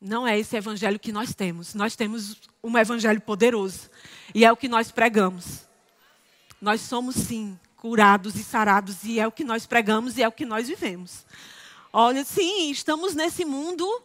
Não 0.00 0.26
é 0.26 0.36
esse 0.36 0.56
evangelho 0.56 0.98
que 0.98 1.12
nós 1.12 1.32
temos. 1.34 1.72
Nós 1.72 1.94
temos 1.94 2.36
um 2.62 2.76
evangelho 2.76 3.20
poderoso. 3.20 3.88
E 4.34 4.44
é 4.44 4.50
o 4.50 4.56
que 4.56 4.68
nós 4.68 4.90
pregamos. 4.90 5.68
Nós 6.60 6.80
somos, 6.80 7.14
sim, 7.14 7.56
curados 7.86 8.34
e 8.34 8.42
sarados. 8.42 9.04
E 9.04 9.20
é 9.20 9.26
o 9.28 9.30
que 9.30 9.44
nós 9.44 9.64
pregamos 9.64 10.18
e 10.18 10.22
é 10.22 10.26
o 10.26 10.32
que 10.32 10.44
nós 10.44 10.66
vivemos. 10.66 11.24
Olha, 11.92 12.24
sim, 12.24 12.68
estamos 12.68 13.14
nesse 13.14 13.44
mundo, 13.44 14.02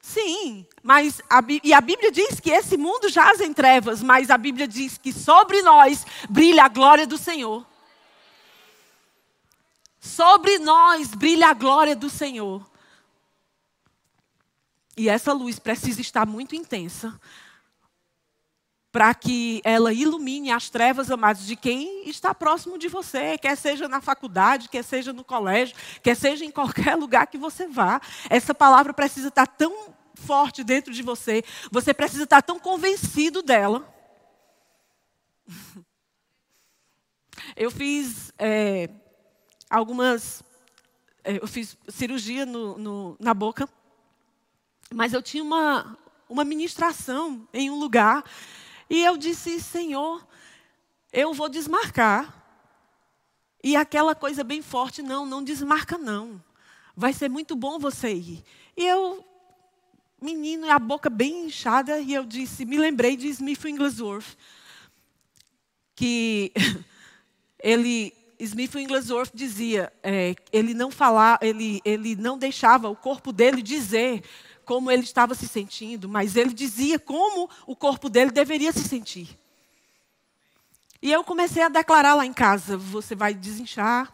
sim, 0.00 0.64
mas 0.84 1.20
a, 1.28 1.40
e 1.64 1.74
a 1.74 1.80
Bíblia 1.80 2.12
diz 2.12 2.38
que 2.38 2.50
esse 2.50 2.76
mundo 2.76 3.08
jaz 3.08 3.40
em 3.40 3.52
trevas, 3.52 4.04
mas 4.04 4.30
a 4.30 4.38
Bíblia 4.38 4.68
diz 4.68 4.96
que 4.96 5.12
sobre 5.12 5.62
nós 5.62 6.06
brilha 6.30 6.64
a 6.64 6.68
glória 6.68 7.08
do 7.08 7.18
Senhor. 7.18 7.66
Sobre 9.98 10.60
nós 10.60 11.08
brilha 11.08 11.48
a 11.48 11.54
glória 11.54 11.96
do 11.96 12.08
Senhor. 12.08 12.64
E 14.96 15.08
essa 15.08 15.32
luz 15.32 15.58
precisa 15.58 16.00
estar 16.00 16.24
muito 16.24 16.54
intensa 16.54 17.20
para 18.98 19.14
que 19.14 19.60
ela 19.62 19.92
ilumine 19.92 20.50
as 20.50 20.68
trevas, 20.68 21.08
amados, 21.08 21.46
de 21.46 21.54
quem 21.54 22.08
está 22.08 22.34
próximo 22.34 22.76
de 22.76 22.88
você, 22.88 23.38
quer 23.38 23.56
seja 23.56 23.86
na 23.86 24.00
faculdade, 24.00 24.68
quer 24.68 24.82
seja 24.82 25.12
no 25.12 25.22
colégio, 25.22 25.76
quer 26.02 26.16
seja 26.16 26.44
em 26.44 26.50
qualquer 26.50 26.96
lugar 26.96 27.28
que 27.28 27.38
você 27.38 27.68
vá. 27.68 28.00
Essa 28.28 28.52
palavra 28.52 28.92
precisa 28.92 29.28
estar 29.28 29.46
tão 29.46 29.94
forte 30.16 30.64
dentro 30.64 30.92
de 30.92 31.00
você, 31.04 31.44
você 31.70 31.94
precisa 31.94 32.24
estar 32.24 32.42
tão 32.42 32.58
convencido 32.58 33.40
dela. 33.40 33.88
Eu 37.54 37.70
fiz 37.70 38.32
é, 38.36 38.90
algumas. 39.70 40.42
É, 41.22 41.36
eu 41.36 41.46
fiz 41.46 41.78
cirurgia 41.88 42.44
no, 42.44 42.76
no, 42.76 43.16
na 43.20 43.32
boca, 43.32 43.68
mas 44.92 45.12
eu 45.12 45.22
tinha 45.22 45.42
uma, 45.42 45.96
uma 46.28 46.44
ministração 46.44 47.48
em 47.52 47.70
um 47.70 47.78
lugar 47.78 48.24
e 48.88 49.04
eu 49.04 49.16
disse, 49.16 49.60
Senhor, 49.60 50.26
eu 51.12 51.34
vou 51.34 51.48
desmarcar. 51.48 52.34
E 53.62 53.76
aquela 53.76 54.14
coisa 54.14 54.44
bem 54.44 54.62
forte, 54.62 55.02
não, 55.02 55.26
não 55.26 55.42
desmarca 55.42 55.98
não. 55.98 56.42
Vai 56.96 57.12
ser 57.12 57.28
muito 57.28 57.54
bom 57.54 57.78
você 57.78 58.14
ir. 58.14 58.44
E 58.76 58.86
eu, 58.86 59.24
menino, 60.20 60.70
a 60.70 60.78
boca 60.78 61.10
bem 61.10 61.46
inchada, 61.46 62.00
e 62.00 62.14
eu 62.14 62.24
disse, 62.24 62.64
me 62.64 62.78
lembrei 62.78 63.16
de 63.16 63.28
Smith 63.28 63.62
Wigglesworth, 63.64 64.36
que 65.94 66.52
ele 67.62 68.12
Smith 68.40 68.72
Wigglesworth 68.74 69.32
dizia, 69.34 69.92
é, 70.02 70.36
ele 70.52 70.72
não 70.72 70.92
falar, 70.92 71.38
ele, 71.42 71.80
ele 71.84 72.14
não 72.14 72.38
deixava 72.38 72.88
o 72.88 72.94
corpo 72.94 73.32
dele 73.32 73.60
dizer 73.60 74.22
como 74.68 74.90
ele 74.90 75.02
estava 75.02 75.34
se 75.34 75.48
sentindo, 75.48 76.10
mas 76.10 76.36
ele 76.36 76.52
dizia 76.52 76.98
como 76.98 77.48
o 77.66 77.74
corpo 77.74 78.10
dele 78.10 78.30
deveria 78.30 78.70
se 78.70 78.86
sentir. 78.86 79.38
E 81.00 81.10
eu 81.10 81.24
comecei 81.24 81.62
a 81.62 81.70
declarar 81.70 82.14
lá 82.14 82.26
em 82.26 82.34
casa: 82.34 82.76
você 82.76 83.14
vai 83.14 83.32
desinchar 83.32 84.12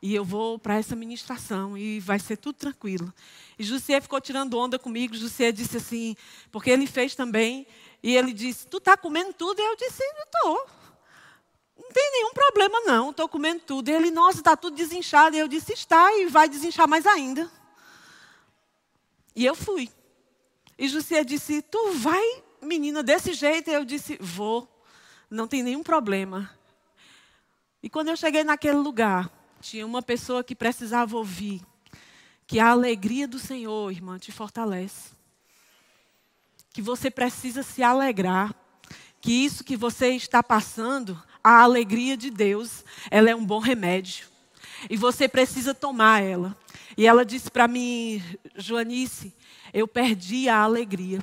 e 0.00 0.14
eu 0.14 0.24
vou 0.24 0.56
para 0.56 0.76
essa 0.76 0.94
ministração 0.94 1.76
e 1.76 1.98
vai 1.98 2.20
ser 2.20 2.36
tudo 2.36 2.54
tranquilo. 2.54 3.12
E 3.58 3.64
José 3.64 4.00
ficou 4.00 4.20
tirando 4.20 4.56
onda 4.56 4.78
comigo. 4.78 5.16
José 5.16 5.50
disse 5.50 5.78
assim, 5.78 6.14
porque 6.52 6.70
ele 6.70 6.86
fez 6.86 7.16
também, 7.16 7.66
e 8.00 8.16
ele 8.16 8.32
disse: 8.32 8.68
Tu 8.68 8.76
está 8.76 8.96
comendo 8.96 9.32
tudo? 9.32 9.60
E 9.60 9.64
eu 9.64 9.74
disse: 9.74 10.04
Estou 10.04 10.64
não 11.76 11.90
tem 11.90 12.10
nenhum 12.12 12.32
problema 12.34 12.80
não, 12.80 13.10
estou 13.10 13.28
comendo 13.28 13.62
tudo. 13.66 13.88
Ele, 13.88 14.10
nossa, 14.10 14.38
está 14.38 14.56
tudo 14.56 14.76
desinchado. 14.76 15.34
E 15.34 15.38
eu 15.38 15.48
disse, 15.48 15.72
está, 15.72 16.12
e 16.18 16.26
vai 16.26 16.48
desinchar 16.48 16.86
mais 16.86 17.06
ainda. 17.06 17.50
E 19.38 19.46
eu 19.46 19.54
fui. 19.54 19.88
E 20.76 20.88
José 20.88 21.22
disse, 21.22 21.62
tu 21.62 21.92
vai, 21.92 22.42
menina, 22.60 23.04
desse 23.04 23.32
jeito? 23.32 23.70
E 23.70 23.72
eu 23.72 23.84
disse, 23.84 24.18
vou, 24.20 24.68
não 25.30 25.46
tem 25.46 25.62
nenhum 25.62 25.84
problema. 25.84 26.50
E 27.80 27.88
quando 27.88 28.08
eu 28.08 28.16
cheguei 28.16 28.42
naquele 28.42 28.78
lugar, 28.78 29.30
tinha 29.60 29.86
uma 29.86 30.02
pessoa 30.02 30.42
que 30.42 30.56
precisava 30.56 31.16
ouvir 31.16 31.62
que 32.48 32.58
a 32.58 32.70
alegria 32.70 33.28
do 33.28 33.38
Senhor, 33.38 33.92
irmã, 33.92 34.18
te 34.18 34.32
fortalece. 34.32 35.12
Que 36.72 36.82
você 36.82 37.08
precisa 37.08 37.62
se 37.62 37.80
alegrar. 37.80 38.52
Que 39.20 39.30
isso 39.30 39.62
que 39.62 39.76
você 39.76 40.08
está 40.16 40.42
passando 40.42 41.16
a 41.44 41.62
alegria 41.62 42.16
de 42.16 42.28
Deus, 42.28 42.84
ela 43.08 43.30
é 43.30 43.36
um 43.36 43.46
bom 43.46 43.60
remédio. 43.60 44.26
E 44.90 44.96
você 44.96 45.28
precisa 45.28 45.72
tomar 45.72 46.24
ela. 46.24 46.56
E 46.96 47.06
ela 47.06 47.24
disse 47.24 47.50
para 47.50 47.68
mim, 47.68 48.22
Joanice, 48.56 49.34
eu 49.72 49.86
perdi 49.86 50.48
a 50.48 50.62
alegria. 50.62 51.20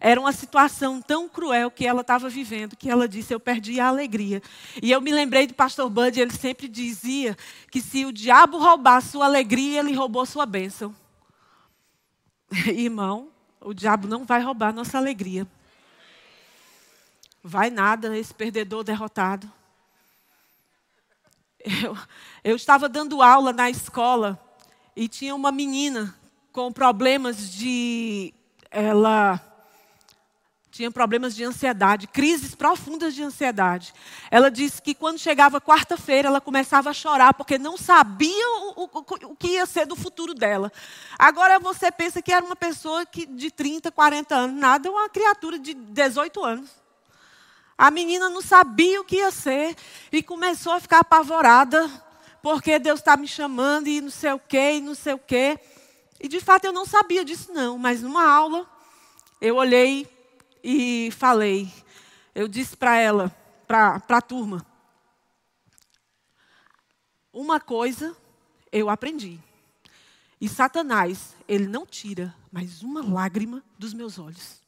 Era 0.00 0.20
uma 0.20 0.32
situação 0.32 1.00
tão 1.00 1.28
cruel 1.28 1.70
que 1.70 1.86
ela 1.86 2.02
estava 2.02 2.28
vivendo, 2.28 2.76
que 2.76 2.90
ela 2.90 3.08
disse: 3.08 3.32
Eu 3.32 3.40
perdi 3.40 3.80
a 3.80 3.88
alegria. 3.88 4.42
E 4.82 4.90
eu 4.90 5.00
me 5.00 5.10
lembrei 5.10 5.46
do 5.46 5.54
pastor 5.54 5.88
Bud, 5.88 6.20
ele 6.20 6.32
sempre 6.32 6.68
dizia 6.68 7.36
que 7.70 7.80
se 7.80 8.04
o 8.04 8.12
diabo 8.12 8.58
roubar 8.58 9.00
sua 9.00 9.24
alegria, 9.24 9.80
ele 9.80 9.94
roubou 9.94 10.26
sua 10.26 10.44
bênção. 10.44 10.94
Irmão, 12.68 13.30
o 13.60 13.72
diabo 13.72 14.06
não 14.06 14.24
vai 14.24 14.42
roubar 14.42 14.72
nossa 14.72 14.98
alegria. 14.98 15.46
Vai 17.42 17.70
nada, 17.70 18.16
esse 18.18 18.34
perdedor 18.34 18.84
derrotado. 18.84 19.50
Eu, 21.66 21.98
eu 22.44 22.54
estava 22.54 22.88
dando 22.88 23.20
aula 23.20 23.52
na 23.52 23.68
escola 23.68 24.40
e 24.94 25.08
tinha 25.08 25.34
uma 25.34 25.50
menina 25.50 26.14
com 26.52 26.72
problemas 26.72 27.50
de. 27.50 28.32
Ela 28.70 29.42
tinha 30.70 30.90
problemas 30.90 31.34
de 31.34 31.42
ansiedade, 31.42 32.06
crises 32.06 32.54
profundas 32.54 33.14
de 33.14 33.22
ansiedade. 33.22 33.92
Ela 34.30 34.50
disse 34.50 34.80
que 34.80 34.94
quando 34.94 35.18
chegava 35.18 35.60
quarta-feira, 35.60 36.28
ela 36.28 36.40
começava 36.40 36.90
a 36.90 36.94
chorar 36.94 37.34
porque 37.34 37.58
não 37.58 37.76
sabia 37.76 38.46
o, 38.76 38.84
o, 38.84 39.30
o, 39.30 39.36
que 39.36 39.48
ia 39.48 39.66
ser 39.66 39.86
do 39.86 39.96
futuro 39.96 40.34
dela. 40.34 40.70
Agora 41.18 41.58
você 41.58 41.90
pensa 41.90 42.22
que 42.22 42.32
era 42.32 42.44
uma 42.44 42.54
pessoa 42.54 43.06
que, 43.06 43.26
de 43.26 43.50
30, 43.50 43.90
40 43.90 44.34
anos, 44.34 44.60
nada, 44.60 44.90
uma 44.90 45.08
criatura 45.08 45.58
de 45.58 45.74
18 45.74 46.44
anos. 46.44 46.85
A 47.78 47.90
menina 47.90 48.30
não 48.30 48.40
sabia 48.40 49.00
o 49.00 49.04
que 49.04 49.16
ia 49.16 49.30
ser 49.30 49.76
e 50.10 50.22
começou 50.22 50.72
a 50.72 50.80
ficar 50.80 51.00
apavorada, 51.00 51.88
porque 52.42 52.78
Deus 52.78 53.00
está 53.00 53.16
me 53.16 53.28
chamando 53.28 53.86
e 53.86 54.00
não 54.00 54.10
sei 54.10 54.32
o 54.32 54.38
quê, 54.38 54.74
e 54.76 54.80
não 54.80 54.94
sei 54.94 55.12
o 55.12 55.18
quê. 55.18 55.58
E 56.18 56.28
de 56.28 56.40
fato 56.40 56.64
eu 56.64 56.72
não 56.72 56.86
sabia 56.86 57.24
disso, 57.24 57.52
não, 57.52 57.76
mas 57.76 58.02
numa 58.02 58.26
aula 58.26 58.66
eu 59.40 59.56
olhei 59.56 60.08
e 60.64 61.10
falei. 61.12 61.70
Eu 62.34 62.48
disse 62.48 62.76
para 62.76 62.96
ela, 62.96 63.34
para 63.66 64.02
a 64.08 64.22
turma: 64.22 64.64
Uma 67.32 67.60
coisa 67.60 68.16
eu 68.72 68.88
aprendi. 68.88 69.38
E 70.40 70.48
Satanás, 70.48 71.34
ele 71.48 71.66
não 71.66 71.86
tira 71.86 72.34
mais 72.50 72.82
uma 72.82 73.02
lágrima 73.02 73.62
dos 73.78 73.94
meus 73.94 74.18
olhos. 74.18 74.65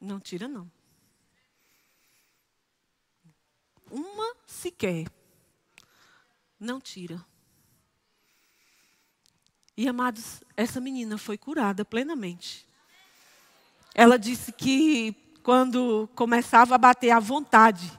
Não 0.00 0.20
tira, 0.20 0.46
não. 0.46 0.70
Uma 3.90 4.34
sequer. 4.46 5.06
Não 6.58 6.80
tira. 6.80 7.24
E 9.76 9.86
amados, 9.88 10.42
essa 10.56 10.80
menina 10.80 11.18
foi 11.18 11.36
curada 11.36 11.84
plenamente. 11.84 12.66
Ela 13.94 14.18
disse 14.18 14.52
que 14.52 15.14
quando 15.42 16.08
começava 16.14 16.74
a 16.74 16.78
bater 16.78 17.10
a 17.10 17.20
vontade 17.20 17.92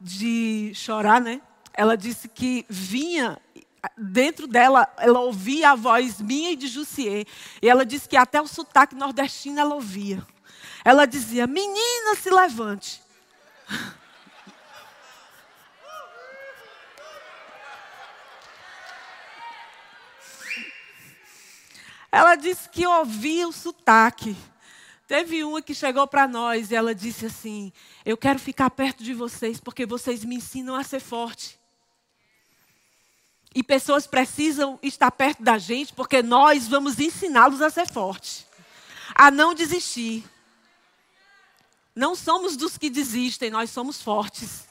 de 0.00 0.72
chorar, 0.74 1.20
né? 1.20 1.40
Ela 1.74 1.96
disse 1.96 2.28
que 2.28 2.66
vinha 2.68 3.40
dentro 3.96 4.46
dela, 4.46 4.86
ela 4.98 5.20
ouvia 5.20 5.70
a 5.70 5.74
voz 5.74 6.20
minha 6.20 6.52
e 6.52 6.56
de 6.56 6.68
Jussier. 6.68 7.26
E 7.60 7.68
ela 7.68 7.84
disse 7.84 8.08
que 8.08 8.16
até 8.16 8.40
o 8.40 8.46
sotaque 8.46 8.94
nordestino 8.94 9.58
ela 9.58 9.74
ouvia. 9.74 10.26
Ela 10.84 11.06
dizia: 11.06 11.46
Menina, 11.46 12.14
se 12.16 12.30
levante. 12.30 13.02
Ela 22.10 22.34
disse 22.34 22.68
que 22.68 22.86
ouvia 22.86 23.48
o 23.48 23.52
sotaque. 23.52 24.36
Teve 25.08 25.44
uma 25.44 25.62
que 25.62 25.74
chegou 25.74 26.06
para 26.06 26.28
nós 26.28 26.70
e 26.70 26.74
ela 26.74 26.94
disse 26.94 27.26
assim: 27.26 27.72
Eu 28.04 28.16
quero 28.16 28.38
ficar 28.38 28.68
perto 28.70 29.02
de 29.02 29.14
vocês 29.14 29.58
porque 29.58 29.86
vocês 29.86 30.24
me 30.24 30.36
ensinam 30.36 30.74
a 30.74 30.84
ser 30.84 31.00
forte. 31.00 31.58
E 33.54 33.62
pessoas 33.62 34.06
precisam 34.06 34.78
estar 34.82 35.10
perto 35.10 35.42
da 35.42 35.58
gente 35.58 35.92
porque 35.92 36.22
nós 36.22 36.66
vamos 36.68 36.98
ensiná-los 36.98 37.60
a 37.60 37.70
ser 37.70 37.86
forte, 37.86 38.46
a 39.14 39.30
não 39.30 39.54
desistir. 39.54 40.24
Não 41.94 42.14
somos 42.14 42.56
dos 42.56 42.78
que 42.78 42.88
desistem, 42.88 43.50
nós 43.50 43.70
somos 43.70 44.00
fortes. 44.00 44.66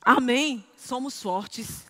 Amém? 0.00 0.64
Somos 0.76 1.20
fortes. 1.20 1.84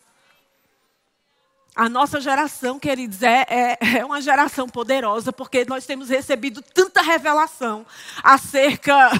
A 1.75 1.91
nossa 1.91 2.19
geração, 2.23 2.79
queridos, 2.79 3.23
é, 3.23 3.45
é, 3.51 3.99
é, 3.99 4.05
uma 4.05 4.23
geração 4.23 4.67
poderosa, 4.67 5.31
porque 5.31 5.67
nós 5.67 5.85
temos 5.85 6.09
recebido 6.09 6.63
tanta 6.63 7.03
revelação 7.03 7.85
acerca 8.23 9.11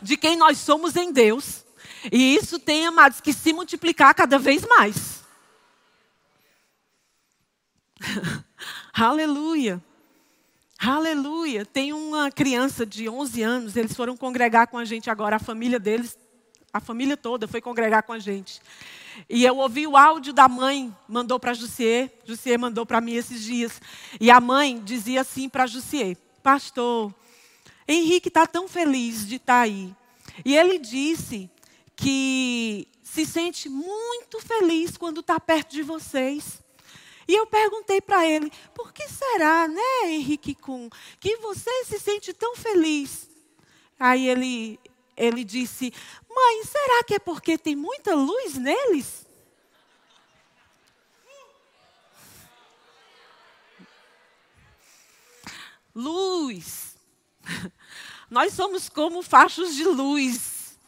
de 0.00 0.16
quem 0.16 0.34
nós 0.34 0.56
somos 0.56 0.96
em 0.96 1.12
Deus. 1.12 1.62
E 2.10 2.34
isso 2.34 2.58
tem, 2.58 2.86
amados, 2.86 3.20
que 3.20 3.34
se 3.34 3.52
multiplicar 3.52 4.14
cada 4.14 4.38
vez 4.38 4.64
mais. 4.64 5.22
Aleluia. 8.94 9.82
Aleluia. 10.78 11.64
Tem 11.64 11.92
uma 11.92 12.30
criança 12.30 12.84
de 12.84 13.08
11 13.08 13.42
anos, 13.42 13.76
eles 13.76 13.94
foram 13.94 14.16
congregar 14.16 14.66
com 14.66 14.76
a 14.76 14.84
gente 14.84 15.08
agora, 15.08 15.36
a 15.36 15.38
família 15.38 15.80
deles, 15.80 16.18
a 16.72 16.80
família 16.80 17.16
toda 17.16 17.48
foi 17.48 17.60
congregar 17.60 18.02
com 18.02 18.12
a 18.12 18.18
gente. 18.18 18.60
E 19.30 19.44
eu 19.44 19.56
ouvi 19.56 19.86
o 19.86 19.96
áudio 19.96 20.34
da 20.34 20.46
mãe, 20.46 20.94
mandou 21.08 21.40
para 21.40 21.54
Jussier, 21.54 22.12
Jussier 22.24 22.58
mandou 22.58 22.84
para 22.84 23.00
mim 23.00 23.14
esses 23.14 23.42
dias. 23.42 23.80
E 24.20 24.30
a 24.30 24.38
mãe 24.38 24.78
dizia 24.84 25.22
assim 25.22 25.48
para 25.48 25.66
Jussier: 25.66 26.16
Pastor, 26.42 27.14
Henrique 27.88 28.28
está 28.28 28.46
tão 28.46 28.68
feliz 28.68 29.26
de 29.26 29.36
estar 29.36 29.54
tá 29.54 29.60
aí. 29.60 29.94
E 30.44 30.54
ele 30.54 30.78
disse 30.78 31.50
que 31.96 32.86
se 33.02 33.24
sente 33.24 33.70
muito 33.70 34.38
feliz 34.40 34.98
quando 34.98 35.20
está 35.20 35.40
perto 35.40 35.72
de 35.72 35.82
vocês. 35.82 36.62
E 37.28 37.34
eu 37.34 37.46
perguntei 37.46 38.00
para 38.00 38.26
ele: 38.26 38.52
por 38.74 38.92
que 38.92 39.08
será, 39.08 39.66
né, 39.66 40.04
Henrique 40.04 40.54
Kuhn, 40.54 40.88
que 41.18 41.36
você 41.38 41.84
se 41.84 41.98
sente 41.98 42.32
tão 42.32 42.54
feliz? 42.54 43.28
Aí 43.98 44.28
ele, 44.28 44.78
ele 45.16 45.42
disse: 45.42 45.92
Mãe, 46.28 46.64
será 46.64 47.04
que 47.04 47.14
é 47.14 47.18
porque 47.18 47.58
tem 47.58 47.74
muita 47.74 48.14
luz 48.14 48.54
neles? 48.54 49.26
Luz. 55.94 56.94
Nós 58.30 58.52
somos 58.52 58.88
como 58.88 59.22
fachos 59.22 59.74
de 59.74 59.84
luz. 59.84 60.78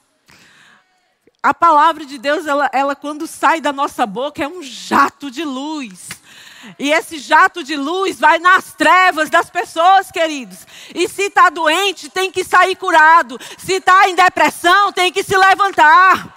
A 1.43 1.55
palavra 1.55 2.05
de 2.05 2.19
Deus, 2.19 2.47
ela, 2.47 2.69
ela 2.75 2.95
quando 2.95 3.27
sai 3.27 3.61
da 3.61 3.73
nossa 3.73 4.05
boca, 4.05 4.43
é 4.43 4.49
um 4.49 4.63
jato 4.63 5.31
de 5.31 5.45
luz 5.45 6.18
E 6.79 6.91
esse 6.91 7.19
jato 7.19 7.63
de 7.63 7.77
luz 7.77 8.19
vai 8.19 8.39
nas 8.39 8.75
trevas 8.75 9.31
das 9.31 9.49
pessoas, 9.49 10.11
queridos. 10.11 10.67
E 10.95 11.09
se 11.09 11.23
está 11.23 11.49
doente, 11.51 12.09
tem 12.09 12.31
que 12.31 12.45
sair 12.45 12.75
curado. 12.77 13.39
Se 13.57 13.75
está 13.75 14.09
em 14.09 14.15
depressão, 14.15 14.93
tem 14.93 15.13
que 15.13 15.23
se 15.23 15.37
levantar. 15.37 16.37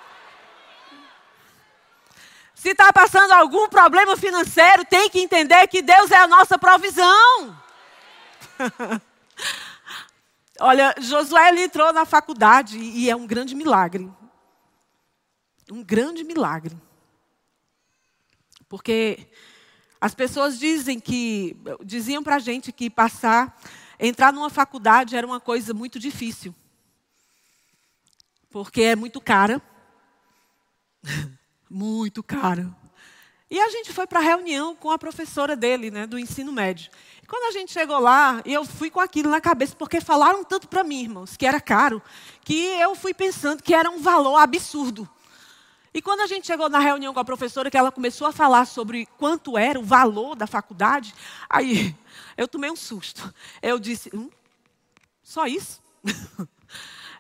Se 2.54 2.70
está 2.70 2.94
passando 2.94 3.32
algum 3.32 3.68
problema 3.68 4.16
financeiro, 4.16 4.86
tem 4.86 5.10
que 5.10 5.20
entender 5.20 5.68
que 5.68 5.82
Deus 5.82 6.12
é 6.12 6.18
a 6.18 6.28
nossa 6.28 6.60
provisão. 6.60 7.58
Olha, 10.60 10.94
Josué 11.00 11.50
ele 11.50 11.64
entrou 11.64 11.92
na 11.92 12.06
faculdade 12.06 12.78
e 12.78 13.10
é 13.10 13.16
um 13.16 13.26
grande 13.26 13.56
milagre. 13.56 14.08
Um 15.72 15.84
grande 15.84 16.24
milagre. 16.24 16.78
Porque 18.70 19.28
as 20.02 20.16
pessoas 20.16 20.58
dizem 20.58 21.00
que 21.00 21.56
diziam 21.86 22.24
para 22.24 22.38
a 22.38 22.40
gente 22.40 22.72
que 22.72 22.90
passar, 22.90 23.56
entrar 24.00 24.34
numa 24.34 24.50
faculdade 24.50 25.16
era 25.16 25.28
uma 25.28 25.40
coisa 25.40 25.76
muito 25.76 26.00
difícil, 26.00 26.56
porque 28.50 28.82
é 28.82 28.96
muito 28.96 29.22
cara, 29.22 29.62
muito 31.70 32.24
cara. 32.24 32.76
E 33.48 33.60
a 33.60 33.70
gente 33.70 33.94
foi 33.94 34.08
para 34.08 34.20
a 34.20 34.24
reunião 34.24 34.76
com 34.76 34.90
a 34.90 34.98
professora 34.98 35.56
dele, 35.56 35.92
né, 35.92 36.08
do 36.08 36.18
ensino 36.18 36.52
médio. 36.52 36.90
E 37.22 37.28
quando 37.28 37.50
a 37.50 37.52
gente 37.52 37.72
chegou 37.72 38.00
lá, 38.00 38.42
eu 38.44 38.66
fui 38.66 38.90
com 38.90 39.00
aquilo 39.00 39.30
na 39.30 39.42
cabeça, 39.42 39.76
porque 39.76 40.02
falaram 40.02 40.44
tanto 40.44 40.68
para 40.68 40.84
mim, 40.84 41.04
irmãos, 41.04 41.38
que 41.38 41.46
era 41.46 41.62
caro, 41.62 42.02
que 42.44 42.56
eu 42.56 42.96
fui 42.96 43.14
pensando 43.14 43.62
que 43.62 43.74
era 43.74 43.90
um 43.90 44.00
valor 44.00 44.38
absurdo. 44.38 45.08
E 45.94 46.02
quando 46.02 46.22
a 46.22 46.28
gente 46.28 46.48
chegou 46.48 46.70
na 46.70 46.80
reunião 46.80 47.14
com 47.14 47.20
a 47.20 47.26
professora, 47.26 47.70
que 47.70 47.78
ela 47.78 47.92
começou 47.92 48.26
a 48.26 48.32
falar 48.32 48.66
sobre 48.66 49.06
quanto 49.18 49.58
era 49.58 49.80
o 49.80 49.84
valor 49.84 50.36
da 50.36 50.48
faculdade, 50.48 51.14
aí 51.50 51.96
eu 52.38 52.48
tomei 52.48 52.72
um 52.72 52.76
susto. 52.76 53.34
Eu 53.62 53.78
disse, 53.78 54.10
hum, 54.14 54.30
só 55.24 55.46
isso? 55.46 55.82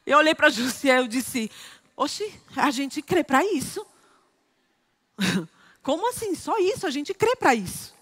Eu 0.04 0.18
olhei 0.18 0.34
para 0.34 0.48
a 0.48 0.50
Júcia 0.50 1.00
e 1.02 1.08
disse, 1.08 1.52
oxe, 1.96 2.34
a 2.56 2.72
gente 2.72 3.04
crê 3.04 3.24
para 3.24 3.46
isso. 3.46 3.86
Como 5.84 6.10
assim? 6.10 6.34
Só 6.34 6.58
isso? 6.58 6.88
A 6.88 6.90
gente 6.90 7.14
crê 7.14 7.36
para 7.36 7.54
isso. 7.54 7.94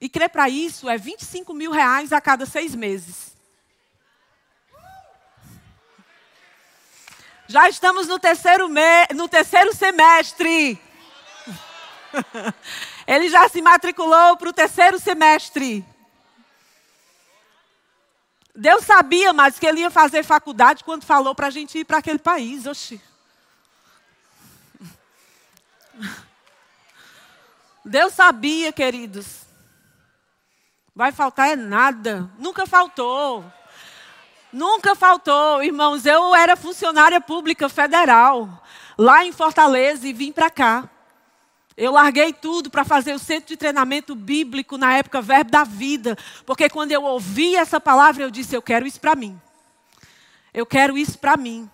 E 0.00 0.08
crer 0.08 0.30
para 0.30 0.48
isso 0.48 0.88
é 0.88 0.96
25 0.96 1.52
mil 1.52 1.72
reais 1.72 2.12
a 2.12 2.20
cada 2.20 2.46
seis 2.46 2.74
meses. 2.74 3.29
Já 7.50 7.68
estamos 7.68 8.06
no 8.06 8.16
terceiro, 8.16 8.68
me... 8.68 9.08
no 9.12 9.28
terceiro 9.28 9.74
semestre. 9.74 10.80
Ele 13.04 13.28
já 13.28 13.48
se 13.48 13.60
matriculou 13.60 14.36
para 14.36 14.50
o 14.50 14.52
terceiro 14.52 15.00
semestre. 15.00 15.84
Deus 18.54 18.84
sabia, 18.84 19.32
mas 19.32 19.58
que 19.58 19.66
ele 19.66 19.80
ia 19.80 19.90
fazer 19.90 20.22
faculdade 20.22 20.84
quando 20.84 21.04
falou 21.04 21.34
para 21.34 21.48
a 21.48 21.50
gente 21.50 21.76
ir 21.78 21.84
para 21.84 21.98
aquele 21.98 22.20
país. 22.20 22.66
Oxi. 22.66 23.02
Deus 27.84 28.14
sabia, 28.14 28.72
queridos. 28.72 29.40
Vai 30.94 31.10
faltar 31.10 31.48
é 31.48 31.56
nada. 31.56 32.30
Nunca 32.38 32.64
faltou. 32.64 33.44
Nunca 34.52 34.94
faltou, 34.94 35.62
irmãos. 35.62 36.04
Eu 36.04 36.34
era 36.34 36.56
funcionária 36.56 37.20
pública 37.20 37.68
federal, 37.68 38.62
lá 38.98 39.24
em 39.24 39.32
Fortaleza, 39.32 40.06
e 40.06 40.12
vim 40.12 40.32
para 40.32 40.50
cá. 40.50 40.88
Eu 41.76 41.92
larguei 41.92 42.32
tudo 42.32 42.68
para 42.68 42.84
fazer 42.84 43.14
o 43.14 43.18
centro 43.18 43.48
de 43.48 43.56
treinamento 43.56 44.14
bíblico, 44.14 44.76
na 44.76 44.94
época, 44.94 45.22
Verbo 45.22 45.50
da 45.50 45.64
Vida. 45.64 46.16
Porque 46.44 46.68
quando 46.68 46.92
eu 46.92 47.04
ouvi 47.04 47.56
essa 47.56 47.80
palavra, 47.80 48.22
eu 48.22 48.30
disse: 48.30 48.54
Eu 48.54 48.62
quero 48.62 48.86
isso 48.86 49.00
para 49.00 49.14
mim. 49.14 49.40
Eu 50.52 50.66
quero 50.66 50.98
isso 50.98 51.18
para 51.18 51.36
mim. 51.36 51.70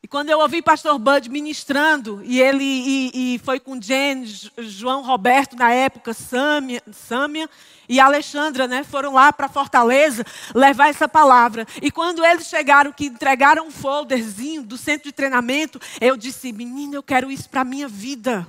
E 0.00 0.06
quando 0.06 0.30
eu 0.30 0.38
ouvi 0.38 0.62
pastor 0.62 0.96
Bud 0.96 1.28
ministrando, 1.28 2.22
e 2.24 2.40
ele 2.40 2.62
e, 2.62 3.34
e 3.34 3.38
foi 3.40 3.58
com 3.58 3.80
Jen, 3.82 4.24
João 4.58 5.02
Roberto 5.02 5.56
na 5.56 5.72
época, 5.72 6.14
Sâmia, 6.14 6.80
Sâmia 6.92 7.50
e 7.88 7.98
Alexandra, 7.98 8.68
né, 8.68 8.84
foram 8.84 9.14
lá 9.14 9.32
para 9.32 9.48
Fortaleza 9.48 10.24
levar 10.54 10.88
essa 10.88 11.08
palavra. 11.08 11.66
E 11.82 11.90
quando 11.90 12.24
eles 12.24 12.46
chegaram, 12.46 12.92
que 12.92 13.06
entregaram 13.06 13.66
um 13.66 13.72
folderzinho 13.72 14.62
do 14.62 14.78
centro 14.78 15.08
de 15.08 15.12
treinamento, 15.12 15.80
eu 16.00 16.16
disse, 16.16 16.52
menina, 16.52 16.94
eu 16.94 17.02
quero 17.02 17.28
isso 17.28 17.50
para 17.50 17.62
a 17.62 17.64
minha 17.64 17.88
vida. 17.88 18.46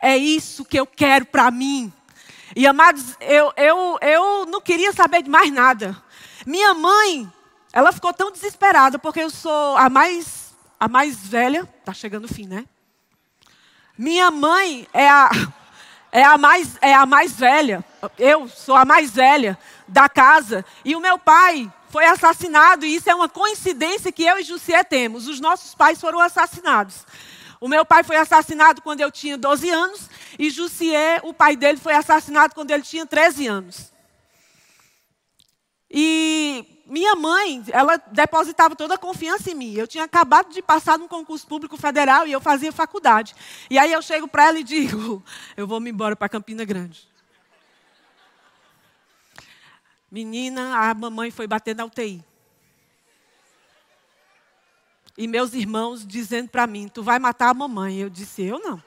É 0.00 0.16
isso 0.16 0.64
que 0.64 0.78
eu 0.78 0.86
quero 0.86 1.24
para 1.26 1.52
mim. 1.52 1.92
E 2.56 2.66
amados, 2.66 3.16
eu, 3.20 3.52
eu, 3.56 3.98
eu 4.00 4.46
não 4.46 4.60
queria 4.60 4.92
saber 4.92 5.22
de 5.22 5.30
mais 5.30 5.52
nada. 5.52 5.96
Minha 6.44 6.74
mãe, 6.74 7.32
ela 7.72 7.92
ficou 7.92 8.12
tão 8.12 8.32
desesperada, 8.32 8.98
porque 8.98 9.20
eu 9.20 9.30
sou 9.30 9.76
a 9.76 9.88
mais 9.88 10.43
a 10.84 10.88
mais 10.88 11.16
velha, 11.16 11.66
está 11.80 11.94
chegando 11.94 12.26
o 12.26 12.28
fim, 12.28 12.46
né? 12.46 12.66
Minha 13.96 14.30
mãe 14.30 14.86
é 14.92 15.08
a, 15.08 15.30
é, 16.12 16.22
a 16.22 16.36
mais, 16.36 16.76
é 16.82 16.92
a 16.92 17.06
mais 17.06 17.32
velha. 17.32 17.82
Eu 18.18 18.46
sou 18.48 18.76
a 18.76 18.84
mais 18.84 19.10
velha 19.10 19.58
da 19.88 20.10
casa. 20.10 20.62
E 20.84 20.94
o 20.94 21.00
meu 21.00 21.18
pai 21.18 21.72
foi 21.88 22.04
assassinado. 22.04 22.84
E 22.84 22.96
isso 22.96 23.08
é 23.08 23.14
uma 23.14 23.30
coincidência 23.30 24.12
que 24.12 24.24
eu 24.24 24.38
e 24.38 24.42
Jussié 24.42 24.84
temos. 24.84 25.26
Os 25.26 25.40
nossos 25.40 25.74
pais 25.74 25.98
foram 25.98 26.20
assassinados. 26.20 27.06
O 27.58 27.66
meu 27.66 27.86
pai 27.86 28.02
foi 28.02 28.16
assassinado 28.16 28.82
quando 28.82 29.00
eu 29.00 29.10
tinha 29.10 29.38
12 29.38 29.70
anos. 29.70 30.10
E 30.38 30.50
Jussié, 30.50 31.18
o 31.22 31.32
pai 31.32 31.56
dele, 31.56 31.78
foi 31.78 31.94
assassinado 31.94 32.54
quando 32.54 32.72
ele 32.72 32.82
tinha 32.82 33.06
13 33.06 33.46
anos. 33.46 33.90
E 35.90 36.73
minha 36.86 37.14
mãe, 37.16 37.64
ela 37.72 37.96
depositava 37.96 38.76
toda 38.76 38.94
a 38.94 38.98
confiança 38.98 39.50
em 39.50 39.54
mim. 39.54 39.74
Eu 39.74 39.86
tinha 39.86 40.04
acabado 40.04 40.52
de 40.52 40.60
passar 40.60 40.98
num 40.98 41.08
concurso 41.08 41.46
público 41.46 41.76
federal 41.76 42.26
e 42.26 42.32
eu 42.32 42.40
fazia 42.40 42.70
faculdade. 42.70 43.34
E 43.70 43.78
aí 43.78 43.92
eu 43.92 44.02
chego 44.02 44.28
para 44.28 44.48
ela 44.48 44.58
e 44.58 44.64
digo: 44.64 45.22
eu 45.56 45.66
vou 45.66 45.80
me 45.80 45.90
embora 45.90 46.14
para 46.14 46.28
Campina 46.28 46.64
Grande. 46.64 47.08
Menina, 50.10 50.78
a 50.78 50.94
mamãe 50.94 51.30
foi 51.30 51.46
bater 51.46 51.74
na 51.74 51.84
UTI. 51.84 52.22
E 55.16 55.26
meus 55.26 55.54
irmãos 55.54 56.06
dizendo 56.06 56.48
para 56.50 56.66
mim: 56.66 56.88
Tu 56.88 57.02
vai 57.02 57.18
matar 57.18 57.48
a 57.48 57.54
mamãe. 57.54 57.98
Eu 57.98 58.10
disse: 58.10 58.42
Eu 58.42 58.58
não. 58.58 58.82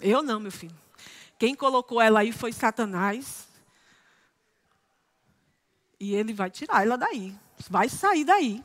Eu 0.00 0.22
não, 0.22 0.40
meu 0.40 0.50
filho. 0.50 0.76
Quem 1.38 1.54
colocou 1.54 2.00
ela 2.00 2.20
aí 2.20 2.32
foi 2.32 2.52
Satanás. 2.52 3.51
E 6.02 6.16
ele 6.16 6.32
vai 6.32 6.50
tirar 6.50 6.82
ela 6.82 6.98
daí. 6.98 7.32
Vai 7.70 7.88
sair 7.88 8.24
daí. 8.24 8.60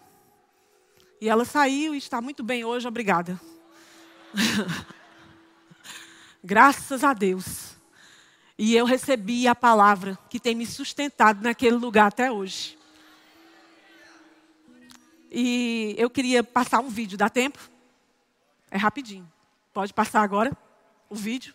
E 1.22 1.30
ela 1.30 1.46
saiu 1.46 1.94
e 1.94 1.98
está 2.00 2.20
muito 2.20 2.44
bem 2.44 2.66
hoje, 2.66 2.88
obrigada. 2.88 3.40
Graças 6.44 7.04
a 7.04 7.14
Deus. 7.14 7.78
E 8.58 8.76
eu 8.76 8.88
recebi 8.88 9.48
a 9.48 9.54
palavra 9.54 10.18
que 10.32 10.40
tem 10.40 10.56
me 10.56 10.66
sustentado 10.66 11.44
naquele 11.44 11.76
lugar 11.76 12.08
até 12.08 12.32
hoje. 12.32 12.76
E 15.30 15.94
eu 15.96 16.10
queria 16.10 16.44
passar 16.44 16.80
um 16.80 16.90
vídeo, 16.90 17.20
dá 17.20 17.30
tempo? 17.30 17.60
É 18.72 18.80
rapidinho. 18.80 19.32
Pode 19.72 19.94
passar 19.94 20.24
agora 20.24 20.58
o 21.08 21.14
vídeo. 21.14 21.54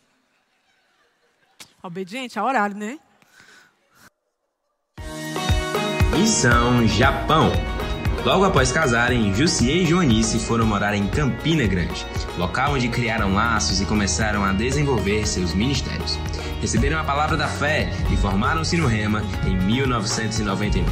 Obediente 1.82 2.38
a 2.38 2.44
horário, 2.44 2.76
né? 2.76 3.00
Missão 6.12 6.86
Japão. 6.86 7.50
Logo 8.22 8.44
após 8.44 8.70
casarem, 8.70 9.34
Jussier 9.34 9.78
e 9.78 9.86
Joanice 9.86 10.38
foram 10.38 10.66
morar 10.66 10.94
em 10.94 11.06
Campina 11.06 11.66
Grande, 11.66 12.06
local 12.36 12.74
onde 12.74 12.88
criaram 12.88 13.34
laços 13.34 13.80
e 13.80 13.86
começaram 13.86 14.44
a 14.44 14.52
desenvolver 14.52 15.26
seus 15.26 15.54
ministérios. 15.54 16.18
Receberam 16.60 17.00
a 17.00 17.04
palavra 17.04 17.36
da 17.36 17.48
fé 17.48 17.90
e 18.12 18.16
formaram-se 18.16 18.76
no 18.76 18.86
Rema 18.86 19.22
em 19.46 19.56
1999. 19.56 20.84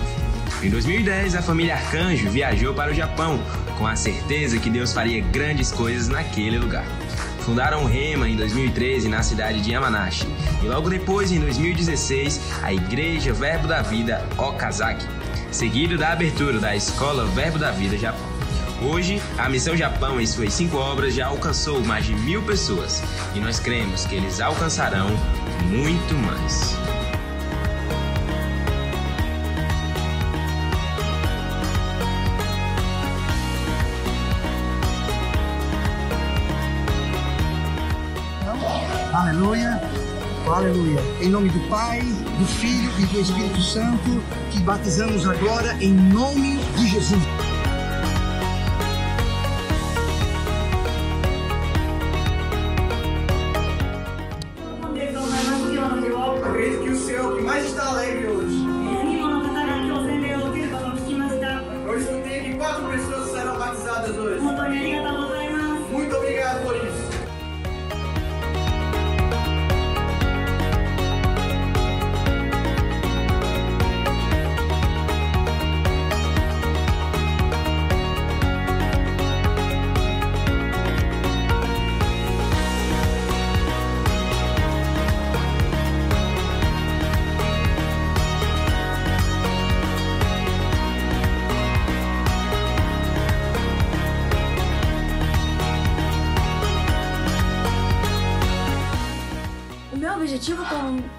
Em 0.62 0.70
2010, 0.70 1.36
a 1.36 1.42
família 1.42 1.74
Arcanjo 1.74 2.30
viajou 2.30 2.72
para 2.72 2.90
o 2.90 2.94
Japão 2.94 3.38
com 3.78 3.86
a 3.86 3.96
certeza 3.96 4.58
que 4.58 4.70
Deus 4.70 4.92
faria 4.92 5.22
grandes 5.22 5.70
coisas 5.70 6.08
naquele 6.08 6.58
lugar. 6.58 6.84
Fundaram 7.50 7.82
o 7.82 7.86
Rema 7.86 8.28
em 8.28 8.36
2013 8.36 9.08
na 9.08 9.24
cidade 9.24 9.60
de 9.60 9.72
Yamanashi 9.72 10.24
e 10.62 10.66
logo 10.66 10.88
depois, 10.88 11.32
em 11.32 11.40
2016, 11.40 12.40
a 12.62 12.72
Igreja 12.72 13.32
Verbo 13.32 13.66
da 13.66 13.82
Vida 13.82 14.24
Okazaki, 14.38 15.04
seguido 15.50 15.98
da 15.98 16.12
abertura 16.12 16.60
da 16.60 16.76
Escola 16.76 17.26
Verbo 17.26 17.58
da 17.58 17.72
Vida 17.72 17.98
Japão. 17.98 18.24
Hoje, 18.80 19.20
a 19.36 19.48
Missão 19.48 19.76
Japão, 19.76 20.20
em 20.20 20.26
suas 20.28 20.54
cinco 20.54 20.76
obras, 20.76 21.12
já 21.12 21.26
alcançou 21.26 21.84
mais 21.84 22.06
de 22.06 22.14
mil 22.14 22.40
pessoas 22.42 23.02
e 23.34 23.40
nós 23.40 23.58
cremos 23.58 24.04
que 24.04 24.14
eles 24.14 24.40
alcançarão 24.40 25.08
muito 25.68 26.14
mais. 26.14 26.99
Aleluia. 39.40 39.80
Aleluia. 40.46 41.00
Em 41.22 41.30
nome 41.30 41.48
do 41.48 41.60
Pai, 41.70 42.02
do 42.02 42.44
Filho 42.44 42.92
e 42.98 43.06
do 43.06 43.20
Espírito 43.20 43.62
Santo, 43.62 44.22
que 44.50 44.60
batizamos 44.60 45.26
agora 45.26 45.74
em 45.80 45.94
nome 45.94 46.58
de 46.76 46.86
Jesus. 46.86 47.49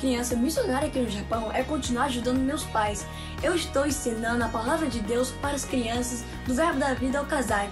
Criança 0.01 0.35
missionária 0.35 0.87
aqui 0.87 0.99
no 0.99 1.09
Japão 1.09 1.51
é 1.53 1.63
continuar 1.63 2.05
ajudando 2.05 2.39
meus 2.39 2.63
pais. 2.63 3.05
Eu 3.43 3.55
estou 3.55 3.85
ensinando 3.85 4.43
a 4.43 4.49
palavra 4.49 4.87
de 4.87 4.99
Deus 4.99 5.29
para 5.29 5.55
as 5.55 5.63
crianças 5.63 6.23
do 6.45 6.55
Verbo 6.55 6.79
da 6.79 6.93
Vida 6.95 7.19
ao 7.19 7.25
Kazakh. 7.25 7.71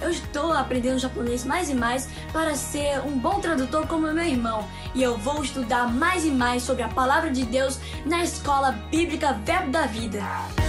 Eu 0.00 0.10
estou 0.10 0.52
aprendendo 0.52 0.98
japonês 0.98 1.44
mais 1.44 1.68
e 1.68 1.74
mais 1.74 2.08
para 2.32 2.54
ser 2.54 3.00
um 3.00 3.18
bom 3.18 3.40
tradutor 3.40 3.86
como 3.86 4.12
meu 4.12 4.24
irmão. 4.24 4.66
E 4.94 5.02
eu 5.02 5.18
vou 5.18 5.42
estudar 5.42 5.92
mais 5.92 6.24
e 6.24 6.30
mais 6.30 6.62
sobre 6.62 6.84
a 6.84 6.88
palavra 6.88 7.30
de 7.30 7.44
Deus 7.44 7.78
na 8.06 8.22
escola 8.22 8.72
bíblica 8.90 9.32
Verbo 9.32 9.70
da 9.70 9.86
Vida. 9.86 10.63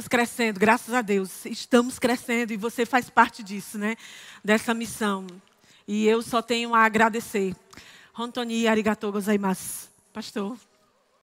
Estamos 0.00 0.08
crescendo, 0.08 0.58
graças 0.58 0.94
a 0.94 1.02
Deus. 1.02 1.44
Estamos 1.44 1.98
crescendo 1.98 2.54
e 2.54 2.56
você 2.56 2.86
faz 2.86 3.10
parte 3.10 3.42
disso, 3.42 3.76
né? 3.76 3.96
Dessa 4.42 4.72
missão. 4.72 5.26
E 5.86 6.06
eu 6.06 6.22
só 6.22 6.40
tenho 6.40 6.74
a 6.74 6.86
agradecer. 6.86 7.54
Hontoni 8.18 8.66
arigatou 8.66 9.12
gozaimasu. 9.12 9.90
Pastor. 10.10 10.56